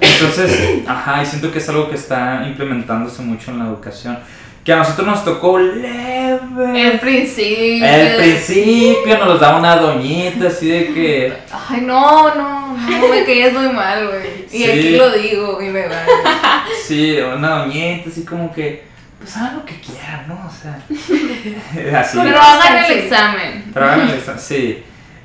entonces, 0.00 0.82
ajá, 0.86 1.22
y 1.22 1.26
siento 1.26 1.52
que 1.52 1.58
es 1.58 1.68
algo 1.68 1.90
que 1.90 1.96
está 1.96 2.46
implementándose 2.48 3.20
mucho 3.20 3.50
en 3.50 3.58
la 3.58 3.66
educación 3.66 4.18
que 4.64 4.72
a 4.72 4.76
nosotros 4.76 5.06
nos 5.06 5.24
tocó 5.24 5.58
leve. 5.58 6.90
El 6.92 6.98
principio. 6.98 7.86
El 7.86 8.16
principio 8.16 9.24
nos 9.24 9.38
daba 9.38 9.58
una 9.58 9.76
doñita 9.76 10.48
así 10.48 10.68
de 10.68 10.94
que. 10.94 11.36
Ay, 11.52 11.82
no, 11.82 12.34
no, 12.34 12.76
no, 12.76 13.08
me 13.08 13.24
caías 13.24 13.52
muy 13.52 13.68
mal, 13.68 14.08
güey. 14.08 14.46
Y 14.50 14.64
aquí 14.64 14.96
lo 14.96 15.10
digo, 15.10 15.60
y 15.60 15.68
me 15.68 15.86
va. 15.86 16.64
Sí, 16.86 17.18
una 17.18 17.58
doñita 17.58 18.08
así 18.08 18.24
como 18.24 18.52
que. 18.52 18.84
Pues 19.18 19.36
hagan 19.36 19.56
lo 19.56 19.64
que 19.64 19.80
quieran, 19.80 20.26
¿no? 20.28 20.34
O 20.46 20.50
sea. 20.50 20.80
así. 22.00 22.18
Pero 22.22 22.40
hagan 22.40 22.84
el 22.84 22.98
examen. 22.98 23.70
Pero 23.72 23.86
hagan 23.86 24.08
el 24.08 24.14
examen, 24.16 24.40
sí. 24.40 24.82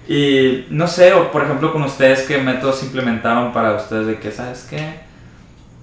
Y 0.10 0.65
no 0.69 0.88
sé, 0.88 1.13
o 1.13 1.32
por 1.32 1.43
ejemplo 1.43 1.71
con 1.71 1.84
ustedes, 1.84 2.23
¿qué 2.23 2.39
métodos 2.39 2.84
implementaron 2.84 3.54
para 3.54 3.75
ustedes 3.75 4.08
de 4.08 4.19
que, 4.19 4.32
¿sabes 4.32 4.67
qué? 4.69 4.95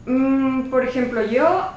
Mm, 0.05 0.69
por 0.69 0.85
ejemplo, 0.85 1.25
yo 1.25 1.76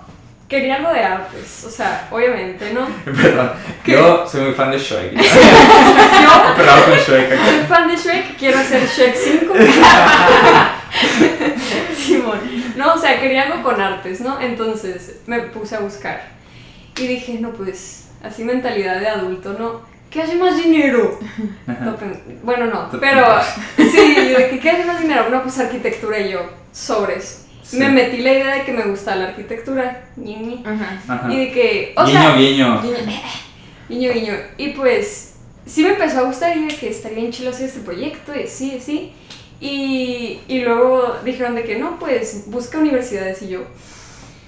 Quería 0.49 0.77
algo 0.77 0.91
de 0.91 1.01
artes, 1.01 1.63
o 1.63 1.69
sea, 1.69 2.07
obviamente, 2.09 2.73
¿no? 2.73 2.87
Perdón, 3.05 3.51
yo 3.85 4.27
soy 4.27 4.41
muy 4.41 4.53
fan 4.53 4.71
de 4.71 4.79
Shrek. 4.79 5.13
yo 5.13 5.21
con 6.85 6.97
Shrek. 6.97 7.29
Soy 7.29 7.65
fan 7.67 7.87
de 7.87 7.95
Shrek, 7.95 8.35
quiero 8.35 8.57
hacer 8.57 8.81
Shrek 8.87 9.15
5. 9.15 9.53
Simón. 11.95 12.39
No, 12.75 12.95
o 12.95 12.97
sea, 12.97 13.19
quería 13.21 13.43
algo 13.43 13.61
con 13.61 13.79
artes, 13.79 14.21
¿no? 14.21 14.41
Entonces 14.41 15.21
me 15.27 15.39
puse 15.41 15.75
a 15.75 15.81
buscar. 15.81 16.19
Y 16.97 17.05
dije, 17.05 17.37
no, 17.39 17.51
pues, 17.51 18.07
así 18.23 18.43
mentalidad 18.43 18.99
de 18.99 19.07
adulto, 19.07 19.55
¿no? 19.59 19.81
¿Qué 20.09 20.23
hace 20.23 20.33
más 20.33 20.57
dinero? 20.57 21.19
bueno, 22.41 22.65
no, 22.65 22.89
pero 22.99 23.39
sí, 23.77 24.35
¿qué 24.59 24.69
hace 24.71 24.85
más 24.85 24.99
dinero? 24.99 25.29
No, 25.29 25.43
pues 25.43 25.59
arquitectura 25.59 26.19
y 26.19 26.31
yo, 26.31 26.39
sobres 26.71 27.48
me 27.73 27.89
metí 27.89 28.17
la 28.17 28.31
idea 28.31 28.55
de 28.55 28.63
que 28.63 28.71
me 28.71 28.83
gustaba 28.83 29.17
la 29.17 29.27
arquitectura. 29.29 30.03
Y 31.29 31.37
de 31.37 31.51
que. 31.51 31.93
O 31.95 32.05
guiño, 32.05 32.35
guiño. 32.37 32.81
Guiño, 33.89 34.13
guiño. 34.13 34.33
Y 34.57 34.69
pues, 34.69 35.35
sí 35.65 35.83
me 35.83 35.89
empezó 35.89 36.19
a 36.19 36.23
gustar 36.23 36.55
y 36.57 36.67
de 36.67 36.75
que 36.75 36.89
estaría 36.89 37.19
bien 37.19 37.31
chido 37.31 37.49
hacer 37.51 37.67
este 37.67 37.81
proyecto 37.81 38.35
y 38.35 38.43
así, 38.43 38.77
así. 38.77 39.13
Y, 39.61 40.39
y 40.47 40.61
luego 40.61 41.17
dijeron 41.25 41.55
de 41.55 41.63
que 41.63 41.77
no, 41.77 41.99
pues 41.99 42.45
busca 42.47 42.77
universidades. 42.77 43.41
Y 43.41 43.49
yo, 43.49 43.61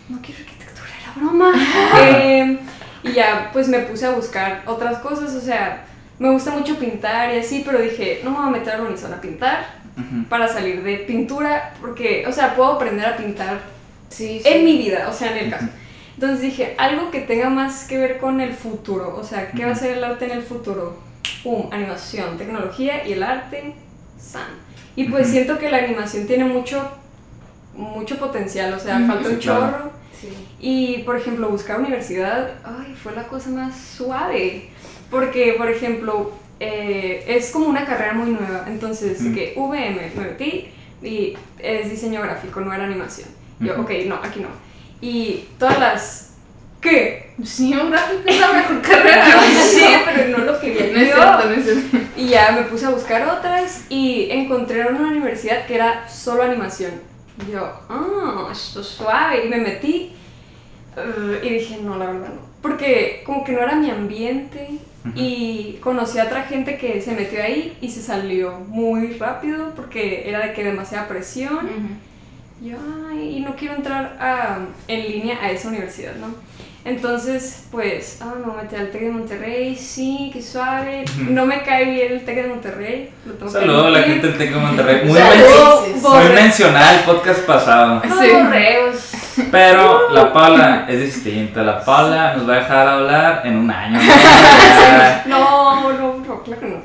no 0.10 0.20
quiero 0.22 0.42
arquitectura, 0.42 0.88
era 1.02 1.14
broma. 1.16 1.54
eh, 2.02 2.60
y 3.04 3.12
ya, 3.14 3.50
pues 3.52 3.68
me 3.68 3.80
puse 3.80 4.06
a 4.06 4.12
buscar 4.12 4.64
otras 4.66 5.00
cosas. 5.00 5.34
O 5.36 5.42
sea, 5.42 5.86
me 6.20 6.30
gusta 6.32 6.52
mucho 6.52 6.78
pintar 6.78 7.34
y 7.34 7.40
así, 7.40 7.64
pero 7.66 7.82
dije, 7.82 8.22
no 8.24 8.32
me 8.32 8.38
voy 8.38 8.48
a 8.48 8.52
meter 8.52 8.76
a 8.76 8.78
la 8.78 9.16
a 9.16 9.22
pintar 9.22 9.81
para 10.30 10.48
salir 10.48 10.84
de 10.84 10.98
pintura, 10.98 11.74
porque, 11.82 12.26
o 12.28 12.32
sea, 12.32 12.56
puedo 12.56 12.74
aprender 12.74 13.06
a 13.06 13.18
pintar 13.18 13.62
sí, 14.10 14.42
en 14.44 14.66
mi 14.66 14.78
vida, 14.78 15.08
o 15.10 15.14
sea, 15.14 15.32
en 15.32 15.46
el 15.46 15.52
caso. 15.52 15.68
Entonces 16.16 16.42
dije, 16.42 16.76
algo 16.78 17.10
que 17.10 17.22
tenga 17.22 17.50
más 17.50 17.86
que 17.86 17.98
ver 17.98 18.18
con 18.18 18.42
el 18.42 18.54
futuro, 18.54 19.16
o 19.18 19.24
sea, 19.24 19.52
¿qué 19.52 19.66
va 19.66 19.72
a 19.72 19.76
ser 19.76 19.98
el 19.98 20.04
arte 20.04 20.26
en 20.26 20.32
el 20.32 20.44
futuro? 20.44 20.98
Pum, 21.44 21.70
animación, 21.72 22.38
tecnología 22.38 23.08
y 23.08 23.14
el 23.14 23.24
arte, 23.24 23.74
san. 24.20 24.48
Y 24.96 25.06
pues 25.06 25.28
siento 25.28 25.58
que 25.58 25.72
la 25.72 25.78
animación 25.78 26.28
tiene 26.28 26.44
mucho, 26.44 26.92
mucho 27.74 28.18
potencial, 28.18 28.74
o 28.74 28.80
sea, 28.80 29.00
falta 29.08 29.30
un 29.30 29.40
chorro. 29.40 29.92
Y, 30.60 31.00
por 31.00 31.18
ejemplo, 31.18 31.50
buscar 31.50 31.80
universidad, 31.80 32.52
ay, 32.64 32.96
fue 33.02 33.14
la 33.16 33.24
cosa 33.24 33.50
más 33.50 33.76
suave. 33.76 34.70
Porque, 35.10 35.56
por 35.58 35.70
ejemplo, 35.70 36.34
eh, 36.64 37.24
es 37.26 37.50
como 37.50 37.66
una 37.66 37.84
carrera 37.86 38.14
muy 38.14 38.30
nueva. 38.30 38.66
Entonces, 38.68 39.18
que 39.34 39.56
VM 39.58 40.12
me 40.16 40.26
metí 40.26 40.70
y 41.02 41.36
es 41.58 41.90
diseño 41.90 42.22
gráfico, 42.22 42.62
no 42.62 42.72
era 42.72 42.84
animación. 42.84 43.30
Yo, 43.60 43.82
ok, 43.82 43.90
no, 44.06 44.20
aquí 44.22 44.42
no. 44.42 44.50
Y 45.02 45.48
todas 45.58 45.80
las. 45.80 46.28
¿Qué? 46.80 47.34
Diseño 47.38 47.90
gráfico 47.90 48.22
es 48.28 48.40
la 48.40 48.54
mejor 48.54 48.82
carrera. 48.84 49.42
sí, 49.72 49.86
pero 50.06 50.38
no 50.38 50.46
lo 50.46 50.60
quería. 50.60 50.94
No 50.94 51.00
es 51.00 51.52
cierto, 51.52 52.10
Y 52.16 52.28
ya 52.28 52.52
me 52.52 52.62
puse 52.64 52.86
a 52.86 52.92
buscar 52.92 53.28
otras 53.28 53.86
y 53.90 54.30
encontré 54.30 54.86
una 54.86 55.08
universidad 55.08 55.66
que 55.66 55.76
era 55.76 56.08
solo 56.08 56.44
animación. 56.44 56.92
Yo, 57.52 57.72
ah, 57.90 58.50
esto 58.52 58.82
es 58.82 58.88
suave. 58.88 59.48
Y 59.48 59.50
me 59.50 59.58
metí 59.58 60.14
uh, 60.96 61.44
y 61.44 61.50
dije, 61.50 61.80
no, 61.82 61.98
la 61.98 62.06
verdad 62.06 62.30
no. 62.30 62.52
Porque 62.62 63.24
como 63.26 63.44
que 63.44 63.54
no 63.54 63.62
era 63.62 63.76
mi 63.76 63.90
ambiente 63.90 64.80
y 65.16 65.78
conocí 65.82 66.20
a 66.20 66.26
otra 66.26 66.44
gente 66.44 66.78
que 66.78 67.02
se 67.02 67.14
metió 67.14 67.42
ahí 67.42 67.78
y 67.82 67.90
se 67.90 68.02
salió 68.02 68.60
muy 68.68 69.14
rápido 69.14 69.74
porque 69.76 70.30
era 70.30 70.46
de 70.46 70.54
que 70.54 70.64
demasiada 70.64 71.08
presión. 71.08 71.70
Yo, 72.62 72.78
ay, 73.10 73.38
y 73.38 73.40
no 73.40 73.56
quiero 73.56 73.74
entrar 73.74 74.18
a, 74.20 74.60
en 74.88 75.12
línea 75.12 75.40
a 75.42 75.50
esa 75.50 75.70
universidad, 75.70 76.14
¿no? 76.16 76.28
Entonces, 76.84 77.68
pues, 77.72 78.20
ah, 78.22 78.34
me 78.38 78.46
voy 78.46 78.60
a 78.60 78.64
meter 78.64 78.80
al 78.80 78.92
TEC 78.92 79.02
de 79.02 79.12
Monterrey, 79.12 79.76
sí, 79.76 80.32
qué 80.34 80.42
suave. 80.42 81.06
No 81.30 81.46
me 81.46 81.62
cae 81.62 81.86
bien 81.86 82.14
el 82.14 82.26
TEC 82.26 82.36
de 82.36 82.48
Monterrey. 82.48 83.10
Saludos 83.52 83.86
a 83.86 83.90
la 83.90 84.04
gente 84.04 84.28
del 84.28 84.38
TEC 84.38 84.52
de 84.52 84.60
Monterrey. 84.60 85.06
Muy, 85.06 85.20
muy 86.02 86.34
mencionada 86.34 87.00
el 87.00 87.06
podcast 87.06 87.42
pasado. 87.42 88.02
Sí. 88.04 89.21
Pero 89.52 90.10
la 90.12 90.34
Paula 90.34 90.86
es 90.88 91.00
distinta. 91.02 91.64
La 91.64 91.84
Paula 91.84 92.36
nos 92.36 92.48
va 92.48 92.54
a 92.54 92.60
dejar 92.60 92.88
hablar 92.88 93.42
en 93.46 93.58
un 93.58 93.72
año. 93.72 94.00
No, 95.26 95.92
no, 95.94 96.18
no, 96.18 96.44
claro 96.44 96.60
que 96.60 96.68
no. 96.68 96.78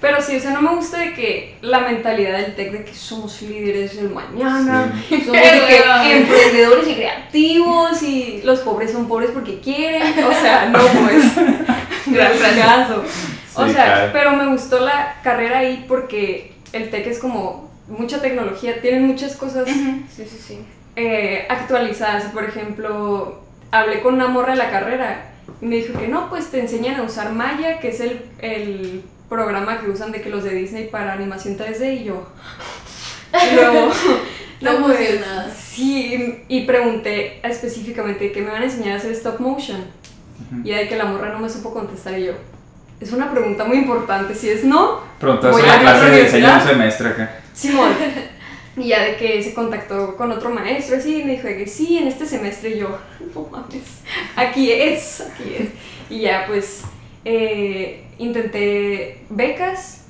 Pero 0.00 0.22
sí, 0.22 0.36
o 0.36 0.40
sea, 0.40 0.52
no 0.52 0.62
me 0.62 0.74
gusta 0.76 0.98
de 0.98 1.12
que 1.12 1.56
la 1.60 1.80
mentalidad 1.80 2.38
del 2.38 2.54
tech 2.54 2.70
de 2.70 2.84
que 2.84 2.94
somos 2.94 3.42
líderes 3.42 3.96
del 3.96 4.10
mañana, 4.10 4.92
somos 5.08 5.36
emprendedores 6.06 6.88
y 6.88 6.94
creativos 6.94 8.02
y 8.02 8.42
los 8.44 8.60
pobres 8.60 8.92
son 8.92 9.08
pobres 9.08 9.30
porque 9.32 9.58
quieren. 9.58 10.12
O 10.24 10.32
sea, 10.32 10.68
no, 10.68 10.78
pues. 10.78 11.24
Gran 12.06 12.32
fracaso. 12.32 13.04
O 13.54 13.68
sea, 13.68 14.10
pero 14.12 14.32
me 14.32 14.46
gustó 14.46 14.80
la 14.80 15.16
carrera 15.22 15.58
ahí 15.58 15.84
porque 15.88 16.52
el 16.72 16.90
tech 16.90 17.06
es 17.06 17.18
como 17.18 17.68
mucha 17.88 18.20
tecnología, 18.20 18.80
tienen 18.80 19.06
muchas 19.06 19.34
cosas 19.34 19.66
sí, 19.66 20.04
sí, 20.14 20.38
sí. 20.46 20.58
Eh, 21.00 21.46
actualizadas. 21.48 22.24
Por 22.32 22.42
ejemplo, 22.42 23.40
hablé 23.70 24.00
con 24.00 24.14
una 24.14 24.26
morra 24.26 24.50
de 24.50 24.58
la 24.58 24.70
carrera 24.70 25.30
y 25.62 25.66
me 25.66 25.76
dijo 25.76 25.96
que 25.96 26.08
no, 26.08 26.28
pues 26.28 26.50
te 26.50 26.58
enseñan 26.58 26.96
a 26.96 27.02
usar 27.02 27.30
Maya, 27.30 27.78
que 27.78 27.90
es 27.90 28.00
el, 28.00 28.24
el 28.40 29.04
programa 29.28 29.80
que 29.80 29.90
usan 29.90 30.10
de 30.10 30.20
que 30.20 30.28
los 30.28 30.42
de 30.42 30.50
Disney 30.50 30.88
para 30.88 31.12
animación 31.12 31.56
3D 31.56 32.00
y 32.00 32.04
yo. 32.04 32.26
Y 33.30 33.54
luego. 33.54 33.92
no, 34.62 34.86
pues, 34.86 35.20
sí, 35.56 36.42
y 36.48 36.64
pregunté 36.64 37.46
específicamente 37.46 38.32
que 38.32 38.40
me 38.40 38.50
van 38.50 38.62
a 38.62 38.64
enseñar 38.64 38.94
a 38.94 38.96
hacer 38.96 39.12
stop 39.12 39.38
motion. 39.38 39.84
Y 40.64 40.70
de 40.70 40.88
que 40.88 40.96
la 40.96 41.04
morra 41.04 41.28
no 41.28 41.38
me 41.38 41.48
supo 41.48 41.72
contestar 41.72 42.18
y 42.18 42.24
yo. 42.24 42.32
Es 43.00 43.12
una 43.12 43.30
pregunta 43.30 43.64
muy 43.64 43.76
importante. 43.76 44.34
Si 44.34 44.48
es 44.48 44.64
no, 44.64 45.00
Preguntas 45.20 45.56
en 45.58 45.66
la 45.66 45.78
clase 45.78 46.10
de 46.10 46.24
diseño 46.24 46.54
un 46.54 46.60
semestre 46.60 47.08
acá. 47.08 47.36
Simón. 47.52 47.92
Y 48.78 48.88
ya 48.88 49.04
de 49.04 49.16
que 49.16 49.42
se 49.42 49.54
contactó 49.54 50.16
con 50.16 50.30
otro 50.30 50.50
maestro, 50.50 50.96
así, 50.96 51.20
y 51.20 51.24
me 51.24 51.32
dijo 51.32 51.48
que 51.48 51.66
sí, 51.66 51.98
en 51.98 52.08
este 52.08 52.26
semestre 52.26 52.78
yo, 52.78 52.98
no 53.34 53.48
mames, 53.50 53.82
aquí 54.36 54.70
es, 54.70 55.20
aquí 55.20 55.54
es. 55.58 55.68
Y 56.10 56.20
ya 56.20 56.44
pues 56.46 56.82
eh, 57.24 58.04
intenté 58.18 59.22
becas. 59.28 60.06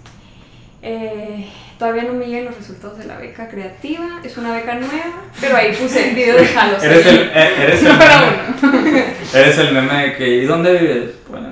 Eh, 0.81 1.49
todavía 1.79 2.05
no 2.05 2.13
me 2.13 2.27
llegan 2.27 2.45
los 2.47 2.57
resultados 2.57 2.99
de 2.99 3.07
la 3.07 3.19
beca 3.19 3.49
creativa. 3.49 4.21
Es 4.23 4.37
una 4.37 4.55
beca 4.55 4.75
nueva, 4.75 5.25
pero 5.41 5.57
ahí 5.57 5.75
puse 5.75 6.11
el 6.11 6.15
video 6.15 6.37
de 6.37 6.47
Jalos. 6.55 6.83
Eres 6.83 7.07
el, 7.07 7.19
eh, 7.35 7.55
eres 7.63 7.83
el 7.83 7.89
meme. 8.73 9.05
eres 9.35 9.59
el 9.59 9.73
meme 9.73 10.03
de 10.03 10.17
que, 10.17 10.29
¿y 10.29 10.45
dónde 10.45 10.79
vives? 10.79 11.11
Bueno, 11.29 11.49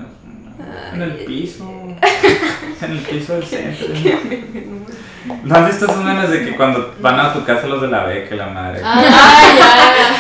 en 0.93 1.03
el 1.03 1.13
piso. 1.25 1.76
En 2.83 2.91
el 2.93 2.99
piso 2.99 3.33
del 3.35 3.45
centro. 3.45 3.87
¿No 5.45 5.55
has 5.57 5.67
visto 5.67 5.87
esos 5.87 6.05
memes 6.05 6.31
de 6.31 6.45
que 6.45 6.57
cuando 6.57 6.95
van 7.01 7.19
a 7.19 7.33
tu 7.33 7.43
casa 7.45 7.67
los 7.67 7.81
de 7.81 7.89
la 7.89 8.05
beca 8.05 8.35
y 8.35 8.39
la 8.39 8.47
madre? 8.49 8.81
Ah, 8.85 9.03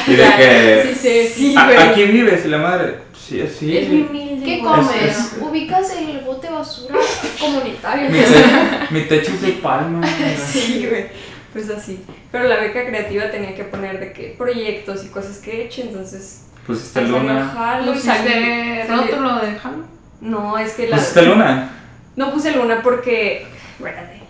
ya. 0.06 0.12
Y 0.12 0.16
de 0.16 0.24
que. 0.24 0.94
Sí, 0.94 0.94
sí, 0.94 1.28
sí. 1.34 1.54
"¿A- 1.56 1.90
¿Aquí 1.90 2.04
vives? 2.04 2.44
Y 2.46 2.48
la 2.48 2.58
madre. 2.58 2.94
Sí, 3.14 3.44
sí. 3.46 3.76
Es 3.76 3.88
mi 3.88 4.02
humilde. 4.02 4.44
¿Qué 4.44 4.60
comes? 4.62 4.86
es- 5.02 5.36
Ubicas 5.40 5.92
el 5.96 6.20
bote 6.20 6.48
basura 6.48 6.96
comunitario. 7.38 8.08
Mi, 8.10 8.18
te- 8.20 8.94
mi 8.94 9.00
techo 9.02 9.32
es 9.32 9.42
de 9.42 9.52
palma. 9.52 10.00
Sí, 10.38 10.86
güey. 10.88 11.06
Pues 11.52 11.68
así. 11.70 12.04
Pero 12.32 12.44
la 12.44 12.56
beca 12.56 12.86
creativa 12.86 13.30
tenía 13.30 13.54
que 13.54 13.64
poner 13.64 14.00
de 14.00 14.12
que 14.12 14.34
proyectos 14.36 15.04
y 15.04 15.08
cosas 15.08 15.38
que 15.38 15.50
he 15.52 15.64
hecho, 15.66 15.82
entonces. 15.82 16.46
Pusiste 16.66 17.02
luna. 17.02 17.52
Salí- 17.54 17.92
¿Pusiste 17.92 18.86
rótulo 18.88 19.36
de 19.36 19.48
Halo? 19.62 19.95
No, 20.20 20.58
es 20.58 20.72
que 20.74 20.88
la. 20.88 20.96
¿Pusiste 20.96 21.22
luna? 21.22 21.70
No 22.16 22.32
puse 22.32 22.52
luna 22.52 22.80
porque. 22.82 23.46
Espérate. 23.78 24.22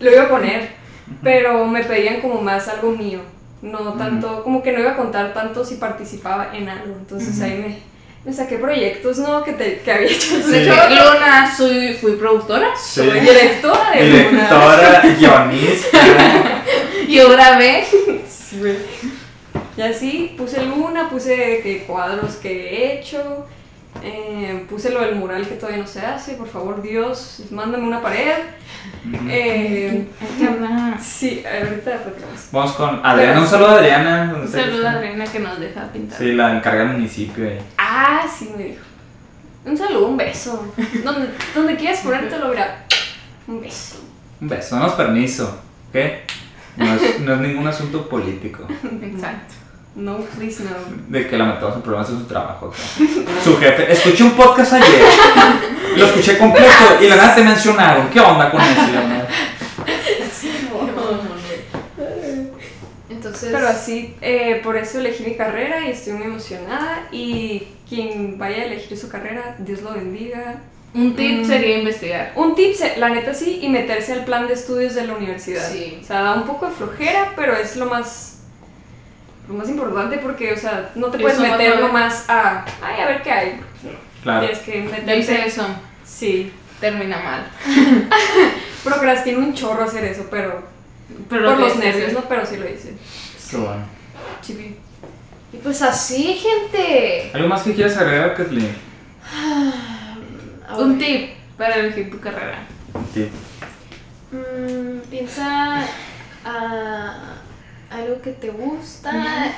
Lo 0.00 0.12
iba 0.12 0.24
a 0.24 0.28
poner, 0.28 0.68
pero 1.22 1.66
me 1.66 1.82
pedían 1.82 2.20
como 2.20 2.40
más 2.40 2.68
algo 2.68 2.90
mío. 2.90 3.20
No 3.62 3.94
tanto. 3.94 4.42
Como 4.44 4.62
que 4.62 4.72
no 4.72 4.80
iba 4.80 4.92
a 4.92 4.96
contar 4.96 5.34
tanto 5.34 5.64
si 5.64 5.76
participaba 5.76 6.56
en 6.56 6.68
algo. 6.68 6.94
Entonces 6.98 7.40
ahí 7.40 7.58
me, 7.58 7.78
me 8.24 8.32
saqué 8.32 8.58
proyectos, 8.58 9.18
¿no? 9.18 9.42
Que, 9.42 9.52
te, 9.52 9.80
que 9.80 9.92
había 9.92 10.08
hecho. 10.08 10.36
Sí. 10.42 10.50
De 10.50 10.62
hecho, 10.62 10.74
Luna, 10.74 11.54
soy, 11.56 11.94
fui 11.94 12.12
productora. 12.12 12.68
Sí. 12.76 13.00
soy 13.00 13.20
directora 13.20 13.90
de 13.92 14.24
luna. 14.24 14.30
Directora, 14.30 15.02
guionista. 15.18 15.98
Yo 17.08 17.30
grabé. 17.30 17.84
Sí, 18.28 18.58
güey. 18.60 18.76
Y 19.78 19.82
así 19.82 20.34
puse 20.36 20.64
luna, 20.64 21.08
puse 21.08 21.60
que 21.62 21.84
cuadros 21.86 22.34
que 22.36 22.50
he 22.50 22.98
hecho, 22.98 23.46
eh, 24.02 24.64
puse 24.68 24.90
lo 24.90 25.00
del 25.00 25.16
mural 25.16 25.46
que 25.46 25.54
todavía 25.56 25.80
no 25.80 25.86
se 25.86 26.00
hace, 26.00 26.34
por 26.34 26.48
favor 26.48 26.80
Dios, 26.82 27.42
mándame 27.50 27.84
una 27.86 28.00
pared. 28.00 28.34
Eh, 29.28 30.06
Hay 30.20 30.38
que 30.38 30.46
hablar. 30.46 31.00
sí, 31.00 31.42
ahorita 31.44 32.02
platicamos. 32.02 32.48
Vamos 32.52 32.72
con 32.72 33.00
Adriana. 33.04 33.40
Un 33.40 33.46
saludo 33.46 33.68
a 33.68 33.74
Adriana. 33.74 34.36
Un 34.40 34.48
saludo 34.48 34.86
a 34.86 34.92
Adriana 34.92 35.24
que 35.26 35.38
nos 35.40 35.58
deja 35.58 35.92
pintar. 35.92 36.18
Sí, 36.18 36.32
la 36.32 36.56
encarga 36.56 36.84
del 36.84 36.92
municipio 36.92 37.48
ahí. 37.48 37.58
Ah, 37.76 38.26
sí, 38.28 38.52
me 38.56 38.64
dijo. 38.64 38.82
Un 39.64 39.76
saludo, 39.76 40.08
un 40.08 40.16
beso. 40.16 40.72
Donde, 41.04 41.28
donde 41.54 41.76
quieras 41.76 42.00
ponértelo, 42.00 42.48
mira. 42.48 42.84
Un 43.46 43.60
beso. 43.60 43.96
Un 44.40 44.48
beso, 44.48 44.76
danos 44.76 44.92
permiso, 44.92 45.60
¿ok? 45.88 45.96
No 46.76 46.94
es, 46.94 47.20
no 47.20 47.34
es 47.34 47.40
ningún 47.40 47.66
asunto 47.66 48.08
político. 48.08 48.66
Exacto. 49.02 49.54
No, 49.94 50.18
please 50.36 50.62
no. 50.62 50.70
De 51.08 51.26
que 51.28 51.36
la 51.36 51.44
metamos 51.46 51.74
en 51.76 51.82
problemas 51.82 52.08
en 52.10 52.18
su 52.20 52.24
trabajo. 52.26 52.72
Su 53.44 53.56
jefe. 53.58 53.90
Escuché 53.92 54.22
un 54.22 54.32
podcast 54.32 54.74
ayer. 54.74 55.02
Lo 55.96 56.06
escuché 56.06 56.38
completo 56.38 56.68
y 57.00 57.08
la 57.08 57.16
nada 57.16 57.34
te 57.34 57.42
mencionaron. 57.42 58.08
¿Qué 58.10 58.20
onda 58.20 58.50
con 58.50 58.60
eso? 58.60 58.80
Entonces, 63.10 63.50
Pero 63.52 63.68
así, 63.68 64.14
eh, 64.20 64.60
por 64.62 64.76
eso 64.76 64.98
elegí 64.98 65.24
mi 65.24 65.34
carrera 65.34 65.86
y 65.86 65.90
estoy 65.90 66.12
muy 66.14 66.26
emocionada. 66.26 67.08
Y 67.10 67.66
quien 67.88 68.38
vaya 68.38 68.58
a 68.62 68.64
elegir 68.66 68.96
su 68.98 69.08
carrera, 69.08 69.56
Dios 69.58 69.82
lo 69.82 69.92
bendiga. 69.94 70.56
Un 70.94 71.16
tip 71.16 71.40
Mm. 71.42 71.46
sería 71.46 71.78
investigar. 71.78 72.32
Un 72.36 72.54
tip, 72.54 72.74
la 72.96 73.08
neta 73.10 73.34
sí, 73.34 73.58
y 73.62 73.68
meterse 73.68 74.12
al 74.12 74.24
plan 74.24 74.46
de 74.46 74.54
estudios 74.54 74.94
de 74.94 75.06
la 75.06 75.14
universidad. 75.14 75.70
Sí. 75.70 75.98
O 76.02 76.04
sea, 76.04 76.22
da 76.22 76.34
un 76.34 76.44
poco 76.44 76.66
de 76.66 76.72
flojera, 76.72 77.32
pero 77.34 77.56
es 77.56 77.76
lo 77.76 77.86
más, 77.86 78.37
lo 79.48 79.54
más 79.54 79.68
importante 79.68 80.18
porque, 80.18 80.52
o 80.52 80.56
sea, 80.56 80.90
no 80.94 81.06
te 81.08 81.16
Eso 81.16 81.22
puedes 81.24 81.38
a 81.38 81.56
meter 81.56 81.80
nomás 81.80 82.28
a, 82.28 82.64
ay, 82.82 83.00
a 83.00 83.06
ver 83.06 83.22
qué 83.22 83.30
hay. 83.30 83.60
Claro. 84.22 84.40
Tienes 84.40 84.58
que 84.58 84.80
Dice 84.82 84.90
meterte. 84.90 85.46
eso. 85.46 85.66
Sí. 86.04 86.52
Termina 86.80 87.18
mal. 87.18 87.50
Procrastino 88.84 89.38
un 89.38 89.54
chorro 89.54 89.84
hacer 89.84 90.04
eso, 90.04 90.26
pero 90.30 90.62
Pero 91.28 91.46
por 91.46 91.58
lo 91.58 91.66
los 91.66 91.76
nervios, 91.76 92.08
hacer. 92.10 92.14
¿no? 92.14 92.28
Pero 92.28 92.46
sí 92.46 92.56
lo 92.56 92.68
hice. 92.68 92.94
Qué 93.50 93.56
bueno. 93.56 93.82
Chibi. 94.42 94.76
y 95.52 95.56
pues 95.56 95.82
así, 95.82 96.34
gente. 96.34 97.30
¿Algo 97.34 97.48
más 97.48 97.62
que 97.62 97.74
quieras 97.74 97.96
agregar, 97.96 98.34
Kathleen? 98.34 98.76
A 100.68 100.76
Un 100.76 100.98
tip 100.98 101.30
para 101.56 101.76
elegir 101.76 102.10
tu 102.10 102.20
carrera. 102.20 102.66
Sí. 103.14 103.28
Mm, 104.30 105.00
piensa 105.10 105.82
ah, 106.44 107.37
algo 107.90 108.20
que 108.20 108.32
te 108.32 108.50
gusta. 108.50 109.12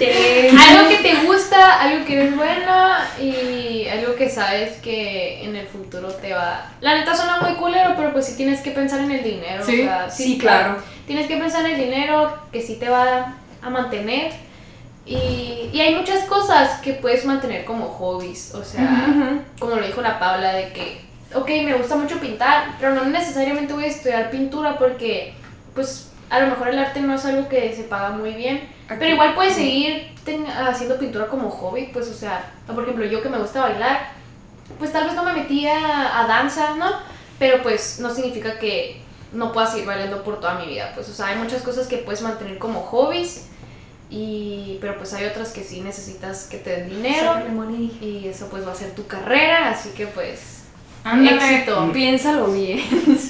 Este. 0.00 0.50
algo 0.50 0.88
que 0.88 0.96
te 0.96 1.26
gusta, 1.26 1.80
algo 1.80 2.04
que 2.06 2.14
eres 2.14 2.34
buena 2.34 3.06
y 3.20 3.86
algo 3.86 4.14
que 4.14 4.28
sabes 4.30 4.78
que 4.78 5.44
en 5.44 5.54
el 5.56 5.66
futuro 5.66 6.08
te 6.08 6.32
va. 6.32 6.70
La 6.80 6.94
neta 6.94 7.14
suena 7.14 7.40
muy 7.40 7.54
culero, 7.54 7.92
pero 7.96 8.12
pues 8.12 8.26
sí 8.26 8.36
tienes 8.36 8.60
que 8.60 8.70
pensar 8.70 9.00
en 9.00 9.10
el 9.10 9.22
dinero. 9.22 9.64
Sí, 9.64 9.82
o 9.82 9.84
sea, 9.84 10.10
sí, 10.10 10.38
claro. 10.38 10.78
Tienes 11.06 11.26
que 11.26 11.36
pensar 11.36 11.66
en 11.66 11.72
el 11.72 11.80
dinero 11.80 12.38
que 12.50 12.62
sí 12.62 12.76
te 12.76 12.88
va 12.88 13.36
a 13.60 13.70
mantener. 13.70 14.32
Y, 15.04 15.68
y 15.72 15.80
hay 15.80 15.94
muchas 15.94 16.24
cosas 16.24 16.80
que 16.80 16.94
puedes 16.94 17.24
mantener 17.24 17.64
como 17.64 17.88
hobbies. 17.88 18.54
O 18.54 18.64
sea, 18.64 19.42
como 19.58 19.76
lo 19.76 19.86
dijo 19.86 20.00
la 20.00 20.18
Paula, 20.18 20.52
de 20.52 20.72
que, 20.72 21.00
ok, 21.34 21.48
me 21.64 21.74
gusta 21.74 21.96
mucho 21.96 22.18
pintar, 22.20 22.76
pero 22.78 22.94
no 22.94 23.04
necesariamente 23.04 23.74
voy 23.74 23.84
a 23.84 23.88
estudiar 23.88 24.30
pintura 24.30 24.78
porque, 24.78 25.34
pues, 25.74 26.09
a 26.30 26.40
lo 26.40 26.46
mejor 26.46 26.68
el 26.68 26.78
arte 26.78 27.00
no 27.00 27.14
es 27.14 27.24
algo 27.24 27.48
que 27.48 27.74
se 27.74 27.82
paga 27.84 28.10
muy 28.10 28.32
bien. 28.34 28.68
Aquí. 28.88 28.96
Pero 29.00 29.12
igual 29.14 29.34
puedes 29.34 29.54
seguir 29.54 30.14
ten- 30.24 30.46
haciendo 30.46 30.96
pintura 30.98 31.26
como 31.26 31.50
hobby, 31.50 31.90
pues, 31.92 32.08
o 32.08 32.14
sea, 32.14 32.52
por 32.66 32.82
ejemplo, 32.84 33.04
yo 33.04 33.20
que 33.22 33.28
me 33.28 33.38
gusta 33.38 33.60
bailar, 33.62 34.12
pues 34.78 34.92
tal 34.92 35.04
vez 35.04 35.14
no 35.14 35.24
me 35.24 35.32
metía 35.32 36.18
a 36.20 36.26
danza, 36.26 36.74
¿no? 36.76 36.90
Pero 37.38 37.62
pues 37.62 37.98
no 38.00 38.14
significa 38.14 38.58
que 38.58 39.00
no 39.32 39.52
pueda 39.52 39.66
seguir 39.66 39.86
bailando 39.86 40.22
por 40.24 40.40
toda 40.40 40.54
mi 40.54 40.66
vida, 40.66 40.92
pues, 40.94 41.08
o 41.08 41.12
sea, 41.12 41.26
hay 41.26 41.36
muchas 41.36 41.62
cosas 41.62 41.86
que 41.86 41.98
puedes 41.98 42.20
mantener 42.22 42.58
como 42.58 42.80
hobbies, 42.82 43.46
y, 44.10 44.78
pero 44.80 44.96
pues 44.98 45.12
hay 45.14 45.24
otras 45.26 45.50
que 45.52 45.62
sí 45.62 45.80
necesitas 45.82 46.44
que 46.44 46.58
te 46.58 46.70
den 46.70 46.88
dinero, 46.90 47.34
y 48.00 48.26
eso 48.28 48.48
pues 48.48 48.66
va 48.66 48.72
a 48.72 48.74
ser 48.74 48.92
tu 48.94 49.06
carrera, 49.06 49.70
así 49.70 49.90
que 49.90 50.06
pues, 50.08 50.59
Ándale. 51.04 51.36
éxito. 51.36 51.90
Piénsalo 51.92 52.46
bien. 52.48 52.80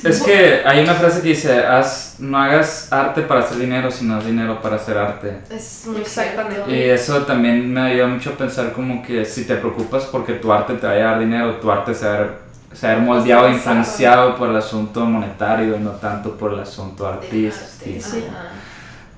Es 0.05 0.23
que 0.23 0.62
hay 0.64 0.83
una 0.83 0.95
frase 0.95 1.21
que 1.23 1.29
dice, 1.29 1.59
haz, 1.64 2.16
no 2.18 2.39
hagas 2.39 2.93
arte 2.93 3.23
para 3.23 3.41
hacer 3.41 3.59
dinero, 3.59 3.91
sino 3.91 4.16
haz 4.16 4.25
dinero 4.25 4.61
para 4.61 4.77
hacer 4.77 4.97
arte. 4.99 5.41
Es 5.51 5.85
muy 5.87 6.01
Exactamente. 6.01 6.55
cierto. 6.57 6.71
Y 6.75 6.83
eso 6.83 7.23
también 7.27 7.73
me 7.73 7.81
ayuda 7.81 8.07
mucho 8.07 8.31
a 8.31 8.33
pensar 8.35 8.73
como 8.73 9.03
que 9.03 9.25
si 9.25 9.45
te 9.45 9.57
preocupas 9.57 10.05
porque 10.05 10.35
tu 10.35 10.53
arte 10.53 10.75
te 10.75 10.87
vaya 10.87 11.09
a 11.09 11.11
dar 11.12 11.21
dinero, 11.21 11.57
tu 11.57 11.71
arte 11.71 11.95
se 11.95 12.07
va 12.07 12.14
a 12.14 12.18
ver, 12.18 12.33
se 12.73 12.87
va 12.87 12.93
a 12.93 12.97
ver 12.97 13.05
moldeado 13.05 13.49
e 13.49 13.53
influenciado 13.53 14.37
por 14.37 14.49
el 14.51 14.57
asunto 14.57 15.05
monetario 15.05 15.77
y 15.77 15.81
no 15.81 15.91
tanto 15.91 16.37
por 16.37 16.53
el 16.55 16.61
asunto 16.61 17.07
artístico. 17.07 18.01
Sí. 18.09 18.25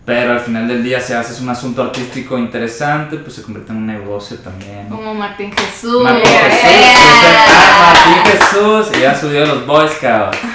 Pero 0.05 0.32
al 0.32 0.40
final 0.40 0.66
del 0.66 0.82
día, 0.82 1.00
si 1.00 1.12
haces 1.12 1.40
un 1.40 1.48
asunto 1.48 1.82
artístico 1.82 2.36
interesante, 2.36 3.18
pues 3.18 3.34
se 3.34 3.42
convierte 3.42 3.70
en 3.70 3.78
un 3.78 3.86
negocio 3.86 4.36
también. 4.38 4.88
Como 4.88 5.14
Martín 5.14 5.53
Jesús. 5.53 6.03
Martín 6.03 6.24
Yeah. 6.24 6.50
Jesús, 6.50 6.96
ah, 7.36 7.94
Martín 7.94 8.32
Jesús, 8.32 8.96
y 8.96 9.00
ya 9.00 9.14
subió 9.18 9.44
a 9.44 9.46
los 9.46 9.66
Boy 9.66 9.88
Scouts. 9.88 10.38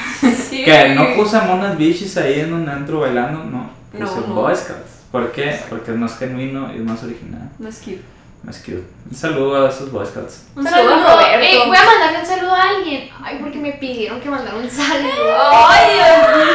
Sí. 0.49 0.63
Que 0.63 0.95
no 0.95 1.13
puso 1.15 1.37
a 1.37 1.41
monas 1.43 1.77
bichis 1.77 2.17
ahí 2.17 2.39
en 2.39 2.51
un 2.51 2.67
antro 2.67 3.01
bailando, 3.01 3.43
no. 3.43 3.69
Puso 3.91 4.21
No, 4.21 4.27
no. 4.27 4.33
Boy 4.33 4.55
Scouts. 4.55 5.03
¿Por 5.11 5.31
qué? 5.31 5.59
Porque 5.69 5.91
es 5.91 5.97
más 5.97 6.17
genuino 6.17 6.73
y 6.73 6.77
es 6.77 6.83
más 6.83 7.03
original. 7.03 7.49
No 7.59 7.69
es 7.69 7.77
cute. 7.77 8.01
Más 8.43 8.57
cute. 8.59 8.83
Un 9.09 9.15
saludo 9.15 9.65
a 9.65 9.69
esos 9.69 9.91
Boy 9.91 10.05
Scouts. 10.05 10.45
Un 10.55 10.63
Saludo 10.63 10.89
saludo, 10.89 11.07
a 11.07 11.13
Roberto. 11.13 11.45
Eh, 11.45 11.63
voy 11.65 11.77
a 11.77 11.83
mandarle 11.83 12.19
un 12.19 12.25
saludo 12.25 12.53
a 12.55 12.61
alguien. 12.69 13.09
Ay, 13.23 13.37
porque 13.41 13.57
me 13.57 13.71
pidieron 13.73 14.21
que 14.21 14.29
mandara 14.29 14.55
un 14.55 14.69
saludo. 14.69 15.37
¡Ay, 15.67 15.93
Dios 15.95 16.07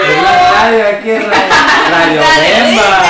Es 0.08 0.22
la 0.22 0.52
radio 0.52 0.86
aquí, 0.86 1.10
Radio, 1.90 2.20
radio 2.22 2.64
Bemba. 2.64 3.02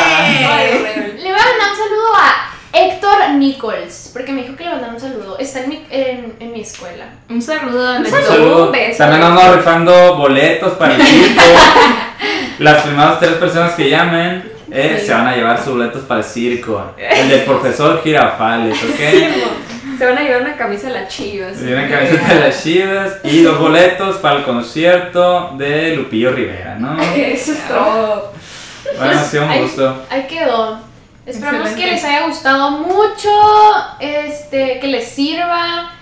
Le 1.16 1.30
voy 1.30 1.40
a 1.40 1.44
mandar 1.44 1.70
un 1.70 1.76
saludo 1.76 2.14
a 2.16 2.52
Héctor 2.72 3.30
Nichols, 3.34 4.10
porque 4.12 4.32
me 4.32 4.42
dijo 4.42 4.56
que 4.56 4.64
le 4.64 4.70
mandara 4.70 4.92
un 4.94 5.00
saludo. 5.00 5.38
Está 5.38 5.60
en 5.60 5.68
mi, 5.68 5.86
en, 5.90 6.36
en 6.40 6.52
mi 6.52 6.60
escuela. 6.62 7.04
Un 7.28 7.40
saludo 7.40 7.86
a 7.86 7.96
Un 7.98 8.06
saludo. 8.06 8.66
Un 8.66 8.72
beso. 8.72 8.98
También 8.98 9.22
andamos 9.22 9.56
rifando 9.56 10.16
boletos 10.16 10.72
para 10.72 10.94
el 10.94 11.02
circo. 11.02 11.42
Las 12.58 12.82
primeras 12.82 13.18
tres 13.20 13.32
personas 13.34 13.72
que 13.72 13.90
llamen 13.90 14.51
eh, 14.72 14.96
Sí. 15.00 15.06
se 15.06 15.12
van 15.14 15.26
a 15.28 15.36
llevar 15.36 15.58
sus 15.58 15.74
boletos 15.74 16.02
para 16.04 16.20
el 16.20 16.26
circo. 16.26 16.94
El 16.96 17.28
del 17.28 17.42
profesor 17.42 18.02
Girafales, 18.02 18.76
¿ok? 18.82 19.98
Se 19.98 20.06
van 20.06 20.18
a 20.18 20.22
llevar 20.22 20.42
una 20.42 20.56
camisa 20.56 20.88
de 20.88 20.94
las 20.94 21.08
chivas. 21.14 21.58
Y 21.62 21.72
una 21.72 21.88
camiseta 21.88 22.34
de 22.34 22.40
las 22.40 22.62
chivas 22.62 23.12
y 23.24 23.42
los 23.42 23.58
boletos 23.58 24.16
para 24.16 24.38
el 24.38 24.44
concierto 24.44 25.50
de 25.58 25.96
Lupillo 25.96 26.32
Rivera, 26.32 26.76
¿no? 26.78 27.00
Eso 27.16 27.52
es 27.52 27.68
todo. 27.68 28.32
Bueno, 28.98 29.20
ha 29.20 29.24
sido 29.24 29.44
un 29.44 29.50
Ahí- 29.50 29.62
gusto. 29.62 30.02
Ahí 30.10 30.26
quedó. 30.26 30.78
Esperamos 31.24 31.60
Excelente. 31.68 31.84
que 31.84 31.90
les 31.92 32.04
haya 32.04 32.26
gustado 32.26 32.70
mucho, 32.72 33.30
este, 34.00 34.80
que 34.80 34.88
les 34.88 35.06
sirva 35.06 35.92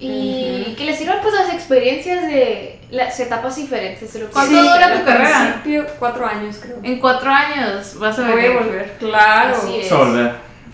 y 0.00 0.74
que 0.76 0.84
les 0.84 0.96
sirvan 0.98 1.18
pues 1.22 1.34
las 1.34 1.52
experiencias 1.52 2.22
de 2.28 2.78
las 2.90 3.18
etapas 3.20 3.56
diferentes. 3.56 4.14
Lo 4.14 4.26
que 4.26 4.32
¿Cuánto 4.32 4.52
Sí, 4.52 4.58
dura 4.68 4.92
tu 4.98 5.04
carrera? 5.04 5.38
principio, 5.60 5.86
cuatro 5.98 6.26
años 6.26 6.56
creo. 6.62 6.76
En 6.82 7.00
cuatro 7.00 7.30
años 7.32 7.98
vas 7.98 8.18
a 8.18 8.22
Voy 8.22 8.32
a 8.32 8.34
ver. 8.36 8.52
volver. 8.58 8.96
Claro. 8.98 9.56
Así 9.56 9.80
es. 9.80 9.92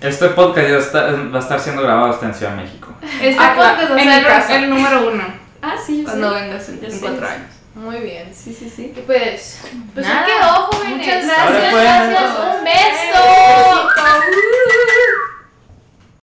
Este 0.01 0.29
podcast 0.29 0.68
ya 0.68 0.77
está- 0.79 1.11
va 1.33 1.39
a 1.39 1.43
estar 1.43 1.59
siendo 1.59 1.81
grabado 1.83 2.12
hasta 2.12 2.27
en 2.27 2.35
Ciudad 2.35 2.53
de 2.55 2.62
México. 2.62 2.89
Este 3.22 3.37
Ah, 3.41 3.55
podcast 3.57 3.91
va 3.93 3.97
a 3.97 4.03
en 4.41 4.43
ser 4.47 4.62
el 4.64 4.70
número 4.70 5.09
uno 5.11 5.25
Ah, 5.62 5.77
sí, 5.85 5.99
yo 5.99 6.05
cuando 6.05 6.35
sé. 6.35 6.41
vengas 6.43 6.68
en, 6.68 6.81
Yo 6.81 6.87
en 6.87 6.93
sé, 6.93 7.01
cuatro 7.01 7.27
años. 7.27 7.47
Muy 7.75 7.97
bien. 8.01 8.33
Sí, 8.35 8.53
sí, 8.57 8.70
sí. 8.75 8.93
Y 8.95 9.01
pues, 9.01 9.61
pues 9.95 10.07
Nada, 10.07 10.27
quedó, 10.27 10.49
jóvenes. 10.66 10.97
muchas 10.99 11.27
Gracias, 11.27 11.72
gracias. 11.72 12.11
gracias. 12.62 14.43